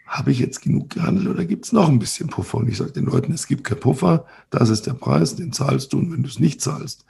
habe 0.06 0.32
ich 0.32 0.38
jetzt 0.38 0.62
genug 0.62 0.90
gehandelt 0.90 1.28
oder 1.28 1.44
gibt 1.44 1.66
es 1.66 1.72
noch 1.72 1.88
ein 1.88 1.98
bisschen 1.98 2.28
Puffer? 2.28 2.58
Und 2.58 2.68
ich 2.68 2.78
sage 2.78 2.92
den 2.92 3.04
Leuten, 3.04 3.32
es 3.32 3.46
gibt 3.46 3.64
keinen 3.64 3.80
Puffer, 3.80 4.26
das 4.50 4.70
ist 4.70 4.86
der 4.86 4.94
Preis, 4.94 5.36
den 5.36 5.52
zahlst 5.52 5.92
du 5.92 5.98
und 5.98 6.12
wenn 6.12 6.22
du 6.22 6.28
es 6.28 6.38
nicht 6.38 6.60
zahlst, 6.60 7.04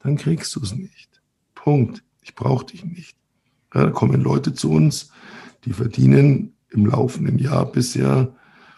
dann 0.00 0.16
kriegst 0.16 0.54
du 0.54 0.60
es 0.60 0.74
nicht. 0.74 1.20
Punkt. 1.54 2.02
Ich 2.22 2.34
brauche 2.34 2.66
dich 2.66 2.84
nicht. 2.84 3.16
Ja, 3.74 3.84
da 3.84 3.90
kommen 3.90 4.20
Leute 4.20 4.54
zu 4.54 4.70
uns, 4.70 5.10
die 5.64 5.72
verdienen 5.72 6.54
im 6.70 6.86
laufenden 6.86 7.38
Jahr 7.38 7.66
bisher 7.66 8.32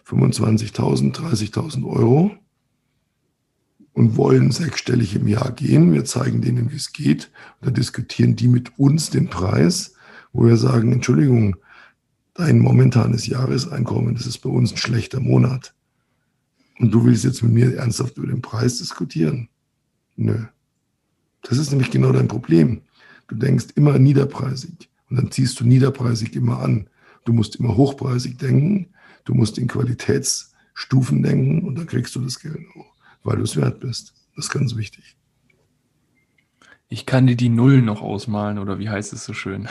25.000, 0.09 1.15
30.000 1.15 1.87
Euro 1.87 2.31
und 3.93 4.17
wollen 4.17 4.51
sechsstellig 4.51 5.15
im 5.15 5.29
Jahr 5.29 5.53
gehen. 5.53 5.93
Wir 5.93 6.05
zeigen 6.05 6.41
denen, 6.41 6.71
wie 6.71 6.77
es 6.77 6.93
geht. 6.93 7.31
Und 7.61 7.67
dann 7.67 7.75
diskutieren 7.75 8.37
die 8.37 8.49
mit 8.49 8.79
uns 8.79 9.11
den 9.11 9.29
Preis, 9.29 9.95
wo 10.33 10.47
wir 10.47 10.57
sagen, 10.57 10.93
Entschuldigung, 10.93 11.57
dein 12.35 12.61
momentanes 12.61 13.27
Jahreseinkommen, 13.27 14.15
das 14.15 14.27
ist 14.27 14.39
bei 14.39 14.51
uns 14.51 14.73
ein 14.73 14.77
schlechter 14.77 15.21
Monat. 15.21 15.75
Und 16.79 16.93
du 16.93 17.05
willst 17.05 17.25
jetzt 17.25 17.43
mit 17.43 17.53
mir 17.53 17.77
ernsthaft 17.77 18.17
über 18.17 18.29
den 18.29 18.41
Preis 18.41 18.79
diskutieren? 18.79 19.49
Nö. 20.17 20.45
Das 21.43 21.59
ist 21.59 21.71
nämlich 21.71 21.91
genau 21.91 22.13
dein 22.13 22.29
Problem. 22.29 22.83
Du 23.27 23.35
denkst 23.35 23.67
immer 23.75 23.99
niederpreisig 23.99 24.89
und 25.11 25.17
dann 25.17 25.31
ziehst 25.31 25.59
du 25.61 25.65
niederpreisig 25.65 26.35
immer 26.35 26.61
an. 26.61 26.89
Du 27.25 27.33
musst 27.33 27.57
immer 27.57 27.77
hochpreisig 27.77 28.39
denken, 28.39 28.91
du 29.29 29.35
musst 29.35 29.59
in 29.59 29.69
Qualitätsstufen 29.69 31.23
denken 31.23 31.67
und 31.67 31.77
dann 31.77 31.87
kriegst 31.87 32.17
du 32.17 32.21
das 32.21 32.41
Geld 32.41 32.63
hoch, 32.75 32.95
weil 33.23 33.37
du 33.37 33.43
es 33.43 33.57
wert 33.57 33.81
bist. 33.81 34.15
Das 34.35 34.47
ist 34.47 34.51
ganz 34.51 34.75
wichtig. 34.77 35.17
Ich 36.89 37.05
kann 37.05 37.27
dir 37.27 37.37
die 37.37 37.51
Nullen 37.51 37.85
noch 37.85 38.01
ausmalen 38.01 38.59
oder 38.59 38.79
wie 38.79 38.89
heißt 38.89 39.13
es 39.13 39.25
so 39.25 39.35
schön? 39.35 39.69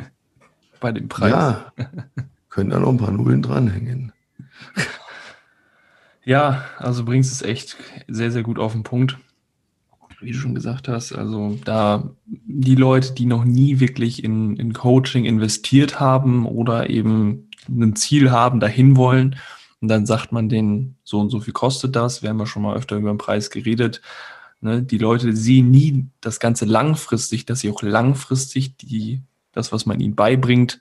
bei 0.80 0.92
dem 0.92 1.08
Preis. 1.08 1.30
Ja, 1.30 1.72
können 2.50 2.70
da 2.70 2.78
noch 2.78 2.90
ein 2.90 2.98
paar 2.98 3.10
Nullen 3.10 3.40
dranhängen. 3.40 4.12
Ja, 6.26 6.64
also 6.78 7.04
bringst 7.04 7.32
es 7.32 7.42
echt 7.42 7.76
sehr, 8.06 8.30
sehr 8.30 8.42
gut 8.42 8.58
auf 8.58 8.72
den 8.72 8.82
Punkt. 8.82 9.18
wie 10.20 10.32
du 10.32 10.38
schon 10.38 10.54
gesagt 10.54 10.88
hast, 10.88 11.12
also 11.12 11.58
da 11.64 12.10
die 12.26 12.76
Leute, 12.76 13.12
die 13.14 13.26
noch 13.26 13.44
nie 13.44 13.80
wirklich 13.80 14.24
in, 14.24 14.56
in 14.56 14.72
Coaching 14.74 15.24
investiert 15.24 16.00
haben 16.00 16.46
oder 16.46 16.90
eben 16.90 17.48
ein 17.68 17.96
Ziel 17.96 18.30
haben, 18.30 18.60
dahin 18.60 18.96
wollen, 18.96 19.36
und 19.84 19.88
dann 19.88 20.06
sagt 20.06 20.32
man 20.32 20.48
denen, 20.48 20.96
so 21.04 21.20
und 21.20 21.28
so 21.28 21.40
viel 21.40 21.52
kostet 21.52 21.94
das. 21.94 22.22
Wir 22.22 22.30
haben 22.30 22.38
ja 22.38 22.46
schon 22.46 22.62
mal 22.62 22.74
öfter 22.74 22.96
über 22.96 23.12
den 23.12 23.18
Preis 23.18 23.50
geredet. 23.50 24.00
Ne? 24.62 24.82
Die 24.82 24.96
Leute 24.96 25.36
sehen 25.36 25.70
nie 25.70 26.06
das 26.22 26.40
Ganze 26.40 26.64
langfristig, 26.64 27.44
dass 27.44 27.60
sie 27.60 27.70
auch 27.70 27.82
langfristig 27.82 28.78
die, 28.78 29.20
das, 29.52 29.72
was 29.72 29.84
man 29.84 30.00
ihnen 30.00 30.14
beibringt, 30.14 30.80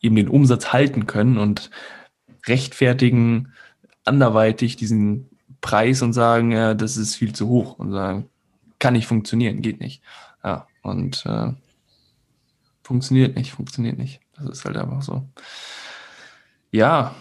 eben 0.00 0.14
den 0.14 0.28
Umsatz 0.28 0.72
halten 0.72 1.08
können 1.08 1.38
und 1.38 1.72
rechtfertigen 2.46 3.52
anderweitig 4.04 4.76
diesen 4.76 5.28
Preis 5.60 6.00
und 6.00 6.12
sagen, 6.12 6.52
ja, 6.52 6.74
das 6.74 6.96
ist 6.96 7.16
viel 7.16 7.34
zu 7.34 7.48
hoch 7.48 7.80
und 7.80 7.90
sagen, 7.90 8.28
kann 8.78 8.92
nicht 8.92 9.08
funktionieren, 9.08 9.60
geht 9.60 9.80
nicht. 9.80 10.02
Ja, 10.44 10.68
und 10.82 11.26
äh, 11.26 11.52
funktioniert 12.84 13.34
nicht, 13.34 13.50
funktioniert 13.50 13.98
nicht. 13.98 14.20
Das 14.36 14.48
ist 14.48 14.64
halt 14.64 14.76
einfach 14.76 15.02
so. 15.02 15.26
Ja, 16.70 17.14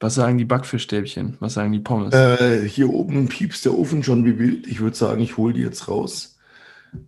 was 0.00 0.14
sagen 0.14 0.38
die 0.38 0.44
Backfischstäbchen? 0.44 1.36
Was 1.40 1.54
sagen 1.54 1.72
die 1.72 1.80
Pommes? 1.80 2.14
Äh, 2.14 2.68
hier 2.68 2.90
oben 2.90 3.28
piepst 3.28 3.64
der 3.64 3.76
Ofen 3.76 4.02
schon 4.02 4.24
wie 4.24 4.38
wild. 4.38 4.66
Ich 4.66 4.80
würde 4.80 4.96
sagen, 4.96 5.22
ich 5.22 5.36
hole 5.36 5.54
die 5.54 5.62
jetzt 5.62 5.88
raus. 5.88 6.38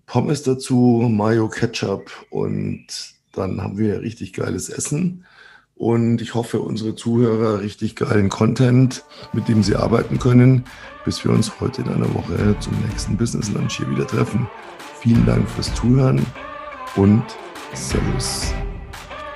Pommes 0.07 0.43
dazu, 0.43 1.09
Mayo, 1.11 1.49
Ketchup 1.49 2.11
und 2.31 2.87
dann 3.33 3.61
haben 3.63 3.79
wir 3.79 4.01
richtig 4.01 4.33
geiles 4.33 4.69
Essen. 4.69 5.25
Und 5.75 6.21
ich 6.21 6.35
hoffe, 6.35 6.61
unsere 6.61 6.97
Zuhörer 6.97 7.61
richtig 7.61 7.95
geilen 7.95 8.29
Content, 8.31 9.05
mit 9.33 9.47
dem 9.49 9.63
sie 9.63 9.77
arbeiten 9.77 10.19
können, 10.19 10.65
bis 11.05 11.23
wir 11.25 11.31
uns 11.31 11.61
heute 11.61 11.83
in 11.83 11.89
einer 11.89 12.13
Woche 12.15 12.57
zum 12.59 12.75
nächsten 12.89 13.17
Business 13.17 13.51
Lunch 13.51 13.77
hier 13.77 13.89
wieder 13.89 14.07
treffen. 14.07 14.49
Vielen 15.01 15.25
Dank 15.25 15.49
fürs 15.49 15.73
Zuhören 15.75 16.27
und 16.97 17.23
Servus. 17.75 18.53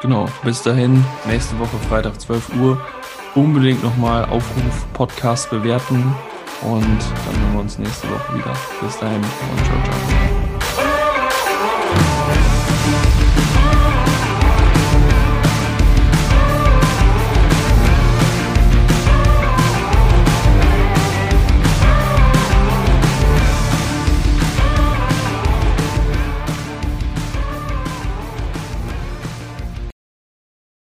Genau, 0.03 0.27
bis 0.43 0.63
dahin, 0.63 1.05
nächste 1.29 1.57
Woche 1.61 1.79
Freitag 1.89 2.21
12 2.21 2.57
Uhr 2.57 2.81
unbedingt 3.37 3.83
nochmal 3.85 4.25
Aufruf, 4.25 4.85
Podcast 4.93 5.49
bewerten 5.51 6.15
und 6.63 6.83
dann 6.83 7.41
hören 7.41 7.53
wir 7.53 7.61
uns 7.61 7.79
nächste 7.79 8.11
Woche 8.11 8.35
wieder. 8.35 8.53
Bis 8.83 8.99
dahin 8.99 9.21
und 9.21 9.65
ciao, 9.65 9.83
ciao. 9.85 10.22